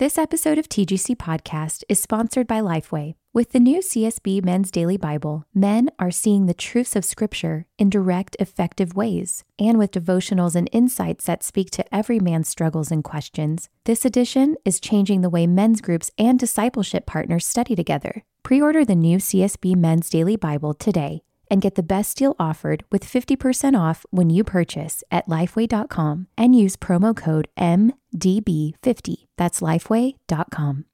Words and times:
This 0.00 0.16
episode 0.16 0.56
of 0.56 0.66
TGC 0.66 1.16
Podcast 1.16 1.84
is 1.86 2.00
sponsored 2.00 2.46
by 2.46 2.62
Lifeway. 2.62 3.16
With 3.34 3.52
the 3.52 3.60
new 3.60 3.80
CSB 3.80 4.42
Men's 4.42 4.70
Daily 4.70 4.96
Bible, 4.96 5.44
men 5.54 5.90
are 5.98 6.10
seeing 6.10 6.46
the 6.46 6.54
truths 6.54 6.96
of 6.96 7.04
Scripture 7.04 7.66
in 7.76 7.90
direct, 7.90 8.34
effective 8.40 8.94
ways. 8.94 9.44
And 9.58 9.76
with 9.76 9.90
devotionals 9.90 10.54
and 10.54 10.70
insights 10.72 11.26
that 11.26 11.42
speak 11.42 11.70
to 11.72 11.94
every 11.94 12.18
man's 12.18 12.48
struggles 12.48 12.90
and 12.90 13.04
questions, 13.04 13.68
this 13.84 14.06
edition 14.06 14.56
is 14.64 14.80
changing 14.80 15.20
the 15.20 15.28
way 15.28 15.46
men's 15.46 15.82
groups 15.82 16.10
and 16.16 16.38
discipleship 16.38 17.04
partners 17.04 17.44
study 17.44 17.76
together. 17.76 18.24
Pre 18.42 18.58
order 18.58 18.86
the 18.86 18.94
new 18.94 19.18
CSB 19.18 19.76
Men's 19.76 20.08
Daily 20.08 20.36
Bible 20.36 20.72
today 20.72 21.24
and 21.50 21.60
get 21.60 21.74
the 21.74 21.82
best 21.82 22.16
deal 22.16 22.36
offered 22.38 22.84
with 22.92 23.04
50% 23.04 23.78
off 23.78 24.06
when 24.10 24.30
you 24.30 24.44
purchase 24.44 25.02
at 25.10 25.26
lifeway.com 25.26 26.28
and 26.38 26.54
use 26.54 26.76
promo 26.76 27.16
code 27.16 27.48
MDB50. 27.58 29.26
That's 29.36 29.60
lifeway.com. 29.60 30.84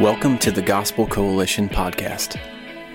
Welcome 0.00 0.36
to 0.40 0.50
the 0.50 0.60
Gospel 0.60 1.06
Coalition 1.06 1.70
podcast, 1.70 2.38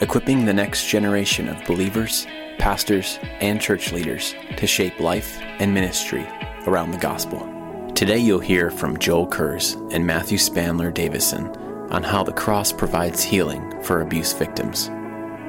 equipping 0.02 0.46
the 0.46 0.54
next 0.54 0.88
generation 0.88 1.50
of 1.50 1.66
believers 1.66 2.28
pastors, 2.58 3.20
and 3.40 3.60
church 3.60 3.92
leaders 3.92 4.36
to 4.58 4.68
shape 4.68 5.00
life 5.00 5.40
and 5.60 5.74
ministry 5.74 6.28
around 6.68 6.92
the 6.92 6.98
gospel. 6.98 7.48
Today, 7.96 8.18
you'll 8.18 8.40
hear 8.40 8.72
from 8.72 8.98
Joel 8.98 9.28
Kurz 9.28 9.74
and 9.92 10.06
Matthew 10.06 10.38
Spandler 10.38 10.92
Davison 10.92 11.48
on 11.92 12.04
how 12.04 12.24
the 12.24 12.34
cross 12.34 12.72
provides 12.72 13.22
healing 13.22 13.82
for 13.84 14.02
abuse 14.02 14.34
victims. 14.34 14.90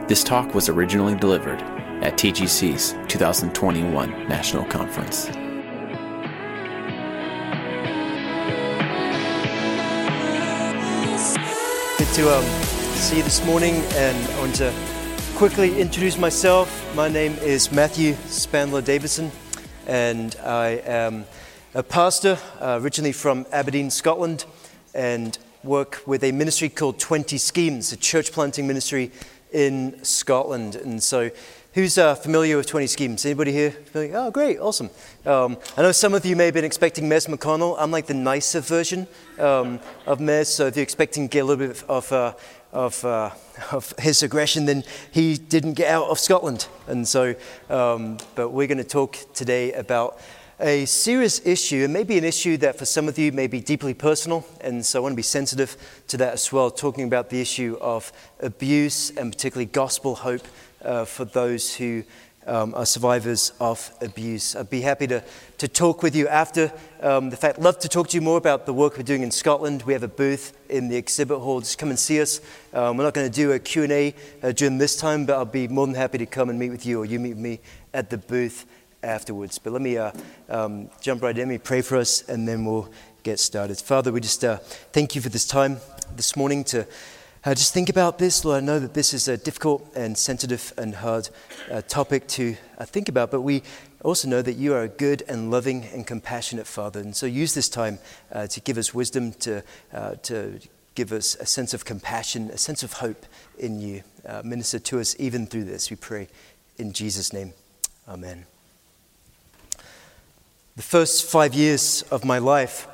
This 0.08 0.24
talk 0.24 0.54
was 0.54 0.68
originally 0.68 1.14
delivered 1.14 1.62
at 2.02 2.14
TGC's 2.14 2.92
2021 3.08 4.28
National 4.28 4.64
Conference. 4.64 5.26
Good 11.96 12.14
to 12.14 12.36
um, 12.36 12.44
see 12.96 13.18
you 13.18 13.22
this 13.22 13.44
morning, 13.46 13.76
and 13.94 14.16
I 14.34 14.38
want 14.40 14.56
to 14.56 14.72
quickly 15.42 15.80
introduce 15.80 16.16
myself. 16.16 16.94
My 16.94 17.08
name 17.08 17.32
is 17.38 17.72
Matthew 17.72 18.14
Spandler 18.28 18.80
Davison, 18.80 19.32
and 19.88 20.36
I 20.36 20.80
am 20.86 21.24
a 21.74 21.82
pastor 21.82 22.38
uh, 22.60 22.78
originally 22.80 23.10
from 23.10 23.44
Aberdeen, 23.50 23.90
Scotland, 23.90 24.44
and 24.94 25.36
work 25.64 26.00
with 26.06 26.22
a 26.22 26.30
ministry 26.30 26.68
called 26.68 27.00
20 27.00 27.38
Schemes, 27.38 27.92
a 27.92 27.96
church 27.96 28.30
planting 28.30 28.68
ministry 28.68 29.10
in 29.50 30.04
Scotland. 30.04 30.76
And 30.76 31.02
so, 31.02 31.32
who's 31.74 31.98
uh, 31.98 32.14
familiar 32.14 32.56
with 32.56 32.68
20 32.68 32.86
Schemes? 32.86 33.26
Anybody 33.26 33.50
here? 33.50 33.72
Familiar? 33.72 34.18
Oh, 34.18 34.30
great, 34.30 34.60
awesome. 34.60 34.90
Um, 35.26 35.58
I 35.76 35.82
know 35.82 35.90
some 35.90 36.14
of 36.14 36.24
you 36.24 36.36
may 36.36 36.44
have 36.44 36.54
been 36.54 36.64
expecting 36.64 37.08
Mez 37.08 37.28
McConnell. 37.28 37.74
I'm 37.80 37.90
like 37.90 38.06
the 38.06 38.14
nicer 38.14 38.60
version 38.60 39.08
um, 39.40 39.80
of 40.06 40.20
Mez, 40.20 40.46
so 40.46 40.68
if 40.68 40.76
you're 40.76 40.84
expecting 40.84 41.28
to 41.28 41.32
get 41.32 41.40
a 41.40 41.44
little 41.46 41.66
bit 41.66 41.82
of 41.88 42.12
uh, 42.12 42.34
of, 42.72 43.04
uh, 43.04 43.30
of 43.70 43.94
his 43.98 44.22
aggression, 44.22 44.64
then 44.64 44.84
he 45.10 45.36
didn't 45.36 45.74
get 45.74 45.88
out 45.88 46.08
of 46.08 46.18
Scotland. 46.18 46.66
And 46.86 47.06
so, 47.06 47.34
um, 47.68 48.18
but 48.34 48.50
we're 48.50 48.66
going 48.66 48.78
to 48.78 48.84
talk 48.84 49.16
today 49.34 49.72
about 49.72 50.18
a 50.60 50.84
serious 50.84 51.44
issue, 51.44 51.82
and 51.84 51.92
maybe 51.92 52.16
an 52.16 52.24
issue 52.24 52.56
that 52.58 52.78
for 52.78 52.84
some 52.84 53.08
of 53.08 53.18
you 53.18 53.32
may 53.32 53.48
be 53.48 53.60
deeply 53.60 53.94
personal. 53.94 54.46
And 54.60 54.84
so 54.86 55.00
I 55.00 55.02
want 55.02 55.12
to 55.12 55.16
be 55.16 55.22
sensitive 55.22 55.76
to 56.08 56.16
that 56.18 56.34
as 56.34 56.52
well, 56.52 56.70
talking 56.70 57.04
about 57.04 57.30
the 57.30 57.40
issue 57.40 57.76
of 57.80 58.12
abuse 58.40 59.10
and 59.10 59.32
particularly 59.32 59.66
gospel 59.66 60.14
hope 60.14 60.46
uh, 60.84 61.04
for 61.04 61.24
those 61.24 61.74
who 61.74 62.04
um, 62.46 62.74
are 62.74 62.86
survivors 62.86 63.52
of 63.60 63.92
abuse. 64.00 64.56
I'd 64.56 64.70
be 64.70 64.80
happy 64.80 65.06
to, 65.08 65.22
to 65.58 65.68
talk 65.68 66.02
with 66.02 66.16
you 66.16 66.28
after 66.28 66.72
um, 67.00 67.30
the 67.30 67.36
fact. 67.36 67.58
Love 67.58 67.78
to 67.80 67.88
talk 67.88 68.08
to 68.08 68.16
you 68.16 68.20
more 68.20 68.38
about 68.38 68.66
the 68.66 68.72
work 68.72 68.96
we're 68.96 69.02
doing 69.02 69.22
in 69.22 69.30
Scotland. 69.30 69.82
We 69.82 69.92
have 69.92 70.02
a 70.02 70.08
booth 70.08 70.56
in 70.68 70.88
the 70.88 70.96
exhibit 70.96 71.38
hall. 71.38 71.60
Just 71.60 71.78
come 71.78 71.90
and 71.90 71.98
see 71.98 72.20
us. 72.20 72.40
Um, 72.72 72.96
we're 72.96 73.04
not 73.04 73.14
going 73.14 73.30
to 73.30 73.34
do 73.34 73.52
a 73.52 73.58
Q&A 73.58 74.14
uh, 74.42 74.52
during 74.52 74.78
this 74.78 74.96
time, 74.96 75.26
but 75.26 75.36
I'll 75.36 75.44
be 75.44 75.68
more 75.68 75.86
than 75.86 75.94
happy 75.94 76.18
to 76.18 76.26
come 76.26 76.50
and 76.50 76.58
meet 76.58 76.70
with 76.70 76.86
you 76.86 77.00
or 77.00 77.04
you 77.04 77.20
meet 77.20 77.36
me 77.36 77.60
at 77.94 78.10
the 78.10 78.18
booth 78.18 78.66
afterwards. 79.02 79.58
But 79.58 79.72
let 79.72 79.82
me 79.82 79.96
uh, 79.96 80.12
um, 80.48 80.90
jump 81.00 81.22
right 81.22 81.36
in. 81.36 81.48
Let 81.48 81.48
me 81.48 81.58
pray 81.58 81.82
for 81.82 81.96
us 81.96 82.22
and 82.28 82.46
then 82.46 82.64
we'll 82.64 82.90
get 83.22 83.38
started. 83.38 83.78
Father, 83.78 84.12
we 84.12 84.20
just 84.20 84.44
uh, 84.44 84.56
thank 84.92 85.14
you 85.14 85.20
for 85.20 85.28
this 85.28 85.46
time 85.46 85.78
this 86.16 86.36
morning 86.36 86.64
to 86.64 86.86
uh, 87.44 87.54
just 87.54 87.74
think 87.74 87.88
about 87.88 88.18
this, 88.18 88.44
Lord. 88.44 88.62
I 88.62 88.64
know 88.64 88.78
that 88.78 88.94
this 88.94 89.12
is 89.12 89.26
a 89.26 89.36
difficult 89.36 89.90
and 89.96 90.16
sensitive 90.16 90.72
and 90.78 90.94
hard 90.94 91.28
uh, 91.70 91.82
topic 91.82 92.28
to 92.28 92.56
uh, 92.78 92.84
think 92.84 93.08
about, 93.08 93.32
but 93.32 93.40
we 93.40 93.62
also 94.04 94.28
know 94.28 94.42
that 94.42 94.54
you 94.54 94.74
are 94.74 94.82
a 94.82 94.88
good 94.88 95.24
and 95.28 95.50
loving 95.50 95.84
and 95.86 96.06
compassionate 96.06 96.68
Father. 96.68 97.00
And 97.00 97.16
so 97.16 97.26
use 97.26 97.54
this 97.54 97.68
time 97.68 97.98
uh, 98.30 98.46
to 98.46 98.60
give 98.60 98.78
us 98.78 98.94
wisdom, 98.94 99.32
to, 99.32 99.64
uh, 99.92 100.14
to 100.22 100.60
give 100.94 101.10
us 101.10 101.34
a 101.36 101.46
sense 101.46 101.74
of 101.74 101.84
compassion, 101.84 102.48
a 102.50 102.58
sense 102.58 102.84
of 102.84 102.94
hope 102.94 103.26
in 103.58 103.80
you. 103.80 104.02
Uh, 104.24 104.42
minister 104.44 104.78
to 104.78 105.00
us 105.00 105.16
even 105.18 105.46
through 105.46 105.64
this, 105.64 105.90
we 105.90 105.96
pray. 105.96 106.28
In 106.78 106.92
Jesus' 106.92 107.32
name, 107.32 107.54
amen. 108.08 108.46
The 110.76 110.82
first 110.82 111.28
five 111.28 111.54
years 111.54 112.02
of 112.10 112.24
my 112.24 112.38
life, 112.38 112.86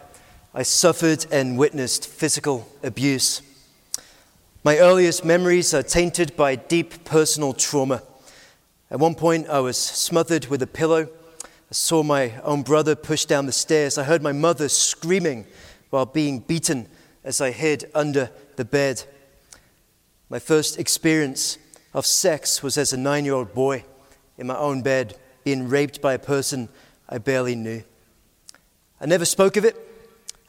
I 0.55 0.63
suffered 0.63 1.27
and 1.31 1.59
witnessed 1.59 2.09
physical 2.09 2.67
abuse. 2.83 3.43
My 4.65 4.79
earliest 4.79 5.25
memories 5.25 5.73
are 5.73 5.85
tainted 5.85 6.35
by 6.35 6.57
deep 6.57 7.05
personal 7.05 7.53
trauma. 7.53 8.03
At 8.91 8.99
one 8.99 9.15
point, 9.15 9.49
I 9.49 9.61
was 9.61 9.77
smothered 9.77 10.47
with 10.47 10.61
a 10.63 10.67
pillow. 10.67 11.09
I 11.45 11.47
saw 11.71 12.03
my 12.03 12.41
own 12.43 12.63
brother 12.63 12.97
pushed 12.97 13.29
down 13.29 13.47
the 13.47 13.53
stairs. 13.53 13.97
I 13.97 14.03
heard 14.03 14.21
my 14.21 14.33
mother 14.33 14.69
screaming 14.69 15.47
while 15.91 16.07
being 16.07 16.41
beaten 16.41 16.89
as 17.23 17.41
I 17.41 17.53
hid 17.53 17.89
under 17.95 18.31
the 18.57 18.65
bed. 18.65 19.05
My 20.29 20.41
first 20.41 20.77
experience 20.77 21.57
of 21.95 22.05
sex 22.05 22.61
was 22.61 22.77
as 22.77 22.93
a 22.93 22.97
nine 22.97 23.25
year 23.25 23.35
old 23.35 23.55
boy 23.55 23.85
in 24.39 24.49
my 24.49 24.57
own 24.57 24.83
bed, 24.83 25.17
being 25.45 25.69
raped 25.69 26.03
by 26.03 26.15
a 26.15 26.19
person 26.19 26.69
I 27.09 27.19
barely 27.19 27.55
knew. 27.55 27.85
I 29.01 29.07
never 29.07 29.25
spoke 29.25 29.57
of 29.57 29.65
it. 29.65 29.88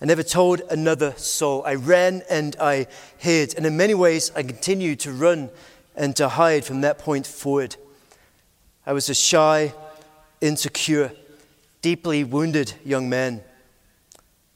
I 0.02 0.06
never 0.06 0.24
told 0.24 0.62
another 0.70 1.14
soul. 1.18 1.64
I 1.66 1.76
ran 1.76 2.24
and 2.30 2.56
I 2.60 2.88
hid. 3.18 3.56
And 3.56 3.66
in 3.66 3.76
many 3.76 3.94
ways, 3.94 4.32
I 4.36 4.44
continued 4.44 5.02
to 5.02 5.12
run 5.12 5.50
and 5.96 6.16
to 6.16 6.30
hide 6.30 6.64
from 6.64 6.82
that 6.82 7.00
point 7.00 7.28
forward. 7.28 7.76
I 8.86 8.94
was 8.94 9.10
a 9.10 9.14
shy, 9.14 9.74
insecure, 10.40 11.12
deeply 11.82 12.24
wounded 12.24 12.74
young 12.86 13.10
man. 13.10 13.42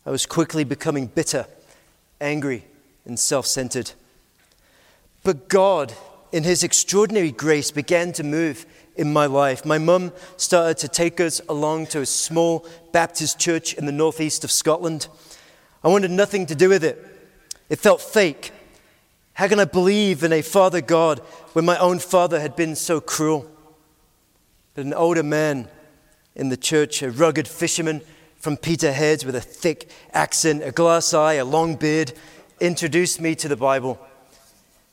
I 0.06 0.12
was 0.12 0.25
quickly 0.25 0.63
becoming 0.63 1.07
bitter, 1.07 1.46
angry, 2.22 2.66
and 3.06 3.19
self 3.19 3.46
centered. 3.46 3.92
But 5.24 5.50
God, 5.50 5.94
in 6.31 6.44
His 6.44 6.63
extraordinary 6.63 7.31
grace, 7.31 7.72
began 7.72 8.13
to 8.13 8.24
move 8.24 8.66
in 8.96 9.12
my 9.12 9.25
life. 9.25 9.66
My 9.66 9.78
mum 9.78 10.13
started 10.38 10.78
to 10.80 10.88
take 10.88 11.19
us 11.19 11.42
along 11.50 11.88
to 11.88 12.01
a 12.01 12.06
small 12.06 12.66
Baptist 12.92 13.39
church 13.39 13.74
in 13.74 13.86
the 13.86 13.92
northeast 13.92 14.44
of 14.44 14.51
Scotland. 14.51 15.07
I 15.84 15.90
wanted 15.90 16.12
nothing 16.12 16.46
to 16.48 16.56
do 16.56 16.70
with 16.70 16.84
it. 16.84 17.04
It 17.70 17.80
felt 17.80 18.02
fake. 18.02 18.52
How 19.34 19.48
can 19.48 19.60
I 19.60 19.66
believe 19.66 20.24
in 20.24 20.32
a 20.32 20.42
Father 20.42 20.82
God 20.82 21.20
when 21.54 21.66
my 21.66 21.78
own 21.78 22.00
father 22.00 22.40
had 22.40 22.56
been 22.56 22.76
so 22.76 23.02
cruel? 23.02 23.50
But 24.76 24.86
an 24.86 24.94
older 24.94 25.24
man 25.24 25.68
in 26.36 26.50
the 26.50 26.58
church, 26.58 27.02
a 27.02 27.12
rugged 27.12 27.48
fisherman 27.48 28.02
from 28.38 28.58
Peterhead 28.58 29.24
with 29.24 29.36
a 29.36 29.42
thick 29.42 29.90
accent, 30.14 30.64
a 30.64 30.72
glass 30.72 31.14
eye, 31.14 31.34
a 31.34 31.46
long 31.46 31.76
beard, 31.76 32.14
introduced 32.60 33.20
me 33.22 33.36
to 33.36 33.48
the 33.48 33.56
Bible. 33.56 34.00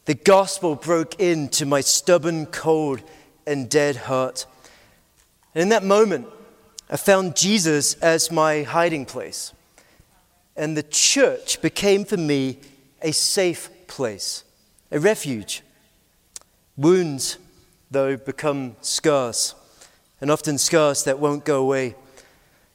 The 0.07 0.15
gospel 0.15 0.75
broke 0.75 1.21
into 1.21 1.67
my 1.67 1.81
stubborn, 1.81 2.47
cold, 2.47 3.03
and 3.47 3.69
dead 3.69 3.97
heart. 3.97 4.47
And 5.55 5.63
in 5.63 5.69
that 5.71 5.85
moment, 5.85 6.27
I 6.89 6.97
found 6.97 7.37
Jesus 7.37 7.95
as 7.95 8.31
my 8.31 8.63
hiding 8.63 9.05
place. 9.05 9.53
And 10.61 10.77
the 10.77 10.83
church 10.83 11.63
became 11.63 12.05
for 12.05 12.19
me 12.19 12.59
a 13.01 13.13
safe 13.13 13.71
place, 13.87 14.45
a 14.91 15.01
refuge. 15.01 15.63
Wounds, 16.77 17.39
though, 17.91 18.19
become 18.19 18.77
scars, 18.83 19.55
and 20.21 20.31
often 20.31 20.59
scars 20.59 21.03
that 21.05 21.19
won't 21.19 21.47
go 21.47 21.63
away. 21.63 21.95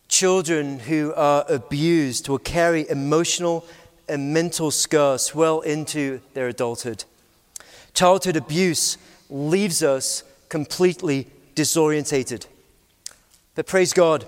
Children 0.08 0.80
who 0.80 1.14
are 1.16 1.46
abused 1.48 2.28
will 2.28 2.40
carry 2.40 2.90
emotional 2.90 3.68
and 4.10 4.34
mental 4.34 4.72
scars 4.72 5.36
well 5.36 5.62
into 5.62 6.22
their 6.34 6.48
adulthood. 6.48 7.04
Childhood 7.94 8.36
abuse 8.36 8.98
leaves 9.30 9.84
us 9.84 10.24
completely 10.50 11.28
disorientated. 11.54 12.48
But 13.54 13.68
praise 13.68 13.94
God 13.94 14.26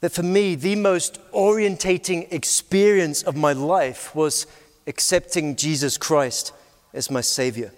that 0.00 0.12
for 0.12 0.22
me, 0.22 0.54
the 0.54 0.76
most 0.76 1.18
orientating 1.32 2.32
experience 2.32 3.22
of 3.22 3.36
my 3.36 3.52
life 3.52 4.14
was 4.14 4.46
accepting 4.86 5.56
Jesus 5.56 5.98
Christ 5.98 6.52
as 6.92 7.10
my 7.10 7.20
Savior. 7.20 7.72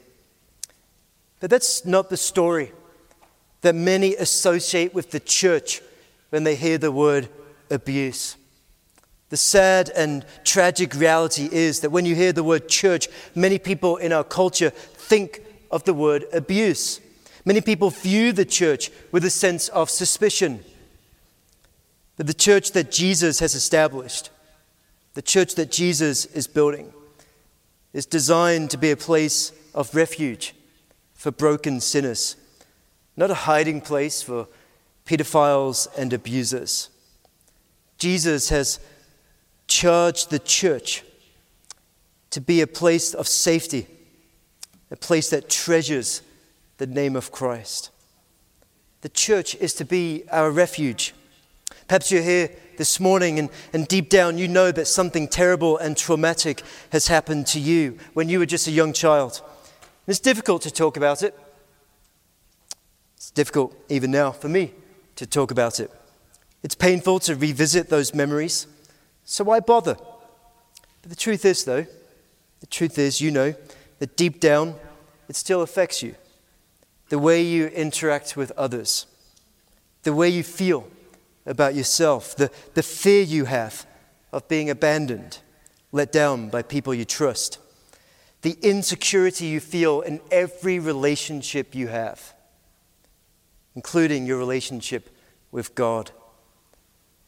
But 1.41 1.51
that's 1.51 1.85
not 1.85 2.09
the 2.09 2.17
story 2.17 2.73
that 3.63 3.75
many 3.75 4.15
associate 4.15 4.95
with 4.95 5.11
the 5.11 5.21
church 5.21 5.81
when 6.31 6.45
they 6.45 6.55
hear 6.55 6.79
the 6.79 6.93
word 6.93 7.29
abuse. 7.71 8.37
The 9.31 9.37
sad 9.37 9.91
and 9.97 10.25
tragic 10.45 10.95
reality 10.95 11.49
is 11.51 11.81
that 11.81 11.91
when 11.91 12.05
you 12.05 12.15
hear 12.15 12.33
the 12.33 12.45
word 12.45 12.69
church, 12.69 13.09
many 13.35 13.59
people 13.59 13.97
in 13.97 14.13
our 14.13 14.25
culture 14.25 14.71
think 14.71 15.41
of 15.71 15.85
the 15.85 15.95
word 15.95 16.27
abuse. 16.33 17.01
Many 17.45 17.61
people 17.61 17.91
view 17.91 18.33
the 18.33 18.45
church 18.45 18.91
with 19.11 19.25
a 19.25 19.31
sense 19.31 19.69
of 19.71 19.91
suspicion. 19.91 20.65
But 22.17 22.26
the 22.26 22.35
church 22.35 22.73
that 22.73 22.91
Jesus 22.91 23.41
has 23.41 23.55
established, 23.55 24.31
the 25.14 25.23
church 25.23 25.55
that 25.55 25.70
Jesus 25.70 26.26
is 26.26 26.47
building, 26.47 26.93
is 27.93 28.06
designed 28.06 28.70
to 28.70 28.79
be 28.79 28.91
a 28.91 28.97
place 28.97 29.53
of 29.75 29.94
refuge 29.94 30.55
for 31.14 31.31
broken 31.31 31.81
sinners, 31.81 32.37
not 33.17 33.31
a 33.31 33.35
hiding 33.35 33.81
place 33.81 34.23
for 34.23 34.49
pedophiles 35.06 35.88
and 35.97 36.12
abusers. 36.12 36.91
Jesus 37.99 38.49
has 38.49 38.81
charged 39.67 40.31
the 40.31 40.38
church 40.38 41.05
to 42.31 42.41
be 42.41 42.61
a 42.61 42.67
place 42.67 43.14
of 43.14 43.29
safety, 43.29 43.87
a 44.91 44.97
place 44.97 45.31
that 45.31 45.49
treasures 45.49 46.23
the 46.79 46.87
name 46.87 47.14
of 47.14 47.31
Christ. 47.31 47.91
The 49.03 49.09
church 49.09 49.55
is 49.56 49.75
to 49.75 49.85
be 49.85 50.25
our 50.31 50.50
refuge. 50.50 51.14
Perhaps 51.93 52.11
you're 52.11 52.23
here 52.23 52.49
this 52.79 52.99
morning 52.99 53.39
and, 53.39 53.50
and 53.75 53.87
deep 53.87 54.09
down 54.09 54.39
you 54.39 54.49
know 54.49 54.73
that 54.73 54.87
something 54.87 55.29
terrible 55.29 55.77
and 55.77 55.94
traumatic 55.94 56.62
has 56.91 57.09
happened 57.09 57.47
to 57.49 57.61
you 57.61 57.99
when 58.15 58.31
you 58.31 58.39
were 58.39 58.47
just 58.47 58.67
a 58.67 58.71
young 58.71 58.94
child. 58.94 59.43
It's 60.06 60.19
difficult 60.19 60.62
to 60.62 60.71
talk 60.71 60.97
about 60.97 61.23
it. 61.23 61.39
It's 63.17 63.31
difficult 63.31 63.77
even 63.91 64.11
now 64.11 64.31
for 64.31 64.49
me 64.49 64.73
to 65.17 65.27
talk 65.27 65.50
about 65.50 65.81
it. 65.81 65.91
It's 66.62 66.75
painful 66.75 67.19
to 67.19 67.37
revisit 67.37 67.91
those 67.91 68.15
memories. 68.15 68.67
So 69.27 69.45
why 69.45 69.61
bother? 69.61 69.99
But 71.03 71.11
the 71.11 71.15
truth 71.15 71.45
is, 71.45 71.62
though, 71.67 71.85
the 72.61 72.67
truth 72.69 72.99
is, 72.99 73.21
you 73.21 73.31
know, 73.31 73.55
that 73.99 74.17
deep 74.17 74.41
down, 74.41 74.77
it 75.29 75.37
still 75.37 75.61
affects 75.61 76.03
you. 76.03 76.15
The 77.11 77.19
way 77.19 77.43
you 77.43 77.67
interact 77.67 78.35
with 78.35 78.50
others, 78.53 79.05
the 80.05 80.15
way 80.15 80.31
you 80.31 80.43
feel 80.43 80.88
about 81.47 81.75
yourself, 81.75 82.37
the, 82.37 82.50
the 82.75 82.83
fear 82.83 83.23
you 83.23 83.47
have 83.47 83.87
of 84.33 84.49
being 84.49 84.71
abandoned, 84.71 85.39
let 85.91 86.12
down 86.12 86.49
by 86.49 86.62
people 86.62 86.94
you 86.94 87.05
trust, 87.05 87.59
the 88.43 88.56
insecurity 88.62 89.47
you 89.47 89.61
feel 89.61 90.00
in 90.00 90.21
every 90.31 90.79
relationship 90.79 91.75
you 91.75 91.89
have, 91.89 92.35
including 93.75 94.27
your 94.27 94.39
relationship 94.39 95.11
with 95.50 95.75
God. 95.75 96.11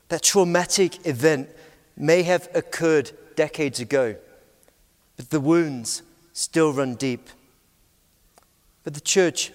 That 0.08 0.22
traumatic 0.22 1.06
event 1.06 1.48
may 1.96 2.22
have 2.22 2.48
occurred 2.54 3.12
decades 3.36 3.80
ago, 3.80 4.16
but 5.16 5.30
the 5.30 5.40
wounds 5.40 6.02
still 6.32 6.72
run 6.72 6.94
deep. 6.94 7.28
But 8.82 8.94
the 8.94 9.00
church 9.00 9.52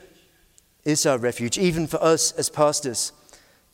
is 0.86 1.06
our 1.06 1.18
refuge, 1.18 1.58
even 1.58 1.88
for 1.88 2.02
us 2.02 2.32
as 2.32 2.50
pastors. 2.50 3.12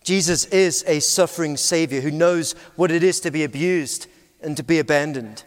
Jesus 0.06 0.46
is 0.46 0.84
a 0.86 1.00
suffering 1.00 1.58
Savior 1.58 2.00
who 2.00 2.12
knows 2.12 2.54
what 2.76 2.92
it 2.92 3.02
is 3.04 3.20
to 3.22 3.32
be 3.32 3.44
abused 3.44 4.06
and 4.40 4.56
to 4.56 4.62
be 4.62 4.78
abandoned. 4.78 5.44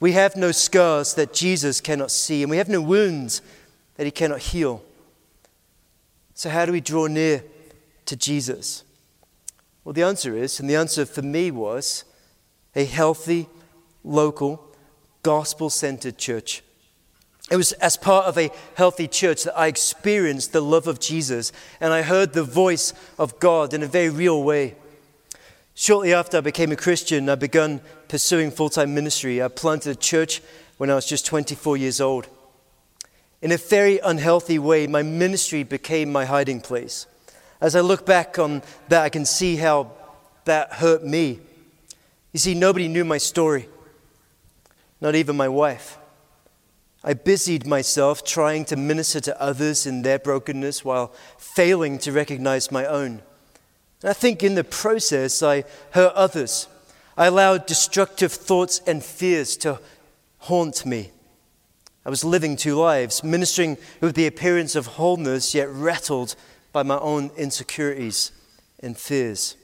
We 0.00 0.12
have 0.12 0.36
no 0.36 0.52
scars 0.52 1.12
that 1.14 1.34
Jesus 1.34 1.82
cannot 1.82 2.10
see, 2.10 2.42
and 2.42 2.50
we 2.50 2.56
have 2.56 2.70
no 2.70 2.80
wounds 2.80 3.42
that 3.96 4.06
He 4.06 4.10
cannot 4.10 4.40
heal. 4.40 4.82
So, 6.32 6.48
how 6.48 6.64
do 6.64 6.72
we 6.72 6.80
draw 6.80 7.08
near 7.08 7.44
to 8.06 8.16
Jesus? 8.16 8.84
Well, 9.84 9.92
the 9.92 10.02
answer 10.02 10.34
is, 10.34 10.58
and 10.58 10.70
the 10.70 10.76
answer 10.76 11.04
for 11.04 11.20
me 11.20 11.50
was, 11.50 12.04
a 12.74 12.86
healthy, 12.86 13.48
local, 14.02 14.64
gospel 15.22 15.68
centered 15.68 16.16
church. 16.16 16.62
It 17.50 17.56
was 17.56 17.72
as 17.72 17.96
part 17.96 18.26
of 18.26 18.38
a 18.38 18.52
healthy 18.76 19.08
church 19.08 19.42
that 19.42 19.58
I 19.58 19.66
experienced 19.66 20.52
the 20.52 20.60
love 20.60 20.86
of 20.86 21.00
Jesus 21.00 21.50
and 21.80 21.92
I 21.92 22.02
heard 22.02 22.32
the 22.32 22.44
voice 22.44 22.94
of 23.18 23.40
God 23.40 23.74
in 23.74 23.82
a 23.82 23.88
very 23.88 24.08
real 24.08 24.42
way. 24.42 24.76
Shortly 25.74 26.14
after 26.14 26.36
I 26.38 26.42
became 26.42 26.70
a 26.70 26.76
Christian, 26.76 27.28
I 27.28 27.34
began 27.34 27.80
pursuing 28.06 28.52
full 28.52 28.70
time 28.70 28.94
ministry. 28.94 29.42
I 29.42 29.48
planted 29.48 29.90
a 29.90 29.94
church 29.94 30.42
when 30.76 30.90
I 30.90 30.94
was 30.94 31.06
just 31.06 31.26
24 31.26 31.76
years 31.76 32.00
old. 32.00 32.28
In 33.42 33.50
a 33.50 33.56
very 33.56 33.98
unhealthy 33.98 34.58
way, 34.58 34.86
my 34.86 35.02
ministry 35.02 35.62
became 35.62 36.12
my 36.12 36.26
hiding 36.26 36.60
place. 36.60 37.06
As 37.60 37.74
I 37.74 37.80
look 37.80 38.06
back 38.06 38.38
on 38.38 38.62
that, 38.88 39.02
I 39.02 39.08
can 39.08 39.24
see 39.24 39.56
how 39.56 39.90
that 40.44 40.74
hurt 40.74 41.04
me. 41.04 41.40
You 42.32 42.38
see, 42.38 42.54
nobody 42.54 42.86
knew 42.86 43.04
my 43.04 43.18
story, 43.18 43.68
not 45.00 45.14
even 45.14 45.36
my 45.36 45.48
wife. 45.48 45.98
I 47.02 47.14
busied 47.14 47.66
myself 47.66 48.24
trying 48.24 48.66
to 48.66 48.76
minister 48.76 49.20
to 49.20 49.40
others 49.40 49.86
in 49.86 50.02
their 50.02 50.18
brokenness 50.18 50.84
while 50.84 51.14
failing 51.38 51.98
to 52.00 52.12
recognize 52.12 52.70
my 52.70 52.84
own. 52.84 53.22
And 54.02 54.10
I 54.10 54.12
think 54.12 54.42
in 54.42 54.54
the 54.54 54.64
process, 54.64 55.42
I 55.42 55.64
hurt 55.92 56.12
others. 56.14 56.66
I 57.16 57.26
allowed 57.26 57.66
destructive 57.66 58.32
thoughts 58.32 58.80
and 58.86 59.02
fears 59.02 59.56
to 59.58 59.80
haunt 60.38 60.84
me. 60.84 61.10
I 62.04 62.10
was 62.10 62.24
living 62.24 62.56
two 62.56 62.76
lives, 62.76 63.22
ministering 63.22 63.76
with 64.00 64.14
the 64.14 64.26
appearance 64.26 64.74
of 64.74 64.86
wholeness, 64.86 65.54
yet 65.54 65.68
rattled 65.70 66.34
by 66.72 66.82
my 66.82 66.98
own 66.98 67.30
insecurities 67.36 68.32
and 68.80 68.96
fears. 68.96 69.56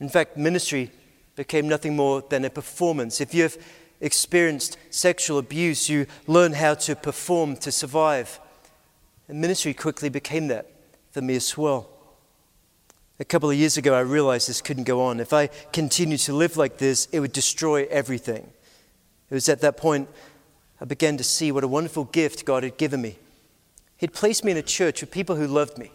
In 0.00 0.08
fact, 0.08 0.36
ministry 0.36 0.90
became 1.34 1.68
nothing 1.68 1.96
more 1.96 2.22
than 2.28 2.44
a 2.44 2.50
performance. 2.50 3.20
If 3.20 3.34
you've 3.34 3.58
experienced 4.00 4.78
sexual 4.90 5.38
abuse, 5.38 5.88
you 5.88 6.06
learn 6.26 6.52
how 6.52 6.74
to 6.74 6.94
perform 6.94 7.56
to 7.56 7.72
survive. 7.72 8.40
And 9.28 9.40
ministry 9.40 9.74
quickly 9.74 10.08
became 10.08 10.48
that 10.48 10.70
for 11.10 11.20
me 11.20 11.36
as 11.36 11.56
well. 11.56 11.88
A 13.20 13.24
couple 13.24 13.50
of 13.50 13.56
years 13.56 13.76
ago, 13.76 13.94
I 13.94 14.00
realized 14.00 14.48
this 14.48 14.62
couldn't 14.62 14.84
go 14.84 15.02
on. 15.02 15.18
If 15.18 15.32
I 15.32 15.48
continued 15.72 16.20
to 16.20 16.32
live 16.32 16.56
like 16.56 16.78
this, 16.78 17.06
it 17.10 17.20
would 17.20 17.32
destroy 17.32 17.86
everything. 17.90 18.48
It 19.30 19.34
was 19.34 19.48
at 19.48 19.60
that 19.60 19.76
point 19.76 20.08
I 20.80 20.84
began 20.84 21.16
to 21.16 21.24
see 21.24 21.50
what 21.50 21.64
a 21.64 21.68
wonderful 21.68 22.04
gift 22.04 22.44
God 22.44 22.62
had 22.62 22.76
given 22.76 23.02
me. 23.02 23.18
He'd 23.96 24.12
placed 24.12 24.44
me 24.44 24.52
in 24.52 24.56
a 24.56 24.62
church 24.62 25.00
with 25.00 25.10
people 25.10 25.34
who 25.34 25.48
loved 25.48 25.76
me, 25.76 25.90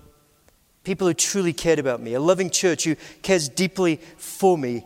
people 0.84 1.08
who 1.08 1.14
truly 1.14 1.54
cared 1.54 1.80
about 1.80 2.02
me, 2.02 2.14
a 2.14 2.20
loving 2.20 2.50
church 2.50 2.84
who 2.84 2.98
cares 3.22 3.48
deeply 3.48 4.02
for 4.18 4.58
me. 4.58 4.84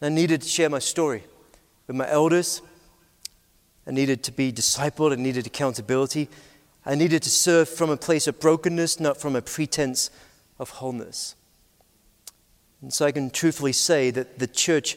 I 0.00 0.08
needed 0.10 0.42
to 0.42 0.48
share 0.48 0.70
my 0.70 0.78
story 0.78 1.24
with 1.86 1.96
my 1.96 2.08
elders. 2.08 2.62
I 3.86 3.92
needed 3.92 4.22
to 4.24 4.32
be 4.32 4.52
discipled. 4.52 5.12
I 5.12 5.16
needed 5.16 5.46
accountability. 5.46 6.28
I 6.84 6.94
needed 6.94 7.22
to 7.22 7.30
serve 7.30 7.68
from 7.68 7.90
a 7.90 7.96
place 7.96 8.26
of 8.26 8.40
brokenness, 8.40 9.00
not 9.00 9.16
from 9.16 9.36
a 9.36 9.42
pretense 9.42 10.10
of 10.58 10.70
wholeness. 10.70 11.34
And 12.82 12.92
so 12.92 13.06
I 13.06 13.12
can 13.12 13.30
truthfully 13.30 13.72
say 13.72 14.10
that 14.10 14.38
the 14.38 14.46
church 14.46 14.96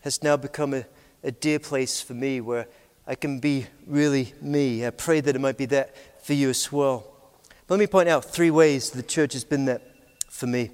has 0.00 0.22
now 0.22 0.36
become 0.36 0.74
a, 0.74 0.84
a 1.22 1.30
dear 1.30 1.58
place 1.58 2.00
for 2.00 2.14
me 2.14 2.40
where 2.40 2.66
I 3.06 3.14
can 3.14 3.40
be 3.40 3.66
really 3.86 4.34
me. 4.40 4.86
I 4.86 4.90
pray 4.90 5.20
that 5.20 5.34
it 5.34 5.40
might 5.40 5.56
be 5.56 5.66
that 5.66 6.24
for 6.24 6.34
you 6.34 6.50
as 6.50 6.70
well. 6.70 7.06
But 7.66 7.74
let 7.74 7.80
me 7.80 7.86
point 7.86 8.08
out 8.08 8.24
three 8.24 8.50
ways 8.50 8.90
the 8.90 9.02
church 9.02 9.32
has 9.32 9.44
been 9.44 9.66
that 9.66 9.82
for 10.28 10.46
me. 10.46 10.70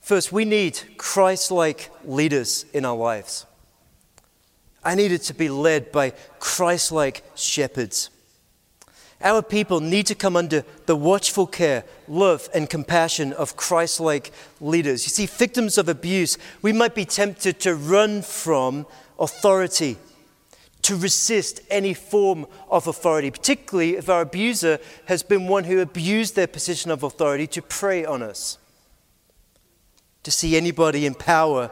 First, 0.00 0.32
we 0.32 0.44
need 0.44 0.80
Christ 0.98 1.50
like 1.50 1.90
leaders 2.04 2.64
in 2.72 2.84
our 2.84 2.96
lives. 2.96 3.46
I 4.84 4.94
needed 4.94 5.22
to 5.22 5.34
be 5.34 5.48
led 5.48 5.92
by 5.92 6.10
Christ 6.38 6.90
like 6.92 7.22
shepherds. 7.34 8.10
Our 9.22 9.42
people 9.42 9.80
need 9.80 10.06
to 10.06 10.16
come 10.16 10.36
under 10.36 10.64
the 10.86 10.96
watchful 10.96 11.46
care, 11.46 11.84
love, 12.08 12.48
and 12.52 12.68
compassion 12.68 13.32
of 13.32 13.56
Christ 13.56 14.00
like 14.00 14.32
leaders. 14.60 15.04
You 15.04 15.10
see, 15.10 15.26
victims 15.26 15.78
of 15.78 15.88
abuse, 15.88 16.36
we 16.60 16.72
might 16.72 16.94
be 16.94 17.04
tempted 17.04 17.60
to 17.60 17.76
run 17.76 18.22
from 18.22 18.84
authority, 19.20 19.96
to 20.82 20.96
resist 20.96 21.60
any 21.70 21.94
form 21.94 22.46
of 22.68 22.88
authority, 22.88 23.30
particularly 23.30 23.96
if 23.96 24.08
our 24.08 24.22
abuser 24.22 24.80
has 25.04 25.22
been 25.22 25.46
one 25.46 25.64
who 25.64 25.78
abused 25.78 26.34
their 26.34 26.48
position 26.48 26.90
of 26.90 27.04
authority 27.04 27.46
to 27.46 27.62
prey 27.62 28.04
on 28.04 28.22
us. 28.22 28.58
To 30.24 30.32
see 30.32 30.56
anybody 30.56 31.06
in 31.06 31.14
power 31.14 31.70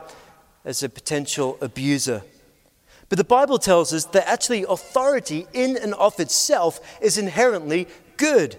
as 0.64 0.84
a 0.84 0.88
potential 0.88 1.58
abuser. 1.60 2.22
But 3.10 3.18
the 3.18 3.24
Bible 3.24 3.58
tells 3.58 3.92
us 3.92 4.04
that 4.06 4.28
actually 4.28 4.62
authority 4.62 5.46
in 5.52 5.76
and 5.76 5.94
of 5.94 6.18
itself 6.20 6.80
is 7.02 7.18
inherently 7.18 7.88
good. 8.16 8.56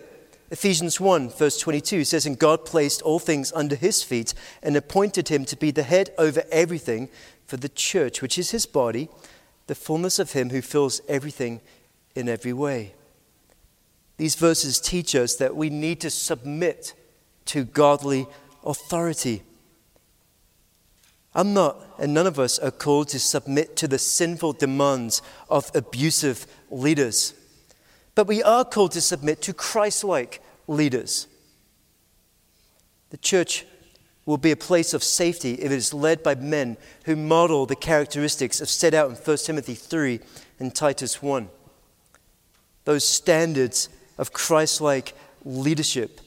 Ephesians 0.51 0.99
1, 0.99 1.29
verse 1.29 1.57
22 1.57 2.03
says, 2.03 2.25
And 2.25 2.37
God 2.37 2.65
placed 2.65 3.01
all 3.01 3.17
things 3.17 3.53
under 3.53 3.77
his 3.77 4.03
feet 4.03 4.33
and 4.61 4.75
appointed 4.75 5.29
him 5.29 5.45
to 5.45 5.55
be 5.55 5.71
the 5.71 5.83
head 5.83 6.13
over 6.17 6.43
everything 6.51 7.07
for 7.45 7.55
the 7.55 7.69
church, 7.69 8.21
which 8.21 8.37
is 8.37 8.51
his 8.51 8.65
body, 8.65 9.07
the 9.67 9.75
fullness 9.75 10.19
of 10.19 10.33
him 10.33 10.49
who 10.49 10.61
fills 10.61 10.99
everything 11.07 11.61
in 12.13 12.27
every 12.27 12.51
way. 12.51 12.93
These 14.17 14.35
verses 14.35 14.81
teach 14.81 15.15
us 15.15 15.35
that 15.35 15.55
we 15.55 15.69
need 15.69 16.01
to 16.01 16.09
submit 16.09 16.93
to 17.45 17.63
godly 17.63 18.27
authority. 18.65 19.43
I'm 21.33 21.53
not, 21.53 21.77
and 21.97 22.13
none 22.13 22.27
of 22.27 22.39
us 22.39 22.59
are 22.59 22.71
called 22.71 23.07
to 23.09 23.19
submit 23.19 23.77
to 23.77 23.87
the 23.87 23.97
sinful 23.97 24.53
demands 24.53 25.21
of 25.49 25.71
abusive 25.73 26.45
leaders. 26.69 27.33
But 28.15 28.27
we 28.27 28.43
are 28.43 28.65
called 28.65 28.91
to 28.93 29.01
submit 29.01 29.41
to 29.43 29.53
Christ 29.53 30.03
like 30.03 30.41
leaders. 30.67 31.27
The 33.11 33.17
church 33.17 33.65
will 34.25 34.37
be 34.37 34.51
a 34.51 34.57
place 34.57 34.93
of 34.93 35.03
safety 35.03 35.53
if 35.53 35.65
it 35.65 35.71
is 35.71 35.93
led 35.93 36.21
by 36.21 36.35
men 36.35 36.77
who 37.05 37.15
model 37.15 37.65
the 37.65 37.75
characteristics 37.75 38.59
of 38.59 38.69
set 38.69 38.93
out 38.93 39.09
in 39.09 39.15
1 39.15 39.37
Timothy 39.37 39.73
3 39.73 40.19
and 40.59 40.75
Titus 40.75 41.21
1. 41.21 41.49
Those 42.83 43.05
standards 43.05 43.87
of 44.17 44.33
Christ 44.33 44.81
like 44.81 45.13
leadership, 45.45 46.19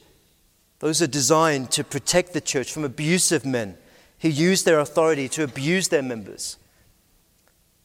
those 0.79 1.01
are 1.01 1.07
designed 1.07 1.71
to 1.71 1.83
protect 1.83 2.33
the 2.33 2.41
church 2.41 2.71
from 2.73 2.83
abusive 2.83 3.45
men 3.45 3.77
who 4.19 4.29
use 4.29 4.63
their 4.63 4.79
authority 4.79 5.27
to 5.29 5.43
abuse 5.43 5.89
their 5.89 6.01
members. 6.01 6.57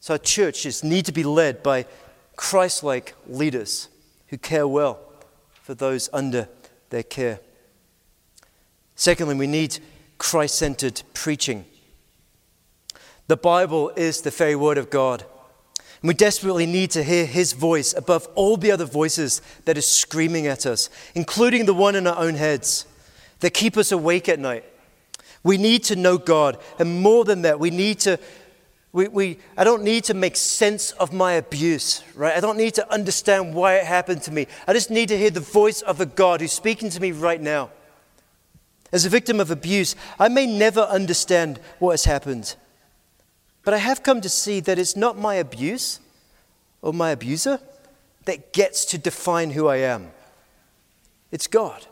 So, 0.00 0.14
our 0.14 0.18
churches 0.18 0.82
need 0.82 1.04
to 1.06 1.12
be 1.12 1.24
led 1.24 1.62
by 1.62 1.86
Christ 2.36 2.82
like 2.82 3.14
leaders 3.28 3.88
who 4.28 4.38
care 4.38 4.66
well 4.66 4.98
for 5.62 5.74
those 5.74 6.08
under 6.12 6.48
their 6.88 7.02
care. 7.02 7.40
Secondly, 8.94 9.34
we 9.34 9.46
need 9.46 9.78
Christ 10.18 10.56
centered 10.56 11.02
preaching. 11.14 11.64
The 13.26 13.36
Bible 13.36 13.90
is 13.90 14.22
the 14.22 14.30
very 14.30 14.56
word 14.56 14.78
of 14.78 14.90
God. 14.90 15.24
And 16.02 16.08
we 16.08 16.14
desperately 16.14 16.66
need 16.66 16.90
to 16.92 17.04
hear 17.04 17.26
his 17.26 17.52
voice 17.52 17.92
above 17.94 18.26
all 18.34 18.56
the 18.56 18.72
other 18.72 18.86
voices 18.86 19.42
that 19.66 19.76
are 19.76 19.82
screaming 19.82 20.46
at 20.46 20.64
us, 20.64 20.88
including 21.14 21.66
the 21.66 21.74
one 21.74 21.94
in 21.94 22.06
our 22.06 22.18
own 22.18 22.34
heads 22.34 22.86
that 23.40 23.52
keep 23.52 23.76
us 23.76 23.92
awake 23.92 24.28
at 24.28 24.38
night 24.38 24.64
we 25.42 25.56
need 25.56 25.84
to 25.84 25.96
know 25.96 26.18
God. 26.18 26.58
And 26.78 27.00
more 27.02 27.24
than 27.24 27.42
that, 27.42 27.58
we 27.58 27.70
need 27.70 28.00
to, 28.00 28.18
we, 28.92 29.08
we, 29.08 29.38
I 29.56 29.64
don't 29.64 29.82
need 29.82 30.04
to 30.04 30.14
make 30.14 30.36
sense 30.36 30.90
of 30.92 31.12
my 31.12 31.32
abuse, 31.32 32.02
right? 32.14 32.36
I 32.36 32.40
don't 32.40 32.58
need 32.58 32.74
to 32.74 32.92
understand 32.92 33.54
why 33.54 33.76
it 33.76 33.84
happened 33.84 34.22
to 34.22 34.32
me. 34.32 34.46
I 34.66 34.72
just 34.72 34.90
need 34.90 35.08
to 35.08 35.18
hear 35.18 35.30
the 35.30 35.40
voice 35.40 35.80
of 35.82 36.00
a 36.00 36.06
God 36.06 36.40
who's 36.40 36.52
speaking 36.52 36.90
to 36.90 37.00
me 37.00 37.12
right 37.12 37.40
now. 37.40 37.70
As 38.92 39.04
a 39.04 39.08
victim 39.08 39.40
of 39.40 39.50
abuse, 39.50 39.94
I 40.18 40.28
may 40.28 40.46
never 40.46 40.80
understand 40.80 41.60
what 41.78 41.92
has 41.92 42.04
happened. 42.04 42.56
But 43.62 43.74
I 43.74 43.78
have 43.78 44.02
come 44.02 44.20
to 44.20 44.28
see 44.28 44.60
that 44.60 44.78
it's 44.78 44.96
not 44.96 45.18
my 45.18 45.36
abuse 45.36 46.00
or 46.82 46.92
my 46.92 47.10
abuser 47.10 47.60
that 48.24 48.52
gets 48.52 48.84
to 48.86 48.98
define 48.98 49.50
who 49.50 49.68
I 49.68 49.76
am. 49.76 50.10
It's 51.30 51.46
God. 51.46 51.86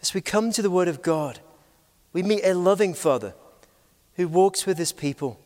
As 0.00 0.14
we 0.14 0.20
come 0.20 0.52
to 0.52 0.62
the 0.62 0.70
Word 0.70 0.88
of 0.88 1.00
God, 1.00 1.40
we 2.12 2.22
meet 2.22 2.44
a 2.44 2.54
loving 2.54 2.94
Father 2.94 3.34
who 4.16 4.28
walks 4.28 4.66
with 4.66 4.78
his 4.78 4.92
people, 4.92 5.40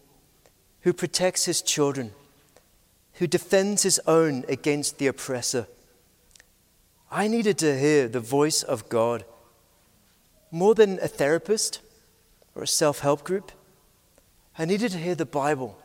who 0.80 0.92
protects 0.92 1.44
his 1.44 1.62
children, 1.62 2.12
who 3.14 3.26
defends 3.26 3.82
his 3.82 4.00
own 4.06 4.44
against 4.48 4.98
the 4.98 5.06
oppressor. 5.06 5.66
I 7.10 7.28
needed 7.28 7.58
to 7.58 7.78
hear 7.78 8.08
the 8.08 8.20
voice 8.20 8.62
of 8.62 8.88
God 8.88 9.24
more 10.50 10.74
than 10.74 10.98
a 11.00 11.08
therapist 11.08 11.80
or 12.54 12.62
a 12.62 12.66
self 12.66 13.00
help 13.00 13.24
group. 13.24 13.52
I 14.58 14.64
needed 14.64 14.92
to 14.92 14.98
hear 14.98 15.14
the 15.14 15.26
Bible. 15.26 15.78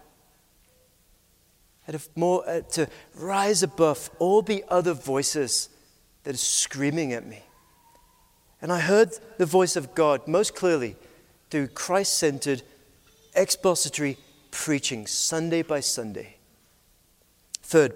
And 1.88 2.00
more, 2.16 2.48
uh, 2.48 2.62
to 2.72 2.88
rise 3.16 3.64
above 3.64 4.10
all 4.20 4.42
the 4.42 4.64
other 4.70 4.94
voices 4.94 5.70
that 6.24 6.36
are 6.36 6.38
screaming 6.38 7.12
at 7.12 7.26
me. 7.26 7.44
And 8.62 8.72
I 8.72 8.80
heard 8.80 9.12
the 9.38 9.46
voice 9.46 9.76
of 9.76 9.96
God 9.96 10.28
most 10.28 10.56
clearly 10.56 10.96
through 11.50 11.68
Christ 11.68 12.16
centered 12.16 12.62
expository 13.36 14.18
preaching 14.52 15.08
Sunday 15.08 15.64
by 15.64 15.80
Sunday. 15.80 16.38
Third, 17.64 17.94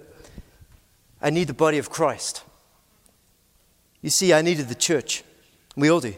I 1.21 1.29
need 1.29 1.47
the 1.47 1.53
body 1.53 1.77
of 1.77 1.89
Christ. 1.89 2.43
You 4.01 4.09
see, 4.09 4.33
I 4.33 4.41
needed 4.41 4.67
the 4.67 4.75
church. 4.75 5.23
We 5.75 5.89
all 5.89 5.99
do. 5.99 6.13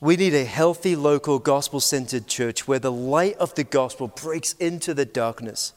We 0.00 0.16
need 0.16 0.34
a 0.34 0.44
healthy, 0.44 0.96
local, 0.96 1.38
gospel 1.38 1.80
centered 1.80 2.26
church 2.26 2.68
where 2.68 2.78
the 2.78 2.92
light 2.92 3.36
of 3.38 3.54
the 3.54 3.64
gospel 3.64 4.08
breaks 4.08 4.52
into 4.54 4.92
the 4.92 5.06
darkness. 5.06 5.72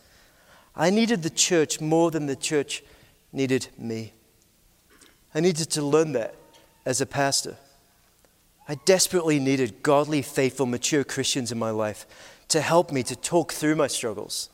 I 0.75 0.89
needed 0.89 1.23
the 1.23 1.29
church 1.29 1.79
more 1.79 2.11
than 2.11 2.25
the 2.25 2.35
church 2.35 2.83
needed 3.31 3.69
me. 3.77 4.13
I 5.33 5.39
needed 5.39 5.69
to 5.71 5.81
learn 5.81 6.11
that 6.11 6.35
as 6.87 7.01
a 7.01 7.05
pastor. 7.05 7.57
I 8.69 8.75
desperately 8.85 9.39
needed 9.39 9.83
godly, 9.83 10.21
faithful, 10.21 10.65
mature 10.65 11.03
Christians 11.03 11.51
in 11.51 11.59
my 11.59 11.69
life 11.69 12.05
to 12.47 12.61
help 12.61 12.93
me 12.93 13.03
to 13.03 13.15
talk 13.15 13.51
through 13.51 13.75
my 13.75 13.87
struggles. 13.87 14.49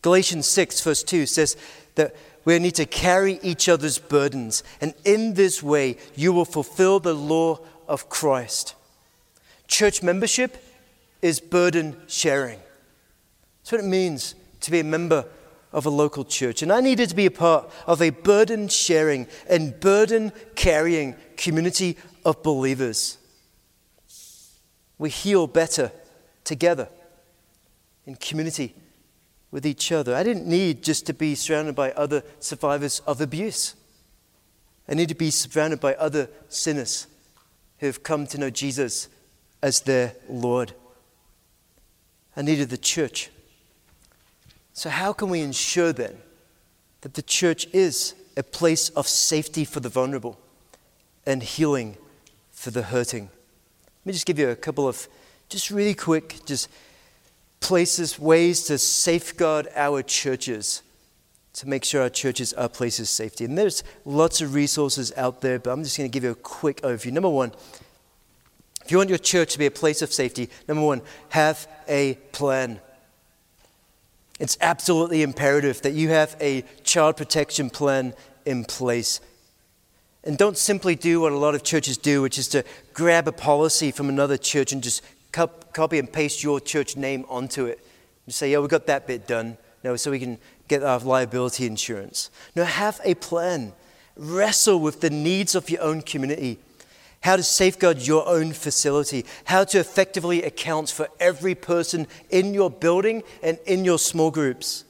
Galatians 0.00 0.46
6, 0.46 0.80
verse 0.80 1.02
2 1.02 1.26
says 1.26 1.56
that 1.96 2.14
we 2.44 2.60
need 2.60 2.76
to 2.76 2.86
carry 2.86 3.40
each 3.42 3.68
other's 3.68 3.98
burdens, 3.98 4.62
and 4.80 4.94
in 5.04 5.34
this 5.34 5.60
way 5.60 5.96
you 6.14 6.32
will 6.32 6.44
fulfill 6.44 7.00
the 7.00 7.14
law 7.14 7.58
of 7.88 8.08
Christ. 8.08 8.76
Church 9.66 10.04
membership 10.04 10.64
is 11.20 11.40
burden 11.40 11.96
sharing. 12.06 12.60
That's 13.60 13.72
what 13.72 13.80
it 13.80 13.88
means 13.88 14.36
to 14.60 14.70
be 14.70 14.78
a 14.78 14.84
member 14.84 15.26
of 15.72 15.86
a 15.86 15.90
local 15.90 16.24
church. 16.24 16.62
And 16.62 16.72
I 16.72 16.80
needed 16.80 17.08
to 17.08 17.14
be 17.14 17.26
a 17.26 17.30
part 17.30 17.70
of 17.86 18.02
a 18.02 18.10
burden 18.10 18.68
sharing 18.68 19.26
and 19.48 19.78
burden 19.80 20.32
carrying 20.54 21.16
community 21.36 21.96
of 22.24 22.42
believers. 22.42 23.18
We 24.98 25.10
heal 25.10 25.46
better 25.46 25.90
together 26.44 26.88
in 28.06 28.16
community 28.16 28.74
with 29.50 29.66
each 29.66 29.92
other. 29.92 30.14
I 30.14 30.22
didn't 30.22 30.46
need 30.46 30.82
just 30.82 31.06
to 31.06 31.12
be 31.12 31.34
surrounded 31.34 31.74
by 31.74 31.92
other 31.92 32.22
survivors 32.40 33.00
of 33.06 33.20
abuse. 33.20 33.74
I 34.88 34.94
need 34.94 35.08
to 35.08 35.14
be 35.14 35.30
surrounded 35.30 35.80
by 35.80 35.94
other 35.94 36.28
sinners 36.48 37.06
who 37.78 37.86
have 37.86 38.02
come 38.02 38.26
to 38.28 38.38
know 38.38 38.50
Jesus 38.50 39.08
as 39.62 39.80
their 39.80 40.14
Lord. 40.28 40.72
I 42.36 42.42
needed 42.42 42.70
the 42.70 42.78
church 42.78 43.30
so, 44.74 44.88
how 44.88 45.12
can 45.12 45.28
we 45.28 45.40
ensure 45.40 45.92
then 45.92 46.16
that 47.02 47.14
the 47.14 47.22
church 47.22 47.66
is 47.72 48.14
a 48.36 48.42
place 48.42 48.88
of 48.90 49.06
safety 49.06 49.64
for 49.64 49.80
the 49.80 49.88
vulnerable 49.88 50.38
and 51.26 51.42
healing 51.42 51.96
for 52.50 52.70
the 52.70 52.82
hurting? 52.82 53.24
Let 53.24 54.06
me 54.06 54.12
just 54.12 54.26
give 54.26 54.38
you 54.38 54.48
a 54.48 54.56
couple 54.56 54.88
of 54.88 55.06
just 55.48 55.70
really 55.70 55.94
quick, 55.94 56.40
just 56.46 56.68
places, 57.60 58.18
ways 58.18 58.64
to 58.64 58.78
safeguard 58.78 59.68
our 59.76 60.02
churches, 60.02 60.82
to 61.52 61.68
make 61.68 61.84
sure 61.84 62.02
our 62.02 62.08
churches 62.08 62.54
are 62.54 62.68
places 62.68 63.00
of 63.00 63.08
safety. 63.08 63.44
And 63.44 63.56
there's 63.56 63.84
lots 64.06 64.40
of 64.40 64.54
resources 64.54 65.12
out 65.16 65.42
there, 65.42 65.58
but 65.58 65.70
I'm 65.70 65.84
just 65.84 65.98
going 65.98 66.10
to 66.10 66.12
give 66.12 66.24
you 66.24 66.30
a 66.30 66.34
quick 66.34 66.80
overview. 66.80 67.12
Number 67.12 67.28
one, 67.28 67.52
if 68.84 68.90
you 68.90 68.96
want 68.96 69.10
your 69.10 69.18
church 69.18 69.52
to 69.52 69.58
be 69.58 69.66
a 69.66 69.70
place 69.70 70.02
of 70.02 70.12
safety, 70.12 70.48
number 70.66 70.82
one, 70.82 71.02
have 71.28 71.68
a 71.86 72.14
plan. 72.32 72.80
It's 74.42 74.58
absolutely 74.60 75.22
imperative 75.22 75.82
that 75.82 75.92
you 75.92 76.08
have 76.08 76.34
a 76.40 76.64
child 76.82 77.16
protection 77.16 77.70
plan 77.70 78.12
in 78.44 78.64
place. 78.64 79.20
And 80.24 80.36
don't 80.36 80.58
simply 80.58 80.96
do 80.96 81.20
what 81.20 81.30
a 81.30 81.36
lot 81.36 81.54
of 81.54 81.62
churches 81.62 81.96
do, 81.96 82.22
which 82.22 82.38
is 82.38 82.48
to 82.48 82.64
grab 82.92 83.28
a 83.28 83.32
policy 83.32 83.92
from 83.92 84.08
another 84.08 84.36
church 84.36 84.72
and 84.72 84.82
just 84.82 85.00
copy 85.30 86.00
and 86.00 86.12
paste 86.12 86.42
your 86.42 86.58
church 86.58 86.96
name 86.96 87.24
onto 87.28 87.66
it. 87.66 87.86
And 88.26 88.34
say, 88.34 88.50
yeah, 88.50 88.58
we 88.58 88.66
got 88.66 88.88
that 88.88 89.06
bit 89.06 89.28
done. 89.28 89.58
No, 89.84 89.94
so 89.94 90.10
we 90.10 90.18
can 90.18 90.38
get 90.66 90.82
our 90.82 90.98
liability 90.98 91.64
insurance. 91.64 92.28
No, 92.56 92.64
have 92.64 93.00
a 93.04 93.14
plan. 93.14 93.72
Wrestle 94.16 94.80
with 94.80 95.02
the 95.02 95.10
needs 95.10 95.54
of 95.54 95.70
your 95.70 95.82
own 95.82 96.02
community. 96.02 96.58
How 97.22 97.36
to 97.36 97.42
safeguard 97.42 98.02
your 98.02 98.28
own 98.28 98.52
facility. 98.52 99.24
How 99.44 99.62
to 99.64 99.78
effectively 99.78 100.42
account 100.42 100.90
for 100.90 101.08
every 101.20 101.54
person 101.54 102.08
in 102.30 102.52
your 102.52 102.68
building 102.68 103.22
and 103.42 103.58
in 103.64 103.84
your 103.84 103.98
small 103.98 104.32
groups. 104.32 104.84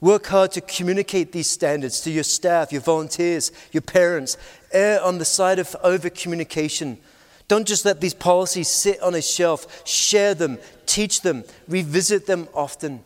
Work 0.00 0.26
hard 0.26 0.52
to 0.52 0.60
communicate 0.60 1.32
these 1.32 1.48
standards 1.48 2.00
to 2.00 2.10
your 2.10 2.24
staff, 2.24 2.72
your 2.72 2.80
volunteers, 2.80 3.52
your 3.72 3.80
parents. 3.80 4.36
Err 4.72 5.00
on 5.02 5.18
the 5.18 5.24
side 5.24 5.60
of 5.60 5.74
over 5.84 6.10
communication. 6.10 6.98
Don't 7.46 7.66
just 7.66 7.84
let 7.84 8.00
these 8.00 8.14
policies 8.14 8.68
sit 8.68 9.00
on 9.00 9.14
a 9.14 9.22
shelf. 9.22 9.86
Share 9.86 10.34
them, 10.34 10.58
teach 10.86 11.22
them, 11.22 11.44
revisit 11.68 12.26
them 12.26 12.48
often. 12.54 13.04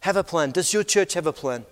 Have 0.00 0.16
a 0.16 0.24
plan. 0.24 0.50
Does 0.50 0.72
your 0.72 0.82
church 0.82 1.14
have 1.14 1.26
a 1.26 1.32
plan 1.32 1.64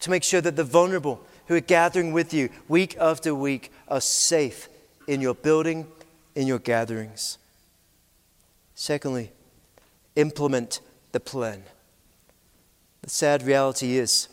to 0.00 0.10
make 0.10 0.24
sure 0.24 0.40
that 0.40 0.56
the 0.56 0.64
vulnerable 0.64 1.24
who 1.46 1.54
are 1.54 1.60
gathering 1.60 2.12
with 2.12 2.34
you 2.34 2.48
week 2.66 2.96
after 2.98 3.32
week 3.32 3.70
are 3.88 4.00
safe 4.00 4.68
in 5.06 5.20
your 5.20 5.34
building, 5.34 5.86
in 6.34 6.46
your 6.46 6.58
gatherings? 6.58 7.38
Secondly, 8.74 9.32
implement 10.16 10.80
the 11.12 11.20
plan. 11.20 11.62
The 13.02 13.10
sad 13.10 13.42
reality 13.42 13.96
is 13.96 14.28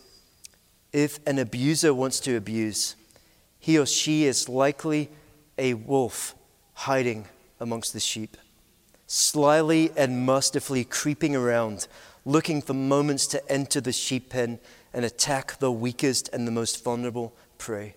if 0.91 1.19
an 1.25 1.39
abuser 1.39 1.93
wants 1.93 2.19
to 2.21 2.35
abuse, 2.35 2.95
he 3.59 3.77
or 3.77 3.85
she 3.85 4.25
is 4.25 4.49
likely 4.49 5.09
a 5.57 5.73
wolf 5.73 6.35
hiding 6.73 7.27
amongst 7.59 7.93
the 7.93 7.99
sheep, 7.99 8.35
slyly 9.07 9.91
and 9.95 10.25
masterfully 10.25 10.83
creeping 10.83 11.35
around, 11.35 11.87
looking 12.25 12.61
for 12.61 12.73
moments 12.73 13.27
to 13.27 13.51
enter 13.51 13.79
the 13.79 13.91
sheep 13.91 14.29
pen 14.29 14.59
and 14.93 15.05
attack 15.05 15.59
the 15.59 15.71
weakest 15.71 16.29
and 16.33 16.47
the 16.47 16.51
most 16.51 16.83
vulnerable 16.83 17.33
prey. 17.57 17.95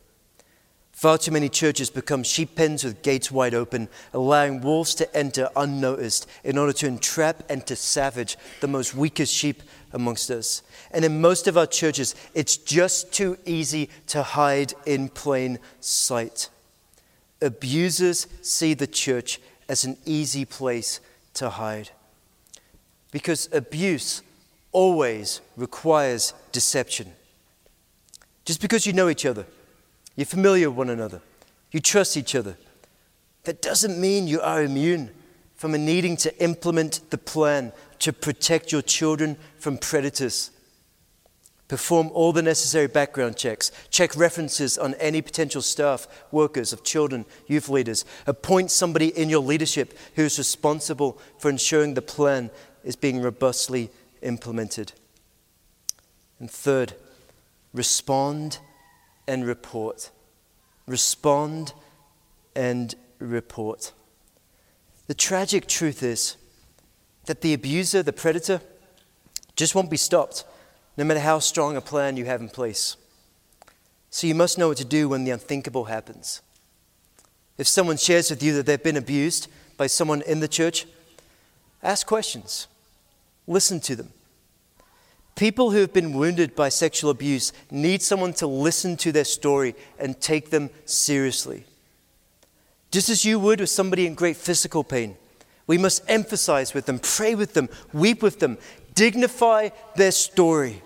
Far 0.96 1.18
too 1.18 1.30
many 1.30 1.50
churches 1.50 1.90
become 1.90 2.22
sheep 2.22 2.54
pens 2.54 2.82
with 2.82 3.02
gates 3.02 3.30
wide 3.30 3.52
open, 3.52 3.90
allowing 4.14 4.62
wolves 4.62 4.94
to 4.94 5.14
enter 5.14 5.50
unnoticed 5.54 6.26
in 6.42 6.56
order 6.56 6.72
to 6.72 6.86
entrap 6.86 7.42
and 7.50 7.66
to 7.66 7.76
savage 7.76 8.38
the 8.62 8.66
most 8.66 8.94
weakest 8.94 9.30
sheep 9.30 9.62
amongst 9.92 10.30
us. 10.30 10.62
And 10.90 11.04
in 11.04 11.20
most 11.20 11.48
of 11.48 11.58
our 11.58 11.66
churches, 11.66 12.14
it's 12.32 12.56
just 12.56 13.12
too 13.12 13.36
easy 13.44 13.90
to 14.06 14.22
hide 14.22 14.72
in 14.86 15.10
plain 15.10 15.58
sight. 15.80 16.48
Abusers 17.42 18.26
see 18.40 18.72
the 18.72 18.86
church 18.86 19.38
as 19.68 19.84
an 19.84 19.98
easy 20.06 20.46
place 20.46 21.00
to 21.34 21.50
hide. 21.50 21.90
Because 23.12 23.50
abuse 23.52 24.22
always 24.72 25.42
requires 25.58 26.32
deception. 26.52 27.12
Just 28.46 28.62
because 28.62 28.86
you 28.86 28.94
know 28.94 29.10
each 29.10 29.26
other, 29.26 29.44
you're 30.16 30.26
familiar 30.26 30.70
with 30.70 30.78
one 30.78 30.90
another. 30.90 31.20
You 31.70 31.80
trust 31.80 32.16
each 32.16 32.34
other. 32.34 32.56
That 33.44 33.62
doesn't 33.62 34.00
mean 34.00 34.26
you 34.26 34.40
are 34.40 34.62
immune 34.62 35.10
from 35.54 35.72
needing 35.72 36.16
to 36.18 36.42
implement 36.42 37.00
the 37.10 37.18
plan 37.18 37.72
to 38.00 38.12
protect 38.12 38.72
your 38.72 38.82
children 38.82 39.36
from 39.58 39.78
predators. 39.78 40.50
Perform 41.68 42.10
all 42.12 42.32
the 42.32 42.42
necessary 42.42 42.86
background 42.86 43.36
checks. 43.36 43.72
Check 43.90 44.14
references 44.16 44.78
on 44.78 44.94
any 44.94 45.20
potential 45.20 45.62
staff, 45.62 46.06
workers 46.30 46.72
of 46.72 46.84
children, 46.84 47.24
youth 47.48 47.68
leaders. 47.68 48.04
Appoint 48.26 48.70
somebody 48.70 49.08
in 49.08 49.28
your 49.28 49.40
leadership 49.40 49.98
who 50.14 50.22
is 50.22 50.38
responsible 50.38 51.18
for 51.38 51.50
ensuring 51.50 51.94
the 51.94 52.02
plan 52.02 52.50
is 52.84 52.94
being 52.94 53.20
robustly 53.20 53.90
implemented. 54.22 54.92
And 56.38 56.50
third, 56.50 56.94
respond 57.72 58.58
and 59.26 59.46
report. 59.46 60.10
Respond 60.86 61.72
and 62.54 62.94
report. 63.18 63.92
The 65.06 65.14
tragic 65.14 65.66
truth 65.66 66.02
is 66.02 66.36
that 67.26 67.40
the 67.40 67.54
abuser, 67.54 68.02
the 68.02 68.12
predator, 68.12 68.60
just 69.56 69.74
won't 69.74 69.90
be 69.90 69.96
stopped, 69.96 70.44
no 70.96 71.04
matter 71.04 71.20
how 71.20 71.38
strong 71.38 71.76
a 71.76 71.80
plan 71.80 72.16
you 72.16 72.24
have 72.24 72.40
in 72.40 72.48
place. 72.48 72.96
So 74.10 74.26
you 74.26 74.34
must 74.34 74.58
know 74.58 74.68
what 74.68 74.78
to 74.78 74.84
do 74.84 75.08
when 75.08 75.24
the 75.24 75.30
unthinkable 75.30 75.84
happens. 75.84 76.40
If 77.58 77.66
someone 77.66 77.96
shares 77.96 78.30
with 78.30 78.42
you 78.42 78.52
that 78.54 78.66
they've 78.66 78.82
been 78.82 78.96
abused 78.96 79.48
by 79.76 79.86
someone 79.86 80.22
in 80.22 80.40
the 80.40 80.48
church, 80.48 80.86
ask 81.82 82.06
questions, 82.06 82.66
listen 83.46 83.80
to 83.80 83.96
them. 83.96 84.12
People 85.36 85.70
who 85.70 85.78
have 85.78 85.92
been 85.92 86.14
wounded 86.14 86.56
by 86.56 86.70
sexual 86.70 87.10
abuse 87.10 87.52
need 87.70 88.02
someone 88.02 88.32
to 88.34 88.46
listen 88.46 88.96
to 88.96 89.12
their 89.12 89.24
story 89.24 89.74
and 89.98 90.18
take 90.20 90.50
them 90.50 90.70
seriously. 90.86 91.64
Just 92.90 93.10
as 93.10 93.24
you 93.24 93.38
would 93.38 93.60
with 93.60 93.68
somebody 93.68 94.06
in 94.06 94.14
great 94.14 94.36
physical 94.36 94.82
pain, 94.82 95.16
we 95.66 95.76
must 95.76 96.02
emphasize 96.08 96.72
with 96.72 96.86
them, 96.86 96.98
pray 96.98 97.34
with 97.34 97.52
them, 97.52 97.68
weep 97.92 98.22
with 98.22 98.38
them, 98.38 98.56
dignify 98.94 99.68
their 99.94 100.10
story. 100.10 100.82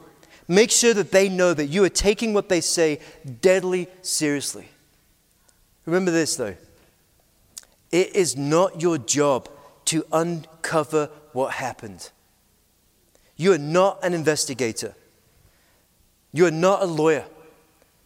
Make 0.49 0.73
sure 0.73 0.95
that 0.95 1.13
they 1.13 1.29
know 1.29 1.55
that 1.55 1.67
you 1.67 1.85
are 1.85 1.89
taking 1.89 2.35
what 2.35 2.49
they 2.49 2.61
say 2.61 2.99
deadly 3.41 3.87
seriously. 4.03 4.69
Remember 5.87 6.11
this, 6.11 6.37
though 6.37 6.57
it 7.93 8.15
is 8.15 8.37
not 8.37 8.81
your 8.81 8.99
job 8.99 9.49
to 9.85 10.05
uncover 10.13 11.11
what 11.33 11.55
happened. 11.55 12.11
You 13.41 13.55
are 13.55 13.59
not 13.59 14.05
an 14.05 14.13
investigator. 14.13 14.95
You 16.31 16.45
are 16.45 16.51
not 16.51 16.83
a 16.83 16.85
lawyer. 16.85 17.25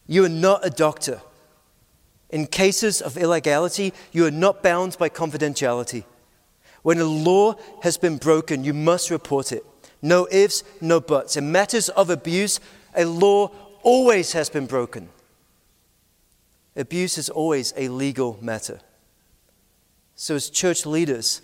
You 0.07 0.25
are 0.27 0.29
not 0.29 0.65
a 0.65 0.71
doctor. 0.71 1.23
In 2.31 2.47
cases 2.47 3.03
of 3.03 3.17
illegality, 3.17 3.93
you 4.13 4.27
are 4.27 4.31
not 4.31 4.63
bound 4.63 4.97
by 4.97 5.09
confidentiality. 5.09 6.05
When 6.83 7.01
a 7.01 7.05
law 7.05 7.57
has 7.83 7.99
been 7.99 8.17
broken, 8.17 8.63
you 8.63 8.73
must 8.73 9.11
report 9.11 9.51
it. 9.51 9.67
No 10.01 10.29
ifs, 10.31 10.63
no 10.81 11.01
buts. 11.01 11.37
In 11.37 11.51
matters 11.51 11.89
of 11.89 12.11
abuse, 12.11 12.61
a 12.95 13.05
law 13.05 13.51
always 13.83 14.35
has 14.35 14.49
been 14.49 14.67
broken. 14.67 15.09
Abuse 16.77 17.19
is 17.19 17.29
always 17.29 17.75
a 17.77 17.89
legal 17.89 18.39
matter. 18.41 18.79
So, 20.15 20.37
as 20.37 20.49
church 20.49 20.87
leaders, 20.87 21.43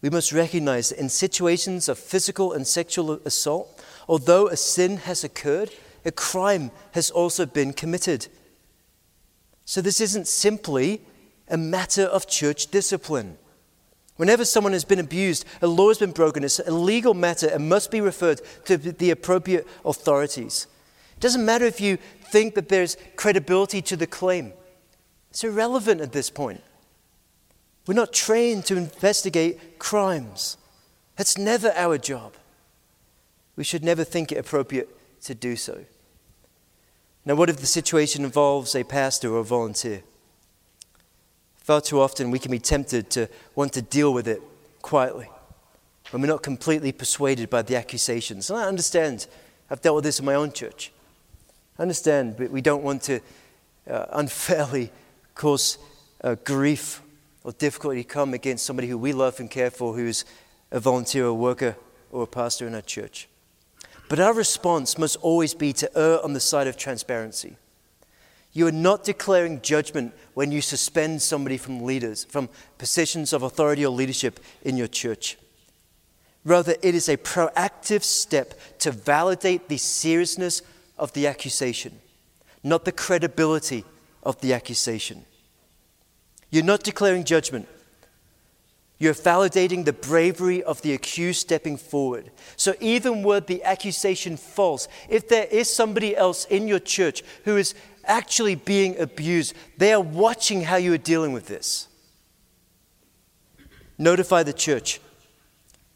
we 0.00 0.10
must 0.10 0.32
recognize 0.32 0.90
that 0.90 1.00
in 1.00 1.08
situations 1.08 1.88
of 1.88 1.98
physical 1.98 2.52
and 2.52 2.66
sexual 2.66 3.12
assault, 3.24 3.82
although 4.08 4.48
a 4.48 4.56
sin 4.56 4.98
has 4.98 5.24
occurred, 5.24 5.70
a 6.04 6.12
crime 6.12 6.70
has 6.92 7.10
also 7.10 7.44
been 7.44 7.72
committed. 7.72 8.28
So 9.64 9.80
this 9.80 10.00
isn't 10.00 10.28
simply 10.28 11.02
a 11.48 11.56
matter 11.56 12.04
of 12.04 12.26
church 12.26 12.68
discipline. 12.68 13.38
Whenever 14.16 14.44
someone 14.44 14.72
has 14.72 14.84
been 14.84 14.98
abused, 14.98 15.44
a 15.62 15.66
law 15.66 15.88
has 15.88 15.98
been 15.98 16.12
broken, 16.12 16.42
it's 16.44 16.58
a 16.58 16.70
legal 16.70 17.14
matter 17.14 17.46
and 17.48 17.68
must 17.68 17.90
be 17.90 18.00
referred 18.00 18.40
to 18.64 18.76
the 18.76 19.10
appropriate 19.10 19.66
authorities. 19.84 20.66
It 21.16 21.20
doesn't 21.20 21.44
matter 21.44 21.64
if 21.64 21.80
you 21.80 21.98
think 22.30 22.54
that 22.54 22.68
there's 22.68 22.96
credibility 23.16 23.82
to 23.82 23.96
the 23.96 24.06
claim, 24.06 24.52
it's 25.30 25.44
irrelevant 25.44 26.00
at 26.00 26.12
this 26.12 26.30
point. 26.30 26.62
We're 27.88 27.94
not 27.94 28.12
trained 28.12 28.66
to 28.66 28.76
investigate 28.76 29.78
crimes. 29.78 30.58
That's 31.16 31.38
never 31.38 31.72
our 31.74 31.96
job. 31.96 32.34
We 33.56 33.64
should 33.64 33.82
never 33.82 34.04
think 34.04 34.30
it 34.30 34.36
appropriate 34.36 34.94
to 35.22 35.34
do 35.34 35.56
so. 35.56 35.86
Now, 37.24 37.34
what 37.34 37.48
if 37.48 37.56
the 37.56 37.66
situation 37.66 38.24
involves 38.24 38.74
a 38.74 38.84
pastor 38.84 39.32
or 39.32 39.38
a 39.38 39.44
volunteer? 39.44 40.02
Far 41.56 41.80
too 41.80 41.98
often, 41.98 42.30
we 42.30 42.38
can 42.38 42.50
be 42.50 42.58
tempted 42.58 43.08
to 43.08 43.26
want 43.54 43.72
to 43.72 43.80
deal 43.80 44.12
with 44.12 44.28
it 44.28 44.42
quietly 44.82 45.30
when 46.10 46.20
we're 46.20 46.28
not 46.28 46.42
completely 46.42 46.92
persuaded 46.92 47.48
by 47.48 47.62
the 47.62 47.76
accusations. 47.76 48.50
And 48.50 48.58
I 48.58 48.68
understand, 48.68 49.26
I've 49.70 49.80
dealt 49.80 49.94
with 49.94 50.04
this 50.04 50.18
in 50.18 50.26
my 50.26 50.34
own 50.34 50.52
church. 50.52 50.92
I 51.78 51.82
understand, 51.82 52.36
but 52.36 52.50
we 52.50 52.60
don't 52.60 52.82
want 52.82 53.00
to 53.04 53.20
uh, 53.88 54.04
unfairly 54.12 54.92
cause 55.34 55.78
uh, 56.22 56.34
grief 56.44 57.00
or 57.48 57.52
difficulty 57.52 58.04
come 58.04 58.34
against 58.34 58.66
somebody 58.66 58.88
who 58.88 58.98
we 58.98 59.10
love 59.10 59.40
and 59.40 59.50
care 59.50 59.70
for 59.70 59.94
who's 59.94 60.26
a 60.70 60.78
volunteer 60.78 61.24
or 61.24 61.32
worker 61.32 61.78
or 62.12 62.24
a 62.24 62.26
pastor 62.26 62.66
in 62.66 62.74
our 62.74 62.82
church. 62.82 63.26
But 64.10 64.20
our 64.20 64.34
response 64.34 64.98
must 64.98 65.16
always 65.22 65.54
be 65.54 65.72
to 65.72 65.98
err 65.98 66.22
on 66.22 66.34
the 66.34 66.40
side 66.40 66.66
of 66.66 66.76
transparency. 66.76 67.56
You 68.52 68.66
are 68.66 68.72
not 68.72 69.02
declaring 69.02 69.62
judgment 69.62 70.12
when 70.34 70.52
you 70.52 70.60
suspend 70.60 71.22
somebody 71.22 71.56
from 71.56 71.84
leaders, 71.84 72.22
from 72.22 72.50
positions 72.76 73.32
of 73.32 73.42
authority 73.42 73.86
or 73.86 73.94
leadership 73.94 74.40
in 74.60 74.76
your 74.76 74.86
church. 74.86 75.38
Rather, 76.44 76.74
it 76.82 76.94
is 76.94 77.08
a 77.08 77.16
proactive 77.16 78.02
step 78.02 78.60
to 78.80 78.90
validate 78.90 79.70
the 79.70 79.78
seriousness 79.78 80.60
of 80.98 81.14
the 81.14 81.26
accusation, 81.26 81.98
not 82.62 82.84
the 82.84 82.92
credibility 82.92 83.86
of 84.22 84.38
the 84.42 84.52
accusation. 84.52 85.24
You're 86.50 86.64
not 86.64 86.82
declaring 86.82 87.24
judgment. 87.24 87.68
You're 88.98 89.14
validating 89.14 89.84
the 89.84 89.92
bravery 89.92 90.62
of 90.62 90.82
the 90.82 90.92
accused 90.92 91.40
stepping 91.40 91.76
forward. 91.76 92.30
So, 92.56 92.74
even 92.80 93.22
were 93.22 93.40
the 93.40 93.62
accusation 93.62 94.36
false, 94.36 94.88
if 95.08 95.28
there 95.28 95.44
is 95.44 95.72
somebody 95.72 96.16
else 96.16 96.44
in 96.46 96.66
your 96.66 96.80
church 96.80 97.22
who 97.44 97.56
is 97.56 97.74
actually 98.04 98.56
being 98.56 98.98
abused, 98.98 99.54
they 99.76 99.92
are 99.92 100.00
watching 100.00 100.62
how 100.62 100.76
you 100.76 100.92
are 100.94 100.98
dealing 100.98 101.32
with 101.32 101.46
this. 101.46 101.86
Notify 103.98 104.42
the 104.42 104.52
church. 104.52 105.00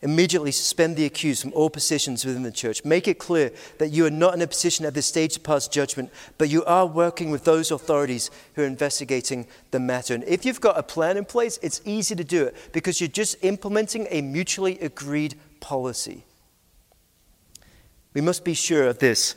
Immediately 0.03 0.51
suspend 0.51 0.97
the 0.97 1.05
accused 1.05 1.43
from 1.43 1.53
all 1.53 1.71
positions 1.71 2.25
within 2.25 2.43
the 2.43 2.51
church. 2.51 2.85
Make 2.85 3.07
it 3.07 3.21
clear 3.21 3.53
that 3.79 3.91
you 3.91 4.05
are 4.05 4.11
not 4.11 4.35
in 4.35 4.43
a 4.43 4.49
position 4.49 4.85
at 4.85 4.95
this 4.95 5.07
stage 5.07 5.35
to 5.35 5.41
pass 5.41 5.69
judgment, 5.69 6.11
but 6.39 6.49
you 6.49 6.65
are 6.65 6.87
working 6.87 7.31
with 7.31 7.45
those 7.45 7.71
authorities 7.71 8.29
who 8.55 8.63
are 8.63 8.67
investigating 8.67 9.47
the 9.71 9.79
matter. 9.79 10.13
And 10.13 10.25
if 10.25 10.45
you've 10.45 10.61
got 10.61 10.77
a 10.77 10.83
plan 10.83 11.17
in 11.17 11.25
place, 11.25 11.61
it's 11.63 11.81
easy 11.85 12.17
to 12.17 12.25
do 12.25 12.45
it 12.45 12.57
because 12.73 13.01
you're 13.01 13.07
just 13.07 13.37
implementing 13.43 14.09
a 14.11 14.23
mutually 14.23 14.77
agreed 14.81 15.37
policy. 15.61 16.25
We 18.13 18.21
must 18.21 18.45
be 18.45 18.55
sure 18.55 18.89
of 18.89 18.99
this 18.99 19.37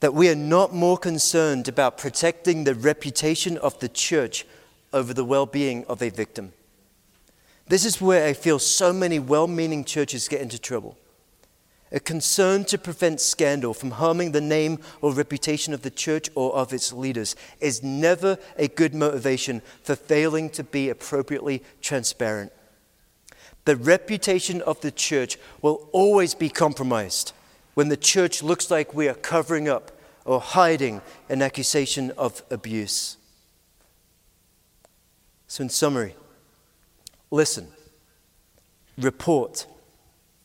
that 0.00 0.14
we 0.14 0.28
are 0.30 0.34
not 0.34 0.74
more 0.74 0.96
concerned 0.96 1.68
about 1.68 1.98
protecting 1.98 2.64
the 2.64 2.74
reputation 2.74 3.58
of 3.58 3.78
the 3.80 3.88
church 3.88 4.46
over 4.92 5.12
the 5.12 5.24
well 5.24 5.46
being 5.46 5.84
of 5.84 6.02
a 6.02 6.08
victim. 6.08 6.54
This 7.68 7.84
is 7.84 8.00
where 8.00 8.26
I 8.26 8.32
feel 8.32 8.58
so 8.58 8.92
many 8.92 9.18
well 9.18 9.46
meaning 9.46 9.84
churches 9.84 10.28
get 10.28 10.40
into 10.40 10.58
trouble. 10.58 10.96
A 11.92 12.00
concern 12.00 12.64
to 12.66 12.78
prevent 12.78 13.20
scandal 13.20 13.72
from 13.72 13.92
harming 13.92 14.32
the 14.32 14.40
name 14.40 14.78
or 15.00 15.12
reputation 15.12 15.72
of 15.72 15.82
the 15.82 15.90
church 15.90 16.28
or 16.34 16.54
of 16.54 16.72
its 16.72 16.92
leaders 16.92 17.36
is 17.60 17.82
never 17.82 18.38
a 18.56 18.68
good 18.68 18.94
motivation 18.94 19.62
for 19.82 19.94
failing 19.94 20.50
to 20.50 20.64
be 20.64 20.88
appropriately 20.88 21.62
transparent. 21.80 22.52
The 23.66 23.76
reputation 23.76 24.62
of 24.62 24.80
the 24.80 24.90
church 24.90 25.38
will 25.62 25.88
always 25.92 26.34
be 26.34 26.48
compromised 26.48 27.32
when 27.74 27.88
the 27.88 27.96
church 27.96 28.42
looks 28.42 28.70
like 28.70 28.94
we 28.94 29.08
are 29.08 29.14
covering 29.14 29.68
up 29.68 29.92
or 30.24 30.40
hiding 30.40 31.02
an 31.28 31.40
accusation 31.40 32.10
of 32.12 32.42
abuse. 32.50 33.16
So, 35.46 35.62
in 35.62 35.68
summary, 35.68 36.14
listen, 37.30 37.68
report, 38.98 39.66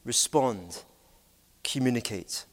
respond, 0.05 0.83
communicate. 1.63 2.45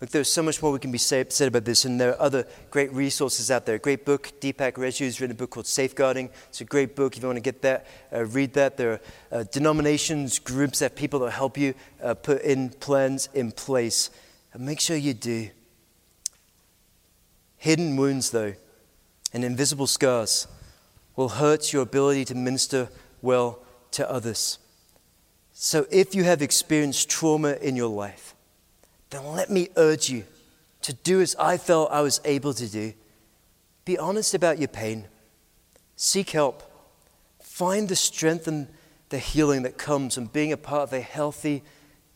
Look, 0.00 0.10
there's 0.10 0.30
so 0.30 0.42
much 0.42 0.60
more 0.60 0.72
we 0.72 0.80
can 0.80 0.92
be 0.92 0.98
say, 0.98 1.24
said 1.28 1.48
about 1.48 1.64
this, 1.64 1.84
and 1.84 2.00
there 2.00 2.10
are 2.10 2.20
other 2.20 2.46
great 2.70 2.92
resources 2.92 3.50
out 3.50 3.64
there. 3.64 3.76
A 3.76 3.78
great 3.78 4.04
book, 4.04 4.32
Deepak 4.40 4.76
Reju's 4.76 5.20
written 5.20 5.34
a 5.34 5.38
book 5.38 5.50
called 5.50 5.66
Safeguarding. 5.66 6.30
It's 6.48 6.60
a 6.60 6.64
great 6.64 6.94
book. 6.94 7.16
If 7.16 7.22
you 7.22 7.28
want 7.28 7.38
to 7.38 7.40
get 7.42 7.62
that, 7.62 7.86
uh, 8.12 8.26
read 8.26 8.52
that. 8.54 8.76
There 8.76 8.92
are 8.92 9.00
uh, 9.32 9.44
denominations, 9.44 10.38
groups 10.38 10.80
that 10.80 10.96
people 10.96 11.20
that 11.20 11.30
help 11.30 11.56
you 11.56 11.74
uh, 12.02 12.14
put 12.14 12.42
in 12.42 12.70
plans 12.70 13.28
in 13.34 13.52
place. 13.52 14.10
And 14.52 14.66
make 14.66 14.80
sure 14.80 14.96
you 14.96 15.14
do. 15.14 15.50
Hidden 17.56 17.96
wounds, 17.96 18.30
though, 18.30 18.54
and 19.32 19.42
invisible 19.42 19.86
scars 19.86 20.46
will 21.16 21.30
hurt 21.30 21.72
your 21.72 21.82
ability 21.82 22.26
to 22.26 22.34
minister 22.34 22.90
well 23.24 23.58
to 23.92 24.08
others. 24.08 24.58
So 25.52 25.86
if 25.90 26.14
you 26.14 26.24
have 26.24 26.42
experienced 26.42 27.08
trauma 27.08 27.54
in 27.54 27.74
your 27.74 27.88
life, 27.88 28.34
then 29.10 29.24
let 29.32 29.50
me 29.50 29.68
urge 29.76 30.10
you 30.10 30.24
to 30.82 30.92
do 30.92 31.20
as 31.20 31.34
I 31.36 31.56
felt 31.56 31.90
I 31.90 32.02
was 32.02 32.20
able 32.24 32.52
to 32.54 32.68
do. 32.68 32.92
Be 33.84 33.96
honest 33.98 34.34
about 34.34 34.58
your 34.58 34.68
pain. 34.68 35.06
Seek 35.96 36.30
help. 36.30 36.62
Find 37.40 37.88
the 37.88 37.96
strength 37.96 38.46
and 38.46 38.68
the 39.08 39.18
healing 39.18 39.62
that 39.62 39.78
comes 39.78 40.14
from 40.14 40.26
being 40.26 40.52
a 40.52 40.56
part 40.56 40.82
of 40.82 40.92
a 40.92 41.00
healthy, 41.00 41.62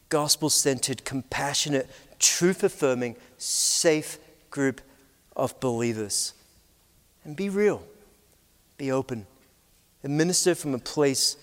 gospel 0.09 0.51
centered, 0.51 1.05
compassionate, 1.05 1.89
truth 2.19 2.65
affirming, 2.65 3.17
safe 3.37 4.19
group 4.51 4.81
of 5.37 5.59
believers. 5.61 6.35
And 7.25 7.37
be 7.37 7.49
real, 7.49 7.83
be 8.77 8.91
open, 8.91 9.27
minister 10.07 10.55
from 10.55 10.75
a 10.75 10.79
place 10.79 11.37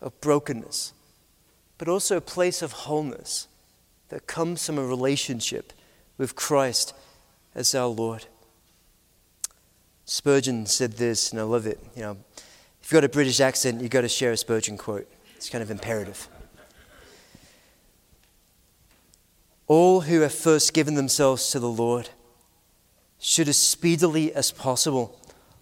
of 0.00 0.20
brokenness, 0.20 0.92
but 1.78 1.88
also 1.88 2.18
a 2.18 2.20
place 2.20 2.60
of 2.60 2.72
wholeness 2.72 3.48
that 4.10 4.26
comes 4.26 4.66
from 4.66 4.78
a 4.78 4.84
relationship 4.84 5.72
with 6.18 6.36
Christ 6.36 6.92
as 7.54 7.74
our 7.74 7.86
Lord. 7.86 8.26
Spurgeon 10.04 10.66
said 10.66 10.92
this, 10.92 11.30
and 11.30 11.40
I 11.40 11.44
love 11.44 11.66
it. 11.66 11.80
You 11.96 12.02
know, 12.02 12.16
if 12.36 12.90
you've 12.90 13.00
got 13.00 13.04
a 13.04 13.08
British 13.08 13.40
accent, 13.40 13.80
you've 13.80 13.90
got 13.90 14.02
to 14.02 14.08
share 14.08 14.32
a 14.32 14.36
Spurgeon 14.36 14.76
quote. 14.76 15.08
It's 15.36 15.48
kind 15.48 15.62
of 15.62 15.70
imperative. 15.70 16.28
All 19.66 20.02
who 20.02 20.20
have 20.20 20.34
first 20.34 20.74
given 20.74 20.96
themselves 20.96 21.50
to 21.52 21.58
the 21.58 21.70
Lord 21.70 22.10
should, 23.18 23.48
as 23.48 23.56
speedily 23.56 24.34
as 24.34 24.50
possible, 24.50 25.18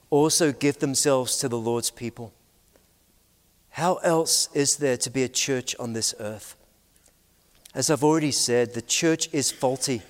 also 0.08 0.50
give 0.50 0.78
themselves 0.78 1.36
to 1.38 1.48
the 1.48 1.58
Lord's 1.58 1.90
people. 1.90 2.32
How 3.70 3.96
else 3.96 4.48
is 4.52 4.76
there 4.76 4.96
to 4.98 5.10
be 5.10 5.22
a 5.22 5.28
church 5.28 5.76
on 5.78 5.92
this 5.92 6.14
earth? 6.18 6.56
As 7.74 7.88
I've 7.88 8.04
already 8.04 8.32
said, 8.32 8.74
the 8.74 8.82
church 8.82 9.28
is 9.32 9.52
faulty, 9.52 10.02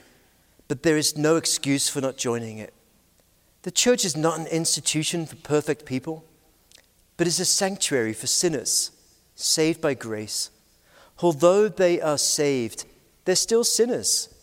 but 0.66 0.82
there 0.82 0.96
is 0.96 1.16
no 1.16 1.36
excuse 1.36 1.88
for 1.88 2.00
not 2.00 2.16
joining 2.16 2.58
it. 2.58 2.72
The 3.62 3.70
church 3.70 4.04
is 4.04 4.16
not 4.16 4.38
an 4.38 4.46
institution 4.46 5.26
for 5.26 5.36
perfect 5.36 5.84
people, 5.84 6.24
but 7.18 7.26
is 7.26 7.38
a 7.38 7.44
sanctuary 7.44 8.14
for 8.14 8.26
sinners 8.26 8.92
saved 9.34 9.80
by 9.80 9.92
grace. 9.92 10.50
Although 11.22 11.68
they 11.68 12.00
are 12.00 12.16
saved, 12.16 12.86
they're 13.26 13.36
still 13.36 13.64
sinners. 13.64 14.34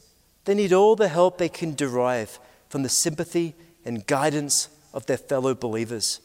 They 0.45 0.53
need 0.53 0.73
all 0.73 0.95
the 0.95 1.08
help 1.08 1.38
they 1.38 1.49
can 1.49 1.73
derive 1.73 2.39
from 2.69 2.84
the 2.84 2.89
sympathy 2.89 3.56
and 3.84 4.06
guidance 4.06 4.69
of 4.93 5.08
their 5.08 5.17
fellow 5.17 5.56
believers. 5.56 6.21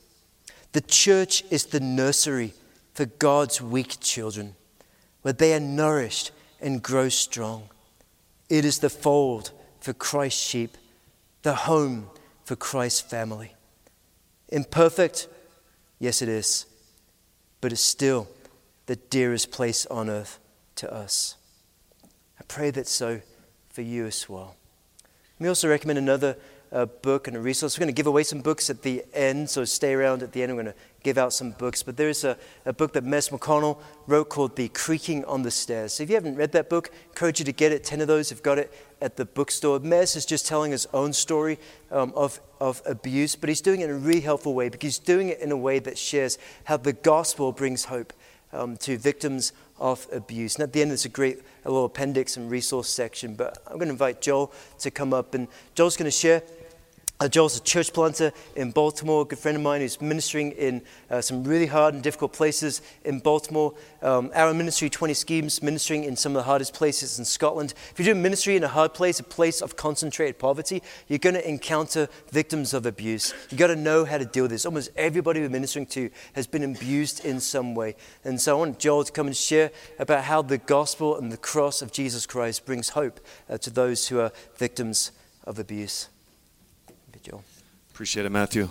The 0.73 0.83
church 0.83 1.43
is 1.51 1.67
the 1.67 1.81
nursery 1.81 2.53
for 2.95 3.07
God's 3.07 3.61
weak 3.61 3.97
children, 4.01 4.55
where 5.23 5.33
they 5.33 5.55
are 5.55 5.61
nourished 5.61 6.31
and 6.61 6.83
grow 6.83 7.09
strong. 7.09 7.69
It 8.49 8.65
is 8.65 8.79
the 8.81 8.91
fold 8.91 9.51
for 9.81 9.93
Christ's 9.93 10.43
sheep, 10.43 10.77
the 11.43 11.55
home 11.55 12.11
for 12.45 12.57
Christ's 12.57 13.01
family. 13.01 13.55
Imperfect? 14.49 15.29
Yes, 15.99 16.23
it 16.23 16.29
is. 16.29 16.67
But 17.61 17.73
it's 17.73 17.81
still 17.81 18.29
the 18.87 18.97
dearest 18.97 19.51
place 19.51 19.87
on 19.87 20.11
earth 20.11 20.39
to 20.77 20.93
us. 20.93 21.37
I 22.39 22.45
pray 22.47 22.71
that 22.71 22.87
so 22.87 23.21
for 23.71 23.83
you 23.83 24.07
as 24.07 24.29
well. 24.29 24.57
We 25.39 25.49
also 25.49 25.69
recommend 25.69 25.99
another 25.99 26.37
uh, 26.71 26.87
book 26.87 27.27
and 27.29 27.37
a 27.37 27.41
resource. 27.41 27.77
We're 27.77 27.83
going 27.85 27.95
to 27.95 27.99
give 27.99 28.07
away 28.07 28.23
some 28.23 28.41
books 28.41 28.71
at 28.71 28.83
the 28.83 29.05
end, 29.15 29.49
so 29.51 29.65
stay 29.65 29.95
around 29.95 30.23
at 30.23 30.33
the 30.33 30.43
end. 30.43 30.53
We're 30.53 30.63
going 30.63 30.75
to 30.75 30.81
give 31.03 31.19
out 31.19 31.33
some 31.33 31.53
books. 31.53 31.83
But 31.83 31.97
there 31.97 32.09
is 32.09 32.25
a, 32.25 32.37
a 32.65 32.73
book 32.73 32.93
that 32.93 33.05
Mez 33.05 33.31
McConnell 33.31 33.79
wrote 34.07 34.29
called 34.29 34.57
The 34.57 34.69
Creaking 34.69 35.25
on 35.25 35.43
the 35.43 35.51
Stairs. 35.51 35.95
So 35.95 36.03
if 36.03 36.09
you 36.09 36.15
haven't 36.15 36.37
read 36.37 36.53
that 36.53 36.69
book, 36.69 36.91
I 36.93 37.07
encourage 37.09 37.39
you 37.39 37.45
to 37.45 37.53
get 37.53 37.73
it. 37.73 37.85
Ten 37.85 38.01
of 38.01 38.09
those 38.09 38.31
have 38.31 38.43
got 38.43 38.59
it 38.59 38.73
at 39.01 39.17
the 39.17 39.25
bookstore. 39.25 39.81
Mez 39.81 40.17
is 40.17 40.25
just 40.25 40.47
telling 40.47 40.71
his 40.71 40.87
own 40.93 41.13
story 41.13 41.59
um, 41.91 42.13
of, 42.15 42.41
of 42.61 42.83
abuse, 42.87 43.35
but 43.35 43.49
he's 43.49 43.61
doing 43.61 43.81
it 43.81 43.91
in 43.91 43.97
a 43.97 43.99
really 43.99 44.21
helpful 44.21 44.55
way 44.55 44.69
because 44.69 44.97
he's 44.97 44.99
doing 44.99 45.29
it 45.29 45.41
in 45.41 45.53
a 45.53 45.57
way 45.57 45.79
that 45.79 45.99
shares 45.99 46.39
how 46.65 46.77
the 46.77 46.93
gospel 46.93 47.53
brings 47.53 47.87
hope 47.87 48.13
um, 48.53 48.77
to 48.79 48.99
victims 48.99 49.53
of 49.79 50.07
abuse. 50.13 50.55
And 50.55 50.63
at 50.63 50.73
the 50.73 50.81
end, 50.81 50.91
there's 50.91 51.05
a 51.05 51.09
great 51.09 51.41
a 51.65 51.71
little 51.71 51.87
appendix 51.87 52.37
and 52.37 52.51
resource 52.51 52.89
section. 52.89 53.35
But 53.35 53.59
I'm 53.67 53.75
going 53.75 53.89
to 53.89 53.93
invite 53.93 54.21
Joel 54.21 54.53
to 54.81 54.91
come 54.91 55.13
up, 55.13 55.35
and 55.35 55.49
Joel's 55.75 55.97
going 55.97 56.07
to 56.07 56.17
share 56.17 56.43
Joel's 57.29 57.59
a 57.59 57.63
church 57.63 57.93
planter 57.93 58.33
in 58.57 58.71
Baltimore, 58.71 59.23
a 59.23 59.25
good 59.25 59.39
friend 59.39 59.57
of 59.57 59.63
mine 59.63 59.81
who's 59.81 60.01
ministering 60.01 60.53
in 60.53 60.83
uh, 61.11 61.21
some 61.21 61.45
really 61.45 61.67
hard 61.67 61.95
and 61.95 62.03
difficult 62.03 62.33
places 62.33 62.81
in 63.05 63.21
Baltimore. 63.21 63.75
Um, 64.01 64.31
our 64.35 64.55
ministry, 64.55 64.89
20 64.89 65.15
schemes, 65.15 65.63
ministering 65.63 66.05
in 66.05 66.17
some 66.17 66.33
of 66.33 66.37
the 66.37 66.45
hardest 66.45 66.73
places 66.73 67.19
in 67.19 67.25
Scotland. 67.25 67.75
If 67.91 67.99
you're 67.99 68.15
doing 68.15 68.23
ministry 68.23 68.57
in 68.57 68.65
a 68.65 68.69
hard 68.69 68.95
place, 68.95 69.21
a 69.21 69.25
place 69.25 69.61
of 69.61 69.77
concentrated 69.77 70.39
poverty, 70.39 70.83
you're 71.07 71.19
going 71.19 71.35
to 71.35 71.47
encounter 71.47 72.09
victims 72.31 72.73
of 72.73 72.87
abuse. 72.87 73.35
You've 73.51 73.61
got 73.61 73.67
to 73.67 73.77
know 73.77 74.05
how 74.05 74.19
to 74.19 74.25
deal 74.25 74.45
with 74.45 74.53
this. 74.53 74.65
Almost 74.65 74.91
everybody 74.97 75.41
we're 75.41 75.51
ministering 75.51 75.87
to 75.87 76.11
has 76.33 76.47
been 76.47 76.65
abused 76.65 77.25
in 77.25 77.41
some 77.41 77.75
way. 77.75 77.95
And 78.25 78.41
so 78.41 78.57
I 78.57 78.59
want 78.59 78.79
Joel 78.79 79.05
to 79.05 79.13
come 79.13 79.27
and 79.27 79.37
share 79.37 79.71
about 79.99 80.25
how 80.25 80.43
the 80.43 80.59
gospel 80.59 81.19
and 81.19 81.31
the 81.31 81.37
cross 81.37 81.83
of 81.83 81.93
Jesus 81.93 82.27
Christ 82.27 82.65
brings 82.65 82.91
hope 82.91 83.21
uh, 83.51 83.59
to 83.59 83.71
those 83.71 84.09
who 84.09 84.19
are 84.19 84.33
victims 84.57 85.13
of 85.45 85.59
abuse. 85.59 86.09
Appreciate 87.93 88.25
it, 88.25 88.33
Matthew. 88.33 88.71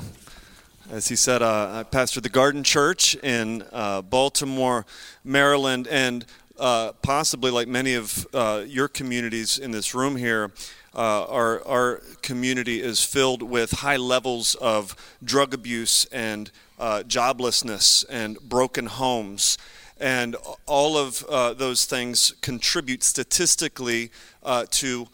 As 0.90 1.08
he 1.08 1.16
said, 1.16 1.44
uh, 1.44 1.70
I 1.72 1.84
pastor 1.84 2.22
the 2.22 2.28
Garden 2.28 2.64
Church 2.64 3.14
in 3.14 3.64
uh, 3.72 4.02
Baltimore, 4.02 4.84
Maryland, 5.24 5.88
and 5.88 6.26
uh, 6.58 6.94
possibly 7.04 7.52
like 7.52 7.68
many 7.68 7.94
of 7.94 8.26
uh, 8.34 8.64
your 8.66 8.88
communities 8.88 9.60
in 9.60 9.70
this 9.70 9.94
room 9.94 10.16
here, 10.16 10.52
uh, 10.96 11.26
our, 11.26 11.64
our 11.68 12.02
community 12.24 12.82
is 12.82 13.04
filled 13.06 13.44
with 13.44 13.70
high 13.72 13.96
levels 13.96 14.56
of 14.56 14.96
drug 15.24 15.54
abuse 15.54 16.06
and 16.06 16.50
uh, 16.80 17.04
joblessness 17.06 18.04
and 18.10 18.40
broken 18.40 18.88
homes. 18.88 19.56
And 20.00 20.36
all 20.66 20.98
of 20.98 21.24
uh, 21.26 21.54
those 21.54 21.86
things 21.86 22.34
contribute 22.42 23.04
statistically 23.04 24.10
uh, 24.42 24.66
to 24.72 25.10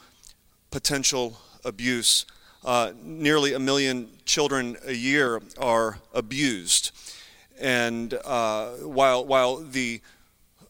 potential 0.71 1.41
abuse. 1.65 2.25
Uh, 2.65 2.91
nearly 3.01 3.53
a 3.53 3.59
million 3.59 4.09
children 4.25 4.77
a 4.85 4.93
year 4.93 5.41
are 5.57 5.99
abused. 6.13 6.91
And 7.59 8.13
uh, 8.25 8.69
while, 8.83 9.25
while 9.25 9.57
the 9.57 10.01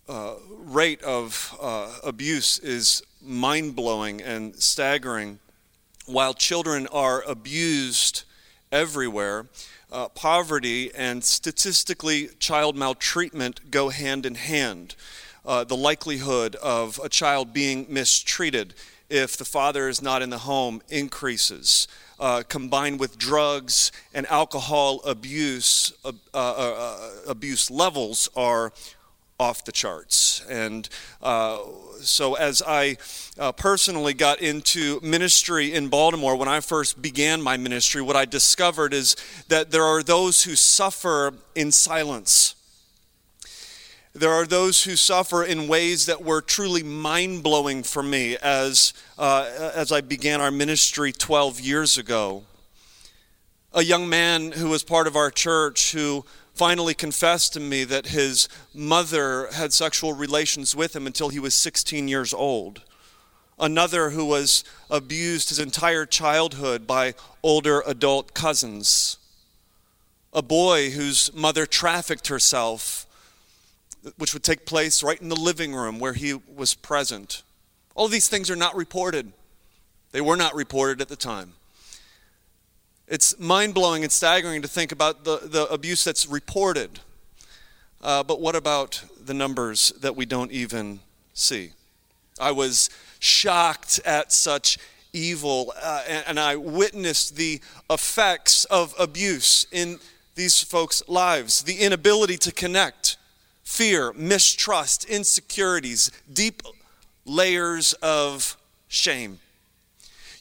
uh, 0.07 0.35
rate 0.49 1.01
of 1.03 1.57
uh, 1.61 1.93
abuse 2.03 2.59
is 2.59 3.03
mind 3.21 3.75
blowing 3.75 4.21
and 4.21 4.55
staggering, 4.55 5.39
while 6.05 6.33
children 6.33 6.87
are 6.87 7.23
abused 7.27 8.23
everywhere, 8.71 9.47
uh, 9.91 10.07
poverty 10.09 10.93
and 10.95 11.23
statistically 11.23 12.29
child 12.39 12.75
maltreatment 12.75 13.71
go 13.71 13.89
hand 13.89 14.25
in 14.25 14.35
hand. 14.35 14.95
Uh, 15.45 15.63
the 15.63 15.77
likelihood 15.77 16.55
of 16.55 16.99
a 17.03 17.09
child 17.09 17.53
being 17.53 17.85
mistreated 17.89 18.73
if 19.09 19.37
the 19.37 19.45
father 19.45 19.87
is 19.87 20.01
not 20.01 20.21
in 20.21 20.29
the 20.29 20.39
home 20.39 20.81
increases. 20.89 21.87
Uh, 22.19 22.41
combined 22.49 22.99
with 22.99 23.17
drugs 23.17 23.91
and 24.13 24.25
alcohol 24.27 25.01
abuse, 25.05 25.93
uh, 26.03 26.11
uh, 26.33 26.37
uh 26.37 27.09
abuse 27.27 27.69
levels 27.69 28.27
are 28.35 28.73
off 29.39 29.63
the 29.65 29.71
charts. 29.71 30.43
And 30.49 30.89
uh, 31.21 31.59
so, 32.01 32.35
as 32.35 32.63
I 32.65 32.97
uh, 33.37 33.51
personally 33.51 34.13
got 34.13 34.41
into 34.41 34.99
ministry 35.01 35.73
in 35.73 35.89
Baltimore, 35.89 36.35
when 36.35 36.47
I 36.47 36.59
first 36.59 37.01
began 37.01 37.41
my 37.41 37.57
ministry, 37.57 38.01
what 38.01 38.15
I 38.15 38.25
discovered 38.25 38.93
is 38.93 39.15
that 39.47 39.71
there 39.71 39.83
are 39.83 40.01
those 40.01 40.43
who 40.43 40.55
suffer 40.55 41.33
in 41.55 41.71
silence. 41.71 42.55
There 44.17 44.33
are 44.33 44.47
those 44.47 44.85
who 44.85 44.95
suffer 44.95 45.43
in 45.43 45.67
ways 45.67 46.07
that 46.07 46.23
were 46.23 46.41
truly 46.41 46.81
mind 46.81 47.43
blowing 47.43 47.83
for 47.83 48.01
me 48.01 48.35
as, 48.37 48.91
uh, 49.15 49.71
as 49.75 49.91
I 49.91 50.01
began 50.01 50.41
our 50.41 50.49
ministry 50.49 51.11
12 51.11 51.59
years 51.59 51.99
ago. 51.99 52.43
A 53.73 53.83
young 53.83 54.09
man 54.09 54.53
who 54.53 54.69
was 54.69 54.83
part 54.83 55.05
of 55.05 55.15
our 55.15 55.29
church 55.29 55.91
who 55.91 56.25
finally 56.55 56.95
confessed 56.95 57.53
to 57.53 57.59
me 57.59 57.83
that 57.83 58.07
his 58.07 58.49
mother 58.73 59.49
had 59.53 59.71
sexual 59.71 60.13
relations 60.13 60.75
with 60.75 60.95
him 60.95 61.05
until 61.05 61.29
he 61.29 61.37
was 61.37 61.53
16 61.53 62.07
years 62.07 62.33
old. 62.33 62.81
Another 63.59 64.09
who 64.09 64.25
was 64.25 64.63
abused 64.89 65.49
his 65.49 65.59
entire 65.59 66.07
childhood 66.07 66.87
by 66.87 67.13
older 67.43 67.83
adult 67.85 68.33
cousins. 68.33 69.19
A 70.33 70.41
boy 70.41 70.89
whose 70.89 71.31
mother 71.35 71.67
trafficked 71.67 72.29
herself, 72.29 73.06
which 74.17 74.33
would 74.33 74.43
take 74.43 74.65
place 74.65 75.03
right 75.03 75.21
in 75.21 75.29
the 75.29 75.35
living 75.35 75.73
room 75.73 75.99
where 75.99 76.13
he 76.13 76.33
was 76.33 76.73
present. 76.73 77.43
All 77.95 78.05
of 78.05 78.11
these 78.11 78.27
things 78.27 78.49
are 78.49 78.55
not 78.55 78.75
reported. 78.75 79.31
They 80.11 80.21
were 80.21 80.37
not 80.37 80.55
reported 80.55 81.01
at 81.01 81.09
the 81.09 81.15
time. 81.15 81.53
It's 83.07 83.39
mind 83.39 83.73
blowing 83.73 84.03
and 84.03 84.11
staggering 84.11 84.61
to 84.61 84.67
think 84.67 84.91
about 84.91 85.23
the, 85.23 85.37
the 85.37 85.65
abuse 85.67 86.03
that's 86.03 86.27
reported. 86.27 86.99
Uh, 88.01 88.21
but 88.23 88.41
what 88.41 88.55
about 88.55 89.03
the 89.23 89.33
numbers 89.33 89.93
that 90.01 90.15
we 90.15 90.25
don't 90.25 90.51
even 90.51 90.99
see? 91.33 91.71
I 92.39 92.51
was 92.51 92.89
shocked 93.19 93.99
at 94.05 94.31
such 94.31 94.77
evil, 95.13 95.73
uh, 95.81 96.03
and, 96.07 96.23
and 96.27 96.39
I 96.39 96.57
witnessed 96.57 97.37
the 97.37 97.61
effects 97.89 98.65
of 98.65 98.93
abuse 98.99 99.65
in 99.71 99.99
these 100.35 100.61
folks' 100.61 101.01
lives 101.07 101.61
the 101.61 101.79
inability 101.79 102.37
to 102.37 102.51
connect, 102.51 103.06
fear, 103.67 104.13
mistrust, 104.13 105.03
insecurities, 105.03 106.09
deep 106.31 106.63
layers 107.25 107.91
of 108.01 108.55
shame. 108.87 109.39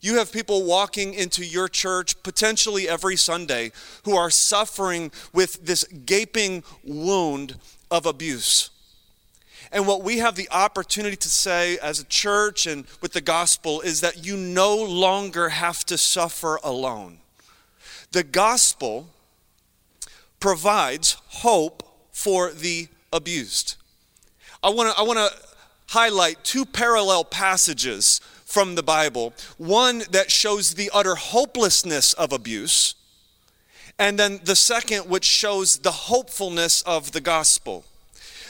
You 0.01 0.19
have 0.19 0.33
people 0.33 0.63
walking 0.63 1.13
into 1.13 1.45
your 1.45 1.67
church 1.69 2.23
potentially 2.23 2.89
every 2.89 3.17
Sunday 3.17 3.73
who 4.05 4.17
are 4.17 4.31
suffering 4.31 5.11
with 5.35 5.67
this 5.67 5.83
gaping 5.83 6.63
wound 6.85 7.57
of 7.91 8.07
abuse. 8.07 8.71
And 9.73 9.89
what 9.89 10.05
we 10.05 10.19
have 10.19 10.37
the 10.37 10.49
opportunity 10.53 11.17
to 11.17 11.29
say 11.29 11.79
as 11.79 11.99
a 11.99 12.05
church 12.05 12.65
and 12.65 12.85
with 13.03 13.13
the 13.13 13.21
gospel 13.21 13.81
is 13.81 14.01
that 14.03 14.25
you 14.25 14.37
no 14.37 14.77
longer 14.77 15.49
have 15.49 15.85
to 15.87 15.99
suffer 15.99 16.61
alone. 16.63 17.19
The 18.13 18.23
gospel 18.23 19.09
provides 20.39 21.17
hope 21.27 21.83
for 22.13 22.53
the 22.53 22.87
abused. 23.17 23.77
I 24.63 24.71
want 24.71 24.95
to 24.95 24.99
I 25.01 25.03
want 25.03 25.19
to 25.19 25.31
highlight 25.89 26.45
two 26.45 26.65
parallel 26.65 27.25
passages 27.25 28.21
from 28.45 28.75
the 28.75 28.83
Bible 28.83 29.33
one 29.59 30.03
that 30.11 30.31
shows 30.31 30.75
the 30.75 30.91
utter 30.95 31.15
hopelessness 31.17 32.13
of 32.15 32.33
abuse, 32.33 32.95
and 33.99 34.19
then 34.19 34.41
the 34.45 34.57
second, 34.57 35.09
which 35.09 35.25
shows 35.25 35.79
the 35.79 35.91
hopefulness 35.91 36.83
of 36.83 37.13
the 37.13 37.21
gospel. 37.21 37.85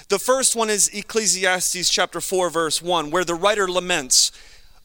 The 0.08 0.18
first 0.18 0.54
one 0.54 0.70
is 0.70 0.88
Ecclesiastes 0.88 1.90
chapter 1.90 2.20
4, 2.20 2.48
verse 2.50 2.80
1, 2.80 3.10
where 3.10 3.24
the 3.24 3.34
writer 3.34 3.66
laments, 3.66 4.30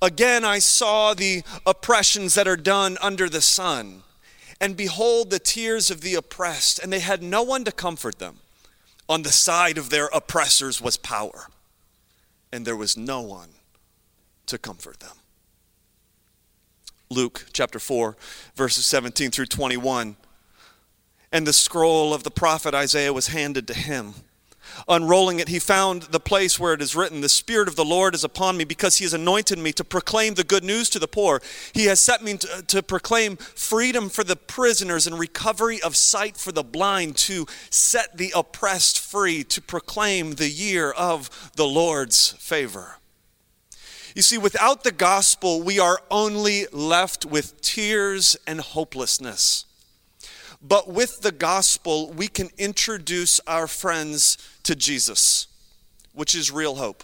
Again 0.01 0.43
I 0.43 0.57
saw 0.57 1.13
the 1.13 1.43
oppressions 1.63 2.33
that 2.33 2.47
are 2.47 2.57
done 2.57 2.97
under 3.01 3.29
the 3.29 3.41
sun, 3.41 4.01
and 4.59 4.75
behold 4.75 5.29
the 5.29 5.39
tears 5.39 5.91
of 5.91 6.01
the 6.01 6.15
oppressed, 6.15 6.79
and 6.79 6.91
they 6.91 6.99
had 6.99 7.21
no 7.21 7.43
one 7.43 7.63
to 7.65 7.71
comfort 7.71 8.17
them. 8.17 8.40
On 9.11 9.23
the 9.23 9.31
side 9.33 9.77
of 9.77 9.89
their 9.89 10.07
oppressors 10.13 10.81
was 10.81 10.95
power, 10.95 11.49
and 12.49 12.65
there 12.65 12.77
was 12.77 12.95
no 12.95 13.19
one 13.19 13.49
to 14.45 14.57
comfort 14.57 15.01
them. 15.01 15.17
Luke 17.09 17.47
chapter 17.51 17.77
4, 17.77 18.15
verses 18.55 18.85
17 18.85 19.29
through 19.31 19.47
21. 19.47 20.15
And 21.29 21.45
the 21.45 21.51
scroll 21.51 22.13
of 22.13 22.23
the 22.23 22.31
prophet 22.31 22.73
Isaiah 22.73 23.11
was 23.11 23.27
handed 23.27 23.67
to 23.67 23.73
him. 23.73 24.13
Unrolling 24.87 25.39
it, 25.39 25.49
he 25.49 25.59
found 25.59 26.03
the 26.03 26.19
place 26.19 26.59
where 26.59 26.73
it 26.73 26.81
is 26.81 26.95
written, 26.95 27.21
The 27.21 27.29
Spirit 27.29 27.67
of 27.67 27.75
the 27.75 27.85
Lord 27.85 28.15
is 28.15 28.23
upon 28.23 28.57
me 28.57 28.63
because 28.63 28.97
he 28.97 29.05
has 29.05 29.13
anointed 29.13 29.59
me 29.59 29.71
to 29.73 29.83
proclaim 29.83 30.33
the 30.33 30.43
good 30.43 30.63
news 30.63 30.89
to 30.91 30.99
the 30.99 31.07
poor. 31.07 31.41
He 31.73 31.85
has 31.85 31.99
set 31.99 32.23
me 32.23 32.37
to, 32.37 32.57
uh, 32.57 32.61
to, 32.67 32.83
proclaim 32.83 33.37
freedom 33.37 34.09
for 34.09 34.23
the 34.23 34.35
prisoners 34.35 35.07
and 35.07 35.17
recovery 35.17 35.81
of 35.81 35.95
sight 35.95 36.35
for 36.37 36.51
the 36.51 36.63
blind, 36.63 37.15
to 37.17 37.45
set 37.69 38.17
the 38.17 38.33
oppressed 38.35 38.99
free, 38.99 39.43
to 39.45 39.61
proclaim 39.61 40.33
the 40.33 40.49
year 40.49 40.91
of 40.91 41.51
the 41.55 41.67
Lord's 41.67 42.31
favor. 42.31 42.97
You 44.15 44.21
see, 44.21 44.37
without 44.37 44.83
the 44.83 44.91
gospel, 44.91 45.61
we 45.61 45.79
are 45.79 46.01
only 46.09 46.65
left 46.71 47.25
with 47.25 47.61
tears 47.61 48.35
and 48.45 48.59
hopelessness. 48.59 49.65
But 50.61 50.89
with 50.89 51.21
the 51.21 51.31
gospel, 51.31 52.11
we 52.11 52.27
can 52.27 52.49
introduce 52.57 53.39
our 53.47 53.67
friends 53.67 54.37
to 54.63 54.75
Jesus, 54.75 55.47
which 56.13 56.35
is 56.35 56.51
real 56.51 56.75
hope. 56.75 57.03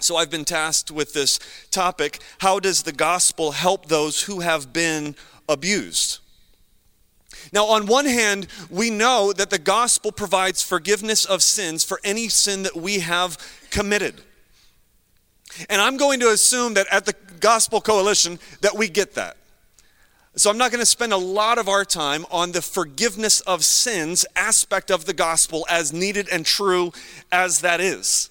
So 0.00 0.16
I've 0.16 0.30
been 0.30 0.44
tasked 0.44 0.90
with 0.90 1.12
this 1.12 1.38
topic 1.70 2.20
how 2.38 2.58
does 2.58 2.82
the 2.82 2.92
gospel 2.92 3.52
help 3.52 3.86
those 3.86 4.22
who 4.22 4.40
have 4.40 4.72
been 4.72 5.14
abused? 5.48 6.18
Now, 7.52 7.66
on 7.66 7.86
one 7.86 8.06
hand, 8.06 8.46
we 8.70 8.90
know 8.90 9.32
that 9.32 9.50
the 9.50 9.58
gospel 9.58 10.12
provides 10.12 10.62
forgiveness 10.62 11.24
of 11.24 11.42
sins 11.42 11.84
for 11.84 12.00
any 12.02 12.28
sin 12.28 12.62
that 12.62 12.76
we 12.76 13.00
have 13.00 13.38
committed. 13.70 14.20
And 15.68 15.80
I'm 15.80 15.96
going 15.96 16.20
to 16.20 16.30
assume 16.30 16.74
that 16.74 16.86
at 16.90 17.06
the 17.06 17.14
Gospel 17.40 17.80
Coalition 17.80 18.38
that 18.62 18.76
we 18.76 18.88
get 18.88 19.14
that. 19.14 19.36
So 20.36 20.50
I'm 20.50 20.58
not 20.58 20.72
going 20.72 20.80
to 20.80 20.86
spend 20.86 21.12
a 21.12 21.16
lot 21.16 21.58
of 21.58 21.68
our 21.68 21.84
time 21.84 22.26
on 22.28 22.50
the 22.50 22.62
forgiveness 22.62 23.40
of 23.42 23.64
sins 23.64 24.26
aspect 24.34 24.90
of 24.90 25.04
the 25.04 25.12
gospel 25.12 25.64
as 25.70 25.92
needed 25.92 26.28
and 26.28 26.44
true 26.44 26.92
as 27.30 27.60
that 27.60 27.80
is. 27.80 28.30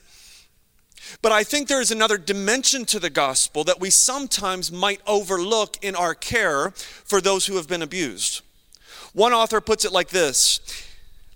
But 1.22 1.32
I 1.32 1.46
think 1.46 1.68
there 1.68 1.80
is 1.80 1.92
another 1.92 2.18
dimension 2.18 2.84
to 2.86 3.00
the 3.00 3.10
gospel 3.10 3.64
that 3.64 3.80
we 3.80 3.90
sometimes 3.90 4.70
might 4.70 5.00
overlook 5.08 5.78
in 5.82 5.96
our 5.96 6.14
care 6.14 6.72
for 6.72 7.22
those 7.22 7.46
who 7.46 7.56
have 7.56 7.70
been 7.70 7.82
abused. 7.82 8.42
One 9.14 9.32
author 9.32 9.62
puts 9.62 9.86
it 9.86 9.94
like 9.94 10.10
this 10.10 10.60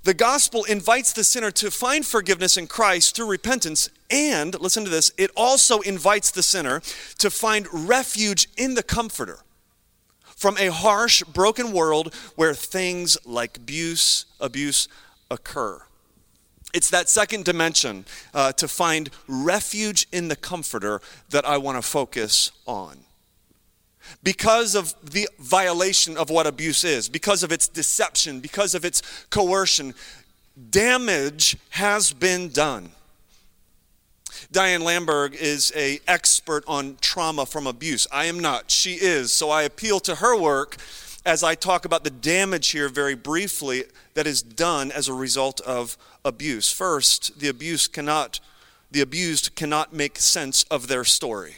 the 0.03 0.13
gospel 0.13 0.65
invites 0.65 1.13
the 1.13 1.23
sinner 1.23 1.51
to 1.51 1.71
find 1.71 2.05
forgiveness 2.05 2.57
in 2.57 2.67
Christ 2.67 3.15
through 3.15 3.29
repentance, 3.29 3.89
and 4.09 4.59
listen 4.59 4.83
to 4.83 4.89
this, 4.89 5.11
it 5.17 5.31
also 5.35 5.79
invites 5.81 6.31
the 6.31 6.43
sinner 6.43 6.81
to 7.17 7.29
find 7.29 7.67
refuge 7.71 8.47
in 8.57 8.75
the 8.75 8.83
Comforter 8.83 9.39
from 10.37 10.55
a 10.57 10.67
harsh, 10.67 11.23
broken 11.23 11.73
world 11.73 12.13
where 12.35 12.53
things 12.53 13.17
like 13.25 13.57
abuse, 13.57 14.25
abuse 14.39 14.87
occur. 15.29 15.81
It's 16.73 16.91
that 16.91 17.09
second 17.09 17.43
dimension 17.43 18.05
uh, 18.33 18.51
to 18.53 18.67
find 18.67 19.09
refuge 19.27 20.07
in 20.11 20.27
the 20.27 20.35
Comforter 20.35 21.01
that 21.31 21.43
I 21.43 21.57
want 21.57 21.77
to 21.77 21.81
focus 21.81 22.51
on. 22.65 22.99
because 24.23 24.75
of 24.75 24.93
the 25.03 25.27
violation 25.39 26.17
of 26.17 26.29
what 26.29 26.47
abuse 26.47 26.83
is, 26.83 27.09
because 27.09 27.43
of 27.43 27.51
its 27.51 27.67
deception, 27.67 28.39
because 28.39 28.75
of 28.75 28.85
its 28.85 29.01
coercion, 29.29 29.93
damage 30.69 31.57
has 31.69 32.13
been 32.13 32.49
done. 32.49 32.91
Diane 34.51 34.81
Langberg 34.81 35.33
is 35.33 35.71
a 35.75 35.99
expert 36.07 36.63
on 36.67 36.97
trauma 37.01 37.45
from 37.45 37.67
abuse. 37.67 38.07
I 38.11 38.25
am 38.25 38.39
not. 38.39 38.71
She 38.71 38.93
is. 38.93 39.31
So 39.31 39.49
I 39.49 39.63
appeal 39.63 39.99
to 40.01 40.15
her 40.15 40.39
work 40.39 40.77
as 41.25 41.43
I 41.43 41.55
talk 41.55 41.83
about 41.83 42.03
the 42.03 42.09
damage 42.09 42.69
here 42.69 42.87
very 42.87 43.15
briefly 43.15 43.83
that 44.13 44.25
is 44.25 44.41
done 44.41 44.91
as 44.91 45.07
a 45.07 45.13
result 45.13 45.59
of 45.61 45.97
abuse. 46.23 46.71
First, 46.71 47.39
the 47.39 47.49
abuse 47.49 47.87
cannot 47.87 48.39
the 48.89 49.01
abused 49.01 49.53
cannot 49.55 49.91
make 49.91 50.17
sense 50.17 50.63
of 50.63 50.87
their 50.87 51.03
story. 51.03 51.57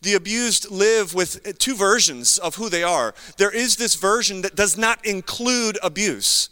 The 0.00 0.14
abused 0.14 0.70
live 0.70 1.12
with 1.12 1.58
two 1.58 1.74
versions 1.74 2.38
of 2.38 2.54
who 2.54 2.70
they 2.70 2.82
are. 2.82 3.14
There 3.36 3.50
is 3.50 3.76
this 3.76 3.94
version 3.94 4.40
that 4.40 4.56
does 4.56 4.78
not 4.78 5.04
include 5.04 5.78
abuse 5.82 6.48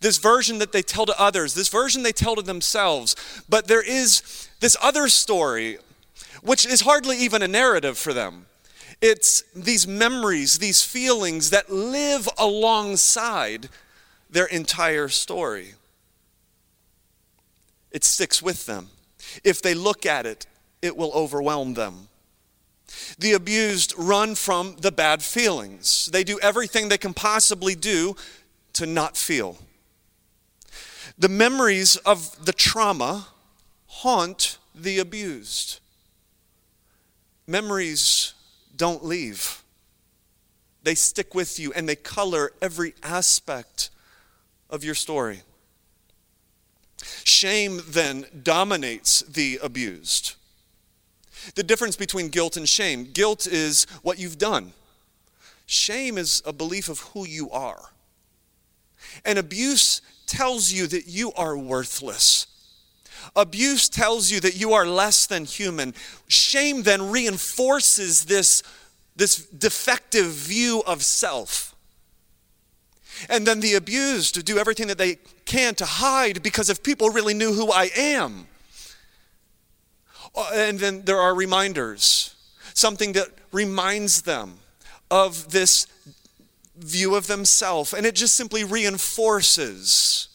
this 0.00 0.18
version 0.18 0.58
that 0.58 0.72
they 0.72 0.82
tell 0.82 1.06
to 1.06 1.20
others, 1.20 1.54
this 1.54 1.68
version 1.68 2.02
they 2.02 2.12
tell 2.12 2.36
to 2.36 2.42
themselves. 2.42 3.16
But 3.48 3.66
there 3.66 3.82
is 3.82 4.48
this 4.60 4.76
other 4.82 5.08
story, 5.08 5.78
which 6.42 6.66
is 6.66 6.82
hardly 6.82 7.18
even 7.18 7.42
a 7.42 7.48
narrative 7.48 7.98
for 7.98 8.12
them. 8.12 8.46
It's 9.00 9.42
these 9.54 9.86
memories, 9.86 10.58
these 10.58 10.82
feelings 10.82 11.50
that 11.50 11.70
live 11.70 12.28
alongside 12.36 13.68
their 14.30 14.46
entire 14.46 15.08
story. 15.08 15.74
It 17.90 18.04
sticks 18.04 18.42
with 18.42 18.66
them. 18.66 18.88
If 19.44 19.62
they 19.62 19.74
look 19.74 20.04
at 20.04 20.26
it, 20.26 20.46
it 20.82 20.96
will 20.96 21.12
overwhelm 21.12 21.74
them. 21.74 22.08
The 23.18 23.32
abused 23.32 23.94
run 23.96 24.34
from 24.34 24.76
the 24.80 24.92
bad 24.92 25.22
feelings. 25.22 26.06
They 26.06 26.24
do 26.24 26.38
everything 26.40 26.88
they 26.88 26.98
can 26.98 27.14
possibly 27.14 27.74
do 27.74 28.16
to 28.74 28.86
not 28.86 29.16
feel. 29.16 29.58
The 31.18 31.28
memories 31.28 31.96
of 31.96 32.44
the 32.44 32.52
trauma 32.52 33.26
haunt 33.86 34.58
the 34.72 35.00
abused. 35.00 35.80
Memories 37.46 38.34
don't 38.76 39.04
leave, 39.04 39.64
they 40.84 40.94
stick 40.94 41.34
with 41.34 41.58
you 41.58 41.72
and 41.72 41.88
they 41.88 41.96
color 41.96 42.52
every 42.62 42.94
aspect 43.02 43.90
of 44.70 44.84
your 44.84 44.94
story. 44.94 45.42
Shame 47.24 47.80
then 47.88 48.26
dominates 48.42 49.20
the 49.22 49.58
abused. 49.62 50.34
The 51.54 51.62
difference 51.62 51.96
between 51.96 52.28
guilt 52.28 52.56
and 52.56 52.68
shame 52.68 53.10
guilt 53.12 53.46
is 53.46 53.86
what 54.02 54.18
you've 54.18 54.38
done, 54.38 54.72
shame 55.66 56.16
is 56.16 56.42
a 56.46 56.52
belief 56.52 56.88
of 56.88 57.00
who 57.00 57.26
you 57.26 57.50
are. 57.50 57.90
And 59.24 59.38
abuse 59.38 60.00
tells 60.28 60.70
you 60.70 60.86
that 60.86 61.06
you 61.06 61.32
are 61.32 61.56
worthless. 61.56 62.46
Abuse 63.34 63.88
tells 63.88 64.30
you 64.30 64.40
that 64.40 64.56
you 64.56 64.72
are 64.72 64.86
less 64.86 65.26
than 65.26 65.44
human. 65.44 65.94
Shame 66.28 66.82
then 66.82 67.10
reinforces 67.10 68.24
this, 68.24 68.62
this 69.16 69.46
defective 69.46 70.26
view 70.26 70.82
of 70.86 71.02
self. 71.02 71.74
And 73.28 73.46
then 73.46 73.60
the 73.60 73.74
abused 73.74 74.44
do 74.44 74.58
everything 74.58 74.86
that 74.86 74.98
they 74.98 75.18
can 75.44 75.74
to 75.76 75.84
hide 75.84 76.42
because 76.42 76.70
if 76.70 76.82
people 76.82 77.10
really 77.10 77.34
knew 77.34 77.52
who 77.52 77.72
I 77.72 77.90
am. 77.96 78.46
Uh, 80.34 80.50
and 80.54 80.78
then 80.78 81.04
there 81.04 81.18
are 81.18 81.34
reminders, 81.34 82.34
something 82.74 83.12
that 83.14 83.28
reminds 83.50 84.22
them 84.22 84.58
of 85.10 85.50
this 85.50 85.86
view 86.78 87.14
of 87.14 87.26
themselves, 87.26 87.92
and 87.92 88.06
it 88.06 88.14
just 88.14 88.34
simply 88.34 88.64
reinforces 88.64 90.28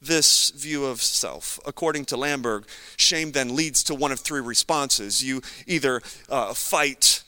this 0.00 0.50
view 0.50 0.84
of 0.86 1.02
self. 1.02 1.58
According 1.66 2.04
to 2.06 2.16
Langberg, 2.16 2.64
shame 2.96 3.32
then 3.32 3.56
leads 3.56 3.82
to 3.84 3.94
one 3.94 4.12
of 4.12 4.20
three 4.20 4.40
responses. 4.40 5.22
You 5.24 5.42
either 5.66 6.02
uh, 6.28 6.54
fight, 6.54 7.22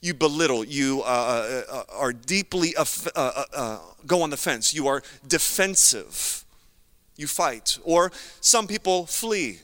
you 0.00 0.14
belittle, 0.14 0.64
you 0.64 1.02
uh, 1.02 1.64
uh, 1.68 1.72
uh 1.72 1.84
are 1.92 2.12
deeply, 2.12 2.74
uh, 2.76 3.78
go 4.06 4.22
on 4.22 4.30
the 4.30 4.36
fence, 4.36 4.72
you 4.72 4.86
are 4.86 5.02
defensive, 5.26 6.44
you 7.16 7.26
fight. 7.26 7.78
Or 7.84 8.12
some 8.40 8.66
people 8.66 9.06
flee. 9.06 9.60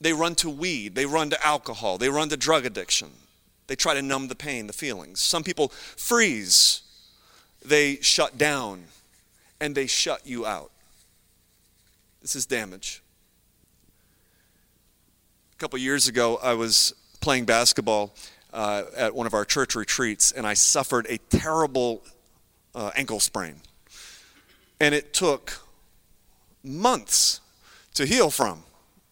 They 0.00 0.14
run 0.14 0.34
to 0.36 0.48
weed, 0.48 0.94
they 0.94 1.04
run 1.04 1.28
to 1.30 1.46
alcohol, 1.46 1.98
they 1.98 2.08
run 2.08 2.30
to 2.30 2.36
drug 2.36 2.64
addiction. 2.64 3.10
They 3.70 3.76
try 3.76 3.94
to 3.94 4.02
numb 4.02 4.26
the 4.26 4.34
pain, 4.34 4.66
the 4.66 4.72
feelings. 4.72 5.20
Some 5.20 5.44
people 5.44 5.68
freeze, 5.68 6.82
they 7.64 7.98
shut 8.00 8.36
down, 8.36 8.86
and 9.60 9.76
they 9.76 9.86
shut 9.86 10.26
you 10.26 10.44
out. 10.44 10.72
This 12.20 12.34
is 12.34 12.46
damage. 12.46 13.00
A 15.54 15.56
couple 15.58 15.78
years 15.78 16.08
ago, 16.08 16.40
I 16.42 16.54
was 16.54 16.94
playing 17.20 17.44
basketball 17.44 18.12
uh, 18.52 18.86
at 18.96 19.14
one 19.14 19.28
of 19.28 19.34
our 19.34 19.44
church 19.44 19.76
retreats, 19.76 20.32
and 20.32 20.48
I 20.48 20.54
suffered 20.54 21.06
a 21.08 21.18
terrible 21.28 22.02
uh, 22.74 22.90
ankle 22.96 23.20
sprain. 23.20 23.60
And 24.80 24.96
it 24.96 25.14
took 25.14 25.60
months 26.64 27.40
to 27.94 28.04
heal 28.04 28.30
from. 28.30 28.64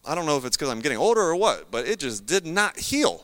I 0.05 0.15
don't 0.15 0.25
know 0.25 0.35
if 0.35 0.43
it's 0.43 0.57
because 0.57 0.67
I'm 0.67 0.81
getting 0.81 0.97
older 0.97 1.21
or 1.21 1.37
what, 1.37 1.71
but 1.71 1.87
it 1.87 1.99
just 1.99 2.25
did 2.25 2.45
not 2.45 2.77
heal. 2.77 3.23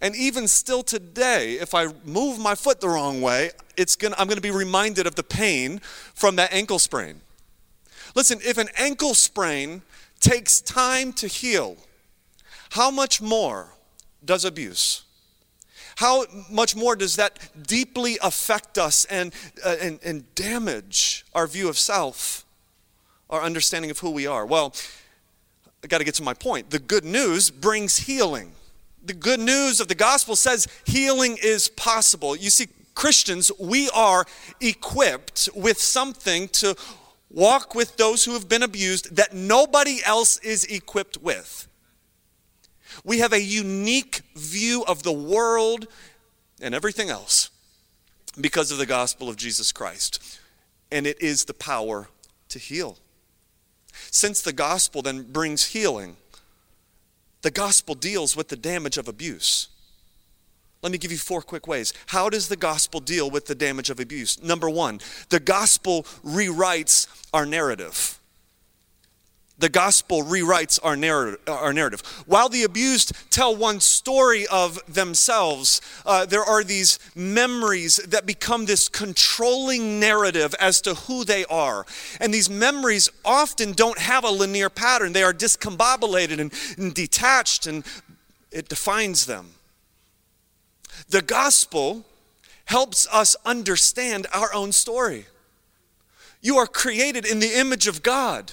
And 0.00 0.14
even 0.14 0.46
still 0.46 0.82
today, 0.82 1.54
if 1.54 1.74
I 1.74 1.88
move 2.04 2.38
my 2.38 2.54
foot 2.54 2.80
the 2.80 2.88
wrong 2.88 3.22
way, 3.22 3.50
it's 3.76 3.96
gonna, 3.96 4.14
I'm 4.18 4.26
going 4.26 4.36
to 4.36 4.42
be 4.42 4.50
reminded 4.50 5.06
of 5.06 5.14
the 5.14 5.22
pain 5.22 5.78
from 6.14 6.36
that 6.36 6.52
ankle 6.52 6.78
sprain. 6.78 7.20
Listen, 8.14 8.38
if 8.44 8.58
an 8.58 8.68
ankle 8.76 9.14
sprain 9.14 9.82
takes 10.20 10.60
time 10.60 11.12
to 11.14 11.26
heal, 11.26 11.76
how 12.70 12.90
much 12.90 13.22
more 13.22 13.68
does 14.24 14.44
abuse? 14.44 15.02
How 15.96 16.26
much 16.50 16.76
more 16.76 16.94
does 16.94 17.16
that 17.16 17.38
deeply 17.66 18.18
affect 18.22 18.76
us 18.76 19.06
and, 19.06 19.32
uh, 19.64 19.76
and, 19.80 19.98
and 20.04 20.34
damage 20.34 21.24
our 21.34 21.46
view 21.46 21.68
of 21.68 21.78
self, 21.78 22.44
our 23.30 23.40
understanding 23.40 23.90
of 23.90 23.98
who 24.00 24.10
we 24.10 24.26
are? 24.26 24.44
Well, 24.44 24.74
I 25.82 25.86
got 25.86 25.98
to 25.98 26.04
get 26.04 26.14
to 26.16 26.22
my 26.22 26.34
point. 26.34 26.68
The 26.68 26.78
good 26.78 27.04
news 27.04 27.50
brings 27.50 27.96
healing 27.96 28.52
the 29.06 29.14
good 29.14 29.40
news 29.40 29.80
of 29.80 29.88
the 29.88 29.94
gospel 29.94 30.36
says 30.36 30.66
healing 30.84 31.38
is 31.42 31.68
possible. 31.68 32.36
You 32.36 32.50
see, 32.50 32.68
Christians, 32.94 33.52
we 33.60 33.90
are 33.90 34.24
equipped 34.60 35.48
with 35.54 35.78
something 35.78 36.48
to 36.48 36.76
walk 37.30 37.74
with 37.74 37.96
those 37.96 38.24
who 38.24 38.32
have 38.32 38.48
been 38.48 38.62
abused 38.62 39.16
that 39.16 39.34
nobody 39.34 40.00
else 40.04 40.38
is 40.38 40.64
equipped 40.64 41.18
with. 41.18 41.68
We 43.04 43.18
have 43.18 43.32
a 43.32 43.42
unique 43.42 44.22
view 44.34 44.84
of 44.86 45.02
the 45.02 45.12
world 45.12 45.86
and 46.60 46.74
everything 46.74 47.10
else 47.10 47.50
because 48.40 48.70
of 48.70 48.78
the 48.78 48.86
gospel 48.86 49.28
of 49.28 49.36
Jesus 49.36 49.72
Christ. 49.72 50.40
And 50.90 51.06
it 51.06 51.20
is 51.20 51.44
the 51.44 51.54
power 51.54 52.08
to 52.48 52.58
heal. 52.58 52.98
Since 54.10 54.42
the 54.42 54.52
gospel 54.52 55.02
then 55.02 55.22
brings 55.24 55.66
healing, 55.66 56.16
the 57.42 57.50
gospel 57.50 57.94
deals 57.94 58.36
with 58.36 58.48
the 58.48 58.56
damage 58.56 58.98
of 58.98 59.08
abuse. 59.08 59.68
Let 60.82 60.92
me 60.92 60.98
give 60.98 61.10
you 61.10 61.18
four 61.18 61.42
quick 61.42 61.66
ways. 61.66 61.92
How 62.06 62.28
does 62.28 62.48
the 62.48 62.56
gospel 62.56 63.00
deal 63.00 63.30
with 63.30 63.46
the 63.46 63.54
damage 63.54 63.90
of 63.90 63.98
abuse? 63.98 64.40
Number 64.42 64.70
one, 64.70 65.00
the 65.30 65.40
gospel 65.40 66.04
rewrites 66.24 67.06
our 67.32 67.46
narrative. 67.46 68.20
The 69.58 69.68
gospel 69.70 70.22
rewrites 70.22 70.78
our 70.82 70.96
narrative, 70.96 71.40
our 71.48 71.72
narrative. 71.72 72.02
While 72.26 72.50
the 72.50 72.64
abused 72.64 73.12
tell 73.30 73.56
one 73.56 73.80
story 73.80 74.46
of 74.48 74.78
themselves, 74.86 75.80
uh, 76.04 76.26
there 76.26 76.44
are 76.44 76.62
these 76.62 76.98
memories 77.14 77.96
that 77.96 78.26
become 78.26 78.66
this 78.66 78.86
controlling 78.88 79.98
narrative 79.98 80.54
as 80.60 80.82
to 80.82 80.94
who 80.94 81.24
they 81.24 81.46
are. 81.46 81.86
And 82.20 82.34
these 82.34 82.50
memories 82.50 83.08
often 83.24 83.72
don't 83.72 83.98
have 83.98 84.24
a 84.24 84.30
linear 84.30 84.68
pattern, 84.68 85.14
they 85.14 85.22
are 85.22 85.32
discombobulated 85.32 86.38
and, 86.38 86.52
and 86.76 86.92
detached, 86.92 87.66
and 87.66 87.82
it 88.52 88.68
defines 88.68 89.24
them. 89.24 89.52
The 91.08 91.22
gospel 91.22 92.04
helps 92.66 93.08
us 93.10 93.36
understand 93.46 94.26
our 94.34 94.52
own 94.52 94.72
story. 94.72 95.26
You 96.42 96.58
are 96.58 96.66
created 96.66 97.24
in 97.24 97.38
the 97.38 97.58
image 97.58 97.86
of 97.86 98.02
God. 98.02 98.52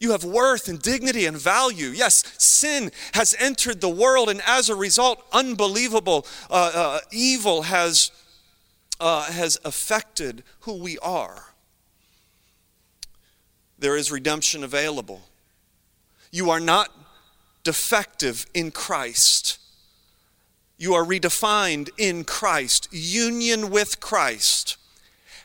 You 0.00 0.10
have 0.10 0.24
worth 0.24 0.68
and 0.68 0.80
dignity 0.82 1.24
and 1.24 1.36
value. 1.36 1.88
Yes, 1.88 2.24
sin 2.36 2.90
has 3.14 3.34
entered 3.38 3.80
the 3.80 3.88
world, 3.88 4.28
and 4.28 4.42
as 4.46 4.68
a 4.68 4.74
result, 4.74 5.24
unbelievable 5.32 6.26
uh, 6.50 6.72
uh, 6.74 7.00
evil 7.10 7.62
has, 7.62 8.10
uh, 9.00 9.30
has 9.30 9.58
affected 9.64 10.42
who 10.60 10.74
we 10.74 10.98
are. 10.98 11.54
There 13.78 13.96
is 13.96 14.10
redemption 14.10 14.64
available. 14.64 15.22
You 16.30 16.50
are 16.50 16.60
not 16.60 16.90
defective 17.62 18.46
in 18.52 18.70
Christ. 18.72 19.58
you 20.76 20.92
are 20.94 21.04
redefined 21.04 21.88
in 21.96 22.24
Christ. 22.24 22.88
Union 22.90 23.70
with 23.70 24.00
Christ 24.00 24.76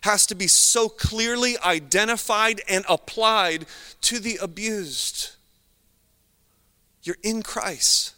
has 0.01 0.25
to 0.27 0.35
be 0.35 0.47
so 0.47 0.89
clearly 0.89 1.57
identified 1.59 2.61
and 2.67 2.85
applied 2.87 3.65
to 4.01 4.19
the 4.19 4.37
abused. 4.41 5.31
You're 7.03 7.17
in 7.23 7.41
Christ. 7.41 8.13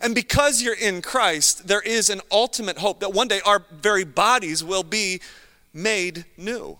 And 0.00 0.14
because 0.14 0.62
you're 0.62 0.74
in 0.74 1.02
Christ, 1.02 1.66
there 1.66 1.80
is 1.80 2.08
an 2.08 2.20
ultimate 2.30 2.78
hope 2.78 3.00
that 3.00 3.12
one 3.12 3.28
day 3.28 3.40
our 3.44 3.64
very 3.70 4.04
bodies 4.04 4.62
will 4.62 4.84
be 4.84 5.20
made 5.74 6.24
new. 6.36 6.78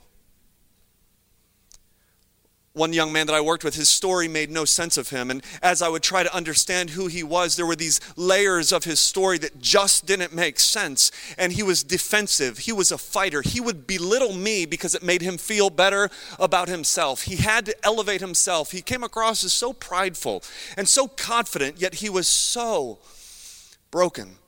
One 2.75 2.95
young 2.95 3.13
man 3.13 3.27
that 3.27 3.37
I 3.37 3.41
worked 3.43 3.65
with, 3.65 3.75
his 3.75 3.91
story 3.91 4.29
made 4.29 4.51
no 4.51 4.65
sense 4.65 4.97
of 4.97 5.11
him. 5.11 5.31
And 5.31 5.45
as 5.63 5.83
I 5.83 5.91
would 5.91 6.03
try 6.03 6.23
to 6.23 6.35
understand 6.35 6.91
who 6.91 7.07
he 7.07 7.23
was, 7.23 7.55
there 7.57 7.67
were 7.67 7.77
these 7.77 8.01
layers 8.17 8.73
of 8.73 8.85
his 8.85 8.99
story 8.99 9.37
that 9.39 9.61
just 9.61 10.07
didn't 10.07 10.33
make 10.33 10.59
sense. 10.59 11.11
And 11.37 11.53
he 11.53 11.63
was 11.63 11.85
defensive, 11.85 12.59
he 12.59 12.73
was 12.73 12.91
a 12.91 12.97
fighter. 12.97 13.43
He 13.43 13.61
would 13.61 13.87
belittle 13.87 14.33
me 14.33 14.65
because 14.65 14.95
it 14.95 15.03
made 15.03 15.21
him 15.21 15.37
feel 15.37 15.69
better 15.69 16.09
about 16.39 16.69
himself. 16.69 17.25
He 17.25 17.37
had 17.37 17.67
to 17.67 17.85
elevate 17.85 18.23
himself. 18.23 18.73
He 18.73 18.81
came 18.81 19.03
across 19.03 19.45
as 19.45 19.53
so 19.53 19.75
prideful 19.75 20.43
and 20.75 20.89
so 20.89 21.09
confident, 21.09 21.79
yet 21.79 21.97
he 21.97 22.09
was 22.09 22.27
so 22.27 23.01
broken 23.91 24.39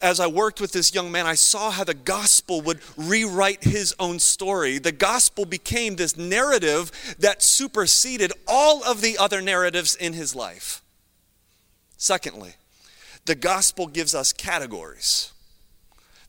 as 0.00 0.18
I 0.18 0.26
worked 0.26 0.60
with 0.60 0.72
this 0.72 0.94
young 0.94 1.12
man, 1.12 1.26
I 1.26 1.34
saw 1.34 1.70
how 1.70 1.84
the 1.84 1.94
gospel 1.94 2.62
would 2.62 2.80
rewrite 2.96 3.64
his 3.64 3.94
own 3.98 4.18
story. 4.18 4.78
The 4.78 4.92
gospel 4.92 5.44
became 5.44 5.96
this 5.96 6.16
narrative 6.16 6.90
that 7.18 7.42
superseded 7.42 8.32
all 8.48 8.82
of 8.82 9.02
the 9.02 9.18
other 9.18 9.42
narratives 9.42 9.94
in 9.94 10.14
his 10.14 10.34
life. 10.34 10.82
Secondly, 11.98 12.54
the 13.26 13.34
gospel 13.34 13.86
gives 13.86 14.14
us 14.14 14.32
categories. 14.32 15.32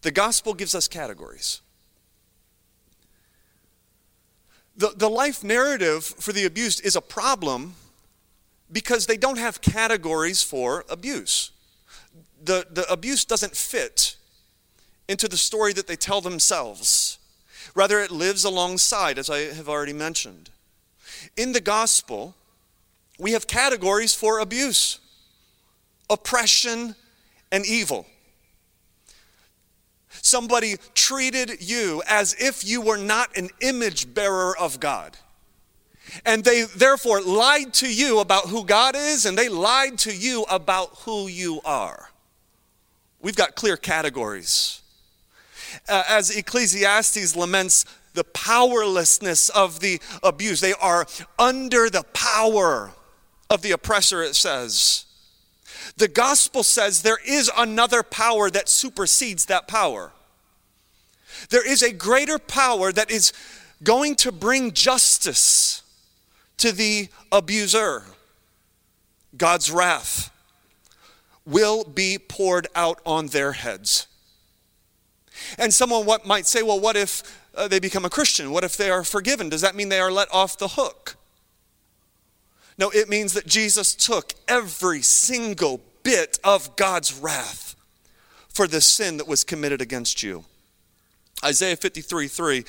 The 0.02 0.12
gospel 0.12 0.54
gives 0.54 0.76
us 0.76 0.90
categories. 0.90 1.62
The, 4.76 4.94
the 4.96 5.10
life 5.10 5.44
narrative 5.44 6.04
for 6.04 6.34
the 6.34 6.46
abused 6.46 6.84
is 6.84 6.98
a 6.98 7.02
problem 7.02 7.76
because 8.70 9.06
they 9.06 9.18
don't 9.18 9.38
have 9.38 9.62
categories 9.62 10.44
for 10.44 10.84
abuse 10.90 11.51
the, 12.44 12.66
the 12.70 12.92
abuse 12.92 13.26
doesn't 13.26 13.56
fit 13.56 14.16
into 15.08 15.28
the 15.28 15.38
story 15.38 15.74
that 15.74 15.88
they 15.88 15.96
tell 15.96 16.22
themselves. 16.22 17.20
Rather, 17.76 18.00
it 18.00 18.12
lives 18.12 18.44
alongside, 18.44 19.18
as 19.18 19.30
I 19.30 19.40
have 19.54 19.70
already 19.70 19.94
mentioned. 19.94 20.50
In 21.38 21.52
the 21.52 21.62
gospel, 21.62 22.36
we 23.20 23.32
have 23.32 23.48
categories 23.48 24.14
for 24.14 24.40
abuse, 24.40 25.00
oppression, 26.10 26.96
and 27.52 27.66
evil. 27.66 28.06
Somebody 30.10 30.76
treated 30.94 31.62
you 31.62 32.02
as 32.08 32.36
if 32.40 32.66
you 32.66 32.82
were 32.82 32.98
not 32.98 33.36
an 33.38 33.50
image 33.62 34.14
bearer 34.14 34.58
of 34.58 34.80
God. 34.80 35.18
And 36.26 36.44
they 36.44 36.64
therefore 36.64 37.22
lied 37.22 37.74
to 37.76 37.94
you 37.94 38.20
about 38.20 38.48
who 38.48 38.66
God 38.66 38.96
is, 38.96 39.26
and 39.26 39.38
they 39.38 39.50
lied 39.50 39.98
to 40.00 40.16
you 40.16 40.44
about 40.50 40.90
who 41.00 41.28
you 41.28 41.62
are. 41.64 42.11
We've 43.22 43.36
got 43.36 43.56
clear 43.56 43.78
categories. 43.78 44.82
Uh, 45.88 46.04
as 46.10 46.36
Ecclesiastes 46.36 47.36
laments 47.36 47.86
the 48.14 48.24
powerlessness 48.24 49.50
of 49.50 49.80
the 49.80 50.02
abuse, 50.22 50.60
they 50.60 50.74
are 50.74 51.06
under 51.40 51.90
the 51.90 52.04
power 52.14 52.92
of 53.50 53.62
the 53.62 53.72
oppressor, 53.72 54.22
it 54.22 54.36
says. 54.36 55.06
The 55.98 56.08
gospel 56.08 56.64
says 56.64 57.02
there 57.02 57.20
is 57.26 57.50
another 57.56 58.04
power 58.04 58.50
that 58.50 58.68
supersedes 58.68 59.46
that 59.46 59.68
power. 59.68 60.12
There 61.50 61.68
is 61.68 61.82
a 61.82 61.94
greater 61.94 62.40
power 62.40 62.92
that 62.92 63.12
is 63.12 63.34
going 63.84 64.16
to 64.16 64.32
bring 64.32 64.74
justice 64.74 65.84
to 66.58 66.72
the 66.72 67.10
abuser 67.32 68.04
God's 69.38 69.72
wrath 69.72 70.32
will 71.46 71.84
be 71.84 72.18
poured 72.18 72.68
out 72.76 73.00
on 73.06 73.28
their 73.28 73.54
heads. 73.54 74.08
And 75.58 75.74
someone 75.74 76.06
what 76.06 76.26
might 76.26 76.46
say, 76.46 76.62
well, 76.62 76.80
what 76.80 76.96
if 76.96 77.24
uh, 77.56 77.68
they 77.68 77.80
become 77.80 78.06
a 78.06 78.10
Christian? 78.10 78.52
What 78.52 78.64
if 78.64 78.78
they 78.78 78.90
are 78.90 79.04
forgiven? 79.04 79.50
Does 79.50 79.62
that 79.62 79.76
mean 79.76 79.90
they 79.90 80.00
are 80.00 80.12
let 80.12 80.32
off 80.34 80.58
the 80.58 80.70
hook? 80.70 81.16
No, 82.78 82.90
it 82.90 83.10
means 83.10 83.34
that 83.34 83.46
Jesus 83.46 83.94
took 83.94 84.34
every 84.48 85.02
single 85.02 85.82
bit 86.04 86.40
of 86.44 86.76
God's 86.76 87.14
wrath 87.14 87.76
for 88.50 88.68
the 88.68 88.82
sin 88.82 89.18
that 89.18 89.28
was 89.28 89.44
committed 89.44 89.82
against 89.82 90.24
you. 90.24 90.46
Isaiah 91.44 91.76
53 91.76 92.28
3 92.28 92.66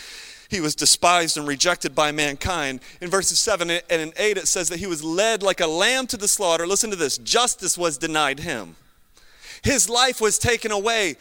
he 0.53 0.61
was 0.61 0.77
despised 0.77 1.37
and 1.37 1.49
rejected 1.49 1.95
by 1.95 2.13
mankind. 2.13 2.81
In 3.01 3.11
verses 3.11 3.41
7 3.41 3.71
and 3.71 4.13
8, 4.17 4.37
it 4.37 4.47
says 4.47 4.69
that 4.69 4.79
he 4.79 4.87
was 4.87 5.03
led 5.03 5.43
like 5.43 5.61
a 5.61 5.67
lamb 5.67 6.07
to 6.09 6.17
the 6.17 6.29
slaughter. 6.29 6.67
Listen 6.67 6.91
to 6.91 6.97
this 6.97 7.19
justice 7.19 7.77
was 7.77 7.99
denied 7.99 8.41
him, 8.41 8.77
his 9.63 9.89
life 9.89 10.21
was 10.21 10.39
taken 10.39 10.71
away. 10.71 11.17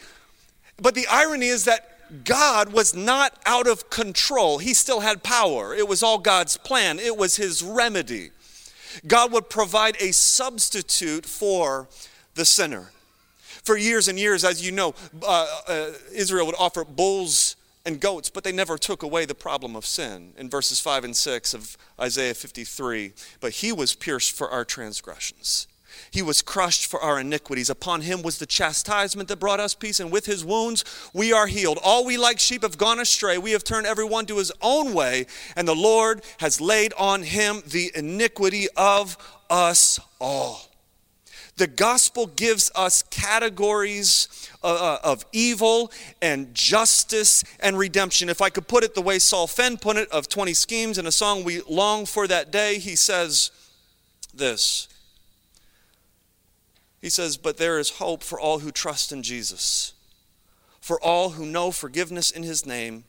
But 0.80 0.94
the 0.94 1.06
irony 1.08 1.46
is 1.46 1.64
that 1.64 2.24
God 2.24 2.72
was 2.72 2.94
not 2.94 3.38
out 3.46 3.66
of 3.66 3.88
control. 3.88 4.58
He 4.58 4.74
still 4.74 5.00
had 5.00 5.22
power. 5.22 5.74
It 5.74 5.88
was 5.88 6.02
all 6.02 6.18
God's 6.18 6.56
plan, 6.56 6.98
it 6.98 7.16
was 7.16 7.36
his 7.36 7.62
remedy. 7.62 8.30
God 9.06 9.32
would 9.32 9.48
provide 9.48 9.96
a 10.00 10.12
substitute 10.12 11.24
for 11.24 11.88
the 12.34 12.44
sinner. 12.44 12.90
For 13.64 13.76
years 13.76 14.08
and 14.08 14.18
years, 14.18 14.44
as 14.44 14.64
you 14.64 14.72
know, 14.72 14.94
uh, 15.26 15.46
uh, 15.66 15.90
Israel 16.12 16.46
would 16.46 16.56
offer 16.58 16.84
bulls 16.84 17.56
and 17.84 18.00
goats, 18.00 18.30
but 18.30 18.44
they 18.44 18.52
never 18.52 18.78
took 18.78 19.02
away 19.02 19.24
the 19.24 19.34
problem 19.34 19.74
of 19.74 19.84
sin. 19.84 20.32
In 20.36 20.48
verses 20.48 20.78
5 20.80 21.04
and 21.04 21.16
6 21.16 21.54
of 21.54 21.76
Isaiah 22.00 22.34
53, 22.34 23.12
but 23.40 23.52
he 23.52 23.72
was 23.72 23.94
pierced 23.94 24.32
for 24.32 24.50
our 24.50 24.64
transgressions. 24.64 25.66
He 26.10 26.22
was 26.22 26.42
crushed 26.42 26.86
for 26.86 27.00
our 27.00 27.20
iniquities. 27.20 27.68
Upon 27.68 28.00
him 28.00 28.22
was 28.22 28.38
the 28.38 28.46
chastisement 28.46 29.28
that 29.28 29.38
brought 29.38 29.60
us 29.60 29.74
peace, 29.74 30.00
and 30.00 30.10
with 30.10 30.26
his 30.26 30.44
wounds 30.44 30.84
we 31.12 31.32
are 31.32 31.46
healed. 31.46 31.78
All 31.82 32.04
we 32.04 32.16
like 32.16 32.38
sheep 32.38 32.62
have 32.62 32.78
gone 32.78 32.98
astray. 32.98 33.38
We 33.38 33.52
have 33.52 33.64
turned 33.64 33.86
everyone 33.86 34.26
to 34.26 34.38
his 34.38 34.52
own 34.60 34.94
way, 34.94 35.26
and 35.56 35.66
the 35.66 35.74
Lord 35.74 36.22
has 36.38 36.60
laid 36.60 36.92
on 36.94 37.22
him 37.22 37.62
the 37.66 37.92
iniquity 37.94 38.68
of 38.76 39.16
us 39.50 40.00
all. 40.20 40.72
The 41.56 41.66
gospel 41.66 42.26
gives 42.26 42.70
us 42.74 43.02
categories 43.02 44.41
uh, 44.64 44.66
uh, 44.66 44.98
of 45.02 45.24
evil 45.32 45.90
and 46.20 46.54
justice 46.54 47.44
and 47.60 47.78
redemption. 47.78 48.28
If 48.28 48.40
I 48.40 48.50
could 48.50 48.68
put 48.68 48.84
it 48.84 48.94
the 48.94 49.02
way 49.02 49.18
Saul 49.18 49.46
Fenn 49.46 49.76
put 49.76 49.96
it 49.96 50.10
of 50.10 50.28
20 50.28 50.54
schemes 50.54 50.98
in 50.98 51.06
a 51.06 51.12
song 51.12 51.44
we 51.44 51.60
long 51.68 52.06
for 52.06 52.26
that 52.26 52.50
day, 52.50 52.78
he 52.78 52.96
says 52.96 53.50
this. 54.34 54.88
He 57.00 57.10
says, 57.10 57.36
But 57.36 57.56
there 57.56 57.78
is 57.78 57.90
hope 57.90 58.22
for 58.22 58.38
all 58.38 58.60
who 58.60 58.70
trust 58.70 59.12
in 59.12 59.22
Jesus, 59.22 59.92
for 60.80 61.00
all 61.00 61.30
who 61.30 61.44
know 61.44 61.70
forgiveness 61.70 62.30
in 62.30 62.44
his 62.44 62.64
name. 62.64 63.04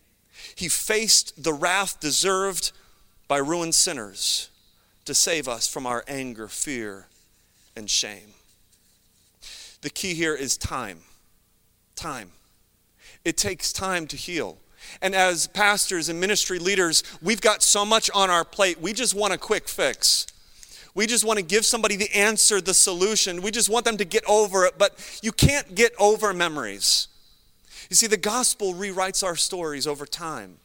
He 0.56 0.68
faced 0.68 1.43
the 1.43 1.54
wrath 1.54 1.99
deserved 1.99 2.72
by 3.28 3.38
ruined 3.38 3.76
sinners 3.76 4.49
to 5.06 5.14
save 5.14 5.47
us 5.47 5.68
from 5.68 5.86
our 5.86 6.04
anger, 6.08 6.47
fear, 6.47 7.08
and 7.76 7.89
shame. 7.89 8.34
The 9.82 9.89
key 9.89 10.14
here 10.14 10.36
is 10.36 10.58
time. 10.58 11.01
Time. 11.96 12.32
It 13.24 13.38
takes 13.38 13.72
time 13.72 14.08
to 14.08 14.18
heal. 14.18 14.58
And 15.02 15.16
as 15.16 15.48
pastors 15.48 16.10
and 16.10 16.20
ministry 16.20 16.60
leaders, 16.60 17.04
we've 17.22 17.41
got 17.41 17.64
so 17.64 17.86
much 17.86 18.10
on 18.14 18.30
our 18.30 18.44
plate. 18.44 18.82
We 18.82 18.94
just 18.94 19.16
want 19.16 19.34
a 19.34 19.38
quick 19.38 19.68
fix. 19.68 20.28
We 20.96 21.08
just 21.08 21.24
want 21.24 21.39
to 21.39 21.46
give 21.46 21.66
somebody 21.66 21.96
the 21.96 22.14
answer, 22.14 22.62
the 22.62 22.74
solution. 22.74 23.41
We 23.41 23.52
just 23.52 23.70
want 23.70 23.86
them 23.86 23.98
to 23.98 24.06
get 24.06 24.24
over 24.28 24.66
it, 24.66 24.78
but 24.78 25.20
you 25.24 25.32
can't 25.32 25.74
get 25.74 25.94
over 25.98 26.34
memories. 26.34 27.08
You 27.89 27.96
see, 27.96 28.08
the 28.08 28.18
gospel 28.18 28.74
rewrites 28.74 29.24
our 29.24 29.36
stories 29.36 29.88
over 29.88 30.06
time, 30.06 30.58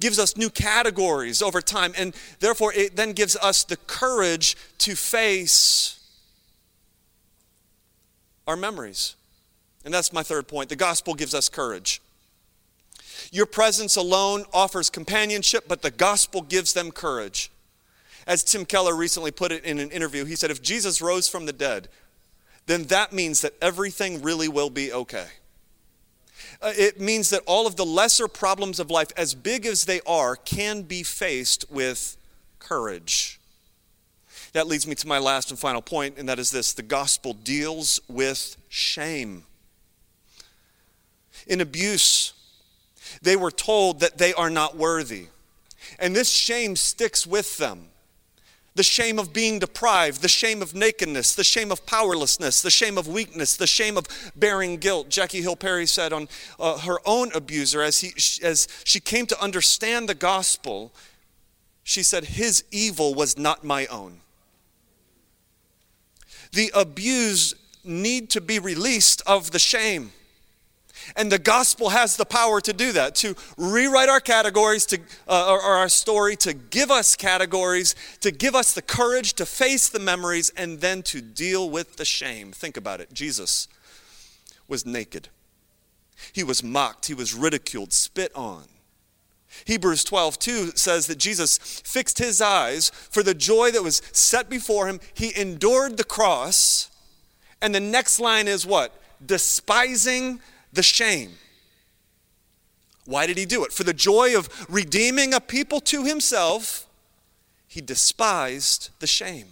gives 0.00 0.18
us 0.18 0.36
new 0.36 0.50
categories 0.50 1.42
over 1.42 1.60
time, 1.60 1.92
and 1.98 2.14
therefore 2.40 2.72
it 2.72 2.96
then 2.96 3.12
gives 3.12 3.36
us 3.36 3.64
the 3.64 3.76
courage 3.76 4.56
to 4.78 4.96
face 4.96 6.00
our 8.46 8.56
memories. 8.56 9.16
And 9.84 9.92
that's 9.92 10.12
my 10.12 10.22
third 10.22 10.48
point. 10.48 10.68
The 10.68 10.76
gospel 10.76 11.14
gives 11.14 11.34
us 11.34 11.48
courage. 11.48 12.00
Your 13.30 13.46
presence 13.46 13.96
alone 13.96 14.44
offers 14.52 14.90
companionship, 14.90 15.64
but 15.68 15.82
the 15.82 15.90
gospel 15.90 16.42
gives 16.42 16.72
them 16.72 16.90
courage. 16.90 17.50
As 18.26 18.42
Tim 18.42 18.64
Keller 18.64 18.96
recently 18.96 19.30
put 19.30 19.52
it 19.52 19.64
in 19.64 19.78
an 19.78 19.90
interview, 19.90 20.24
he 20.24 20.36
said, 20.36 20.50
If 20.50 20.62
Jesus 20.62 21.02
rose 21.02 21.28
from 21.28 21.46
the 21.46 21.52
dead, 21.52 21.88
then 22.66 22.84
that 22.84 23.12
means 23.12 23.42
that 23.42 23.54
everything 23.60 24.22
really 24.22 24.48
will 24.48 24.70
be 24.70 24.92
okay. 24.92 25.26
Uh, 26.62 26.72
it 26.76 27.00
means 27.00 27.30
that 27.30 27.42
all 27.46 27.66
of 27.66 27.76
the 27.76 27.84
lesser 27.84 28.28
problems 28.28 28.80
of 28.80 28.90
life, 28.90 29.08
as 29.16 29.34
big 29.34 29.66
as 29.66 29.84
they 29.84 30.00
are, 30.06 30.36
can 30.36 30.82
be 30.82 31.02
faced 31.02 31.64
with 31.70 32.16
courage. 32.58 33.38
That 34.52 34.66
leads 34.66 34.86
me 34.86 34.94
to 34.94 35.08
my 35.08 35.18
last 35.18 35.50
and 35.50 35.58
final 35.58 35.82
point, 35.82 36.16
and 36.16 36.28
that 36.28 36.38
is 36.38 36.50
this 36.50 36.72
the 36.72 36.82
gospel 36.82 37.34
deals 37.34 38.00
with 38.08 38.56
shame. 38.68 39.44
In 41.46 41.60
abuse, 41.60 42.32
they 43.22 43.36
were 43.36 43.50
told 43.50 44.00
that 44.00 44.18
they 44.18 44.32
are 44.34 44.50
not 44.50 44.76
worthy. 44.76 45.28
And 45.98 46.14
this 46.14 46.30
shame 46.30 46.76
sticks 46.76 47.26
with 47.26 47.58
them. 47.58 47.88
The 48.76 48.82
shame 48.82 49.20
of 49.20 49.32
being 49.32 49.60
deprived, 49.60 50.20
the 50.20 50.28
shame 50.28 50.60
of 50.60 50.74
nakedness, 50.74 51.34
the 51.36 51.44
shame 51.44 51.70
of 51.70 51.86
powerlessness, 51.86 52.60
the 52.60 52.70
shame 52.70 52.98
of 52.98 53.06
weakness, 53.06 53.56
the 53.56 53.68
shame 53.68 53.96
of 53.96 54.08
bearing 54.34 54.78
guilt. 54.78 55.08
Jackie 55.10 55.42
Hill 55.42 55.54
Perry 55.54 55.86
said 55.86 56.12
on 56.12 56.28
uh, 56.58 56.78
her 56.78 56.98
own 57.06 57.30
abuser, 57.32 57.82
as, 57.82 58.00
he, 58.00 58.12
as 58.44 58.66
she 58.82 58.98
came 58.98 59.26
to 59.26 59.40
understand 59.40 60.08
the 60.08 60.14
gospel, 60.14 60.92
she 61.84 62.02
said, 62.02 62.24
His 62.24 62.64
evil 62.72 63.14
was 63.14 63.38
not 63.38 63.62
my 63.62 63.86
own. 63.86 64.20
The 66.52 66.72
abused 66.74 67.54
need 67.84 68.30
to 68.30 68.40
be 68.40 68.58
released 68.58 69.22
of 69.24 69.52
the 69.52 69.58
shame. 69.60 70.12
And 71.16 71.30
the 71.30 71.38
gospel 71.38 71.90
has 71.90 72.16
the 72.16 72.24
power 72.24 72.60
to 72.60 72.72
do 72.72 72.92
that, 72.92 73.14
to 73.16 73.34
rewrite 73.56 74.08
our 74.08 74.20
categories, 74.20 74.86
to, 74.86 74.98
uh, 75.28 75.50
or, 75.50 75.62
or 75.62 75.74
our 75.76 75.88
story, 75.88 76.36
to 76.36 76.54
give 76.54 76.90
us 76.90 77.16
categories, 77.16 77.94
to 78.20 78.30
give 78.30 78.54
us 78.54 78.72
the 78.72 78.82
courage 78.82 79.34
to 79.34 79.46
face 79.46 79.88
the 79.88 79.98
memories, 79.98 80.50
and 80.56 80.80
then 80.80 81.02
to 81.04 81.20
deal 81.20 81.68
with 81.68 81.96
the 81.96 82.04
shame. 82.04 82.52
Think 82.52 82.76
about 82.76 83.00
it. 83.00 83.12
Jesus 83.12 83.68
was 84.68 84.86
naked, 84.86 85.28
he 86.32 86.42
was 86.42 86.62
mocked, 86.62 87.06
he 87.06 87.14
was 87.14 87.34
ridiculed, 87.34 87.92
spit 87.92 88.32
on. 88.34 88.64
Hebrews 89.64 90.04
12, 90.04 90.38
2 90.38 90.70
says 90.74 91.06
that 91.06 91.18
Jesus 91.18 91.58
fixed 91.58 92.18
his 92.18 92.40
eyes 92.40 92.90
for 92.90 93.22
the 93.22 93.34
joy 93.34 93.70
that 93.70 93.82
was 93.82 94.02
set 94.12 94.50
before 94.50 94.88
him. 94.88 95.00
He 95.12 95.38
endured 95.38 95.96
the 95.96 96.04
cross. 96.04 96.90
And 97.62 97.74
the 97.74 97.80
next 97.80 98.18
line 98.18 98.48
is 98.48 98.66
what? 98.66 98.92
Despising 99.24 100.40
the 100.74 100.82
shame. 100.82 101.32
Why 103.06 103.26
did 103.26 103.36
he 103.36 103.44
do 103.44 103.64
it? 103.64 103.72
For 103.72 103.84
the 103.84 103.92
joy 103.92 104.36
of 104.36 104.48
redeeming 104.68 105.34
a 105.34 105.40
people 105.40 105.80
to 105.80 106.04
himself, 106.04 106.86
he 107.68 107.80
despised 107.80 108.90
the 109.00 109.06
shame. 109.06 109.48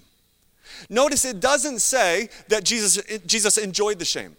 Notice 0.89 1.25
it 1.25 1.41
doesn't 1.41 1.81
say 1.81 2.29
that 2.49 2.65
Jesus, 2.65 2.99
Jesus 3.27 3.59
enjoyed 3.59 3.99
the 3.99 4.05
shame. 4.05 4.37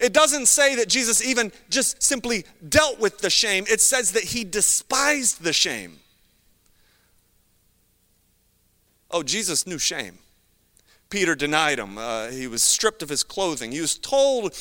It 0.00 0.12
doesn't 0.12 0.46
say 0.46 0.76
that 0.76 0.88
Jesus 0.88 1.24
even 1.24 1.52
just 1.68 2.02
simply 2.02 2.44
dealt 2.68 2.98
with 2.98 3.18
the 3.18 3.30
shame. 3.30 3.64
It 3.68 3.80
says 3.80 4.12
that 4.12 4.24
he 4.24 4.44
despised 4.44 5.42
the 5.42 5.52
shame. 5.52 5.98
Oh, 9.10 9.22
Jesus 9.22 9.66
knew 9.66 9.78
shame. 9.78 10.18
Peter 11.10 11.34
denied 11.34 11.78
him. 11.78 11.98
Uh, 11.98 12.28
he 12.28 12.46
was 12.46 12.62
stripped 12.62 13.02
of 13.02 13.08
his 13.08 13.22
clothing. 13.22 13.72
He 13.72 13.80
was 13.80 13.96
told 13.96 14.54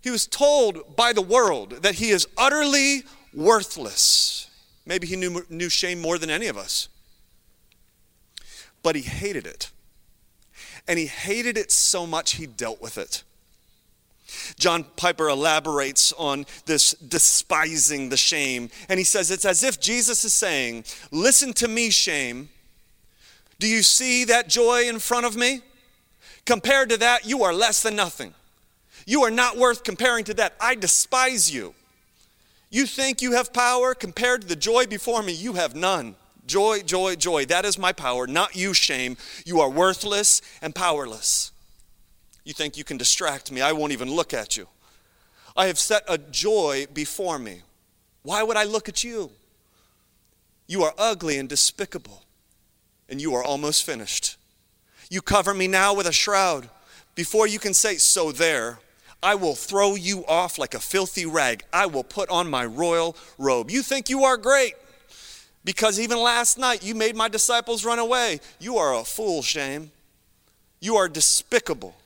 he 0.00 0.10
was 0.10 0.26
told 0.26 0.96
by 0.96 1.12
the 1.12 1.22
world 1.22 1.82
that 1.82 1.96
he 1.96 2.10
is 2.10 2.26
utterly 2.36 3.02
worthless. 3.34 4.48
Maybe 4.86 5.06
he 5.06 5.16
knew, 5.16 5.44
knew 5.50 5.68
shame 5.68 6.00
more 6.00 6.18
than 6.18 6.30
any 6.30 6.46
of 6.46 6.56
us. 6.56 6.88
But 8.82 8.96
he 8.96 9.02
hated 9.02 9.46
it. 9.46 9.70
And 10.86 10.98
he 10.98 11.06
hated 11.06 11.58
it 11.58 11.70
so 11.70 12.06
much 12.06 12.36
he 12.36 12.46
dealt 12.46 12.80
with 12.80 12.96
it. 12.96 13.22
John 14.58 14.84
Piper 14.96 15.28
elaborates 15.28 16.12
on 16.12 16.46
this 16.66 16.92
despising 16.92 18.08
the 18.08 18.16
shame. 18.16 18.70
And 18.88 18.98
he 18.98 19.04
says 19.04 19.30
it's 19.30 19.44
as 19.44 19.62
if 19.62 19.80
Jesus 19.80 20.24
is 20.24 20.32
saying, 20.32 20.84
Listen 21.10 21.52
to 21.54 21.68
me, 21.68 21.90
shame. 21.90 22.48
Do 23.58 23.66
you 23.66 23.82
see 23.82 24.24
that 24.24 24.48
joy 24.48 24.88
in 24.88 24.98
front 24.98 25.26
of 25.26 25.36
me? 25.36 25.62
Compared 26.44 26.88
to 26.90 26.96
that, 26.98 27.26
you 27.26 27.42
are 27.42 27.52
less 27.52 27.82
than 27.82 27.96
nothing. 27.96 28.34
You 29.08 29.22
are 29.22 29.30
not 29.30 29.56
worth 29.56 29.84
comparing 29.84 30.24
to 30.24 30.34
that. 30.34 30.52
I 30.60 30.74
despise 30.74 31.50
you. 31.50 31.74
You 32.68 32.84
think 32.84 33.22
you 33.22 33.32
have 33.32 33.54
power 33.54 33.94
compared 33.94 34.42
to 34.42 34.46
the 34.46 34.54
joy 34.54 34.84
before 34.84 35.22
me, 35.22 35.32
you 35.32 35.54
have 35.54 35.74
none. 35.74 36.14
Joy, 36.46 36.82
joy, 36.82 37.16
joy. 37.16 37.46
That 37.46 37.64
is 37.64 37.78
my 37.78 37.94
power, 37.94 38.26
not 38.26 38.54
you, 38.54 38.74
shame. 38.74 39.16
You 39.46 39.62
are 39.62 39.70
worthless 39.70 40.42
and 40.60 40.74
powerless. 40.74 41.52
You 42.44 42.52
think 42.52 42.76
you 42.76 42.84
can 42.84 42.98
distract 42.98 43.50
me. 43.50 43.62
I 43.62 43.72
won't 43.72 43.92
even 43.92 44.10
look 44.10 44.34
at 44.34 44.58
you. 44.58 44.68
I 45.56 45.68
have 45.68 45.78
set 45.78 46.02
a 46.06 46.18
joy 46.18 46.84
before 46.92 47.38
me. 47.38 47.62
Why 48.24 48.42
would 48.42 48.58
I 48.58 48.64
look 48.64 48.90
at 48.90 49.02
you? 49.02 49.30
You 50.66 50.82
are 50.82 50.92
ugly 50.98 51.38
and 51.38 51.48
despicable, 51.48 52.24
and 53.08 53.22
you 53.22 53.34
are 53.34 53.42
almost 53.42 53.86
finished. 53.86 54.36
You 55.08 55.22
cover 55.22 55.54
me 55.54 55.66
now 55.66 55.94
with 55.94 56.06
a 56.06 56.12
shroud. 56.12 56.68
Before 57.14 57.46
you 57.46 57.58
can 57.58 57.72
say, 57.72 57.96
so 57.96 58.32
there, 58.32 58.80
I 59.22 59.34
will 59.34 59.54
throw 59.54 59.94
you 59.94 60.24
off 60.26 60.58
like 60.58 60.74
a 60.74 60.80
filthy 60.80 61.26
rag. 61.26 61.64
I 61.72 61.86
will 61.86 62.04
put 62.04 62.28
on 62.30 62.48
my 62.48 62.64
royal 62.64 63.16
robe. 63.36 63.70
You 63.70 63.82
think 63.82 64.08
you 64.08 64.24
are 64.24 64.36
great 64.36 64.74
because 65.64 65.98
even 65.98 66.18
last 66.18 66.58
night 66.58 66.84
you 66.84 66.94
made 66.94 67.16
my 67.16 67.28
disciples 67.28 67.84
run 67.84 67.98
away. 67.98 68.40
You 68.60 68.78
are 68.78 68.94
a 68.94 69.04
fool, 69.04 69.42
shame. 69.42 69.90
You 70.80 70.96
are 70.96 71.08
despicable. 71.08 71.96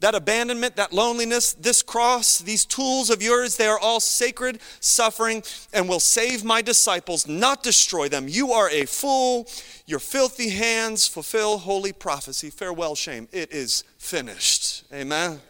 That 0.00 0.14
abandonment, 0.14 0.76
that 0.76 0.92
loneliness, 0.92 1.52
this 1.54 1.82
cross, 1.82 2.38
these 2.38 2.64
tools 2.64 3.10
of 3.10 3.20
yours, 3.20 3.56
they 3.56 3.66
are 3.66 3.80
all 3.80 3.98
sacred 3.98 4.60
suffering 4.78 5.42
and 5.72 5.88
will 5.88 6.00
save 6.00 6.44
my 6.44 6.62
disciples, 6.62 7.26
not 7.26 7.64
destroy 7.64 8.08
them. 8.08 8.28
You 8.28 8.52
are 8.52 8.70
a 8.70 8.86
fool. 8.86 9.48
Your 9.86 9.98
filthy 9.98 10.50
hands 10.50 11.08
fulfill 11.08 11.58
holy 11.58 11.92
prophecy. 11.92 12.48
Farewell, 12.48 12.94
shame. 12.94 13.28
It 13.32 13.52
is 13.52 13.82
finished. 13.98 14.84
Amen. 14.92 15.40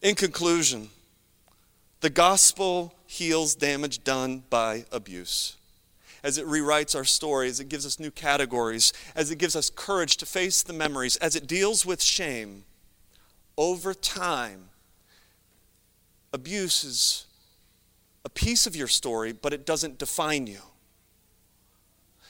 In 0.00 0.14
conclusion, 0.14 0.90
the 2.00 2.10
gospel 2.10 2.94
heals 3.06 3.54
damage 3.54 4.04
done 4.04 4.44
by 4.48 4.84
abuse. 4.92 5.56
As 6.22 6.38
it 6.38 6.46
rewrites 6.46 6.94
our 6.94 7.04
story, 7.04 7.48
as 7.48 7.60
it 7.60 7.68
gives 7.68 7.86
us 7.86 7.98
new 7.98 8.10
categories, 8.10 8.92
as 9.14 9.30
it 9.30 9.38
gives 9.38 9.56
us 9.56 9.70
courage 9.70 10.16
to 10.18 10.26
face 10.26 10.62
the 10.62 10.72
memories, 10.72 11.16
as 11.16 11.34
it 11.34 11.46
deals 11.46 11.84
with 11.84 12.02
shame, 12.02 12.64
over 13.56 13.94
time, 13.94 14.68
abuse 16.32 16.84
is 16.84 17.26
a 18.24 18.28
piece 18.28 18.66
of 18.66 18.76
your 18.76 18.88
story, 18.88 19.32
but 19.32 19.52
it 19.52 19.64
doesn't 19.66 19.98
define 19.98 20.46
you. 20.46 20.60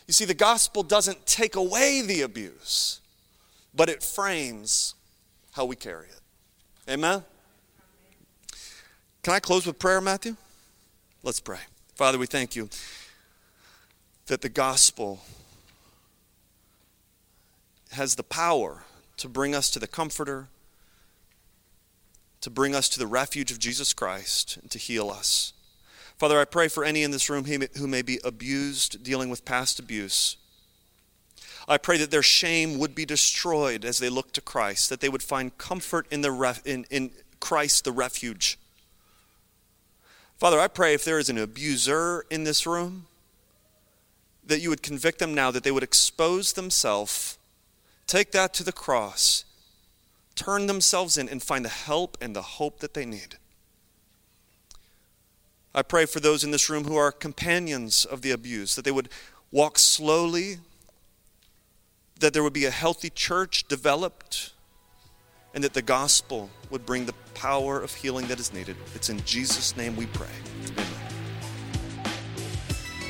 You 0.06 0.14
see, 0.14 0.24
the 0.24 0.34
gospel 0.34 0.82
doesn't 0.82 1.26
take 1.26 1.54
away 1.54 2.02
the 2.02 2.22
abuse, 2.22 3.00
but 3.74 3.90
it 3.90 4.02
frames 4.02 4.94
how 5.52 5.66
we 5.66 5.76
carry 5.76 6.06
it. 6.06 6.90
Amen? 6.90 7.24
Can 9.28 9.34
I 9.34 9.40
close 9.40 9.66
with 9.66 9.78
prayer, 9.78 10.00
Matthew? 10.00 10.36
Let's 11.22 11.38
pray. 11.38 11.58
Father, 11.96 12.16
we 12.16 12.24
thank 12.24 12.56
you 12.56 12.70
that 14.24 14.40
the 14.40 14.48
gospel 14.48 15.20
has 17.90 18.14
the 18.14 18.22
power 18.22 18.84
to 19.18 19.28
bring 19.28 19.54
us 19.54 19.68
to 19.72 19.78
the 19.78 19.86
comforter, 19.86 20.48
to 22.40 22.48
bring 22.48 22.74
us 22.74 22.88
to 22.88 22.98
the 22.98 23.06
refuge 23.06 23.52
of 23.52 23.58
Jesus 23.58 23.92
Christ, 23.92 24.56
and 24.62 24.70
to 24.70 24.78
heal 24.78 25.10
us. 25.10 25.52
Father, 26.16 26.40
I 26.40 26.46
pray 26.46 26.68
for 26.68 26.82
any 26.82 27.02
in 27.02 27.10
this 27.10 27.28
room 27.28 27.44
who 27.44 27.86
may 27.86 28.00
be 28.00 28.18
abused, 28.24 29.04
dealing 29.04 29.28
with 29.28 29.44
past 29.44 29.78
abuse. 29.78 30.38
I 31.68 31.76
pray 31.76 31.98
that 31.98 32.10
their 32.10 32.22
shame 32.22 32.78
would 32.78 32.94
be 32.94 33.04
destroyed 33.04 33.84
as 33.84 33.98
they 33.98 34.08
look 34.08 34.32
to 34.32 34.40
Christ, 34.40 34.88
that 34.88 35.00
they 35.00 35.10
would 35.10 35.22
find 35.22 35.58
comfort 35.58 36.06
in, 36.10 36.22
the 36.22 36.32
ref, 36.32 36.66
in, 36.66 36.86
in 36.88 37.10
Christ, 37.40 37.84
the 37.84 37.92
refuge. 37.92 38.58
Father, 40.38 40.60
I 40.60 40.68
pray 40.68 40.94
if 40.94 41.04
there 41.04 41.18
is 41.18 41.28
an 41.28 41.36
abuser 41.36 42.24
in 42.30 42.44
this 42.44 42.64
room, 42.64 43.06
that 44.46 44.60
you 44.60 44.70
would 44.70 44.84
convict 44.84 45.18
them 45.18 45.34
now, 45.34 45.50
that 45.50 45.64
they 45.64 45.72
would 45.72 45.82
expose 45.82 46.52
themselves, 46.52 47.38
take 48.06 48.30
that 48.32 48.54
to 48.54 48.62
the 48.62 48.72
cross, 48.72 49.44
turn 50.36 50.66
themselves 50.66 51.18
in, 51.18 51.28
and 51.28 51.42
find 51.42 51.64
the 51.64 51.68
help 51.68 52.16
and 52.20 52.36
the 52.36 52.42
hope 52.42 52.78
that 52.78 52.94
they 52.94 53.04
need. 53.04 53.36
I 55.74 55.82
pray 55.82 56.06
for 56.06 56.20
those 56.20 56.44
in 56.44 56.52
this 56.52 56.70
room 56.70 56.84
who 56.84 56.96
are 56.96 57.10
companions 57.10 58.04
of 58.04 58.22
the 58.22 58.30
abused, 58.30 58.76
that 58.76 58.84
they 58.84 58.92
would 58.92 59.08
walk 59.50 59.76
slowly, 59.76 60.58
that 62.20 62.32
there 62.32 62.44
would 62.44 62.52
be 62.52 62.64
a 62.64 62.70
healthy 62.70 63.10
church 63.10 63.66
developed 63.66 64.52
and 65.58 65.64
that 65.64 65.74
the 65.74 65.82
gospel 65.82 66.48
would 66.70 66.86
bring 66.86 67.04
the 67.04 67.14
power 67.34 67.80
of 67.80 67.92
healing 67.92 68.28
that 68.28 68.38
is 68.38 68.52
needed. 68.52 68.76
It's 68.94 69.08
in 69.08 69.18
Jesus' 69.24 69.76
name 69.76 69.96
we 69.96 70.06
pray. 70.06 70.28
Amen. 70.68 70.86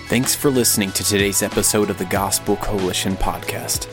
Thanks 0.06 0.34
for 0.34 0.50
listening 0.50 0.90
to 0.92 1.04
today's 1.04 1.42
episode 1.42 1.90
of 1.90 1.98
the 1.98 2.06
Gospel 2.06 2.56
Coalition 2.56 3.16
podcast. 3.16 3.86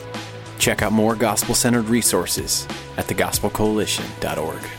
Check 0.58 0.80
out 0.80 0.92
more 0.92 1.14
gospel 1.14 1.54
centered 1.54 1.90
resources 1.90 2.66
at 2.96 3.04
thegospelcoalition.org. 3.04 4.75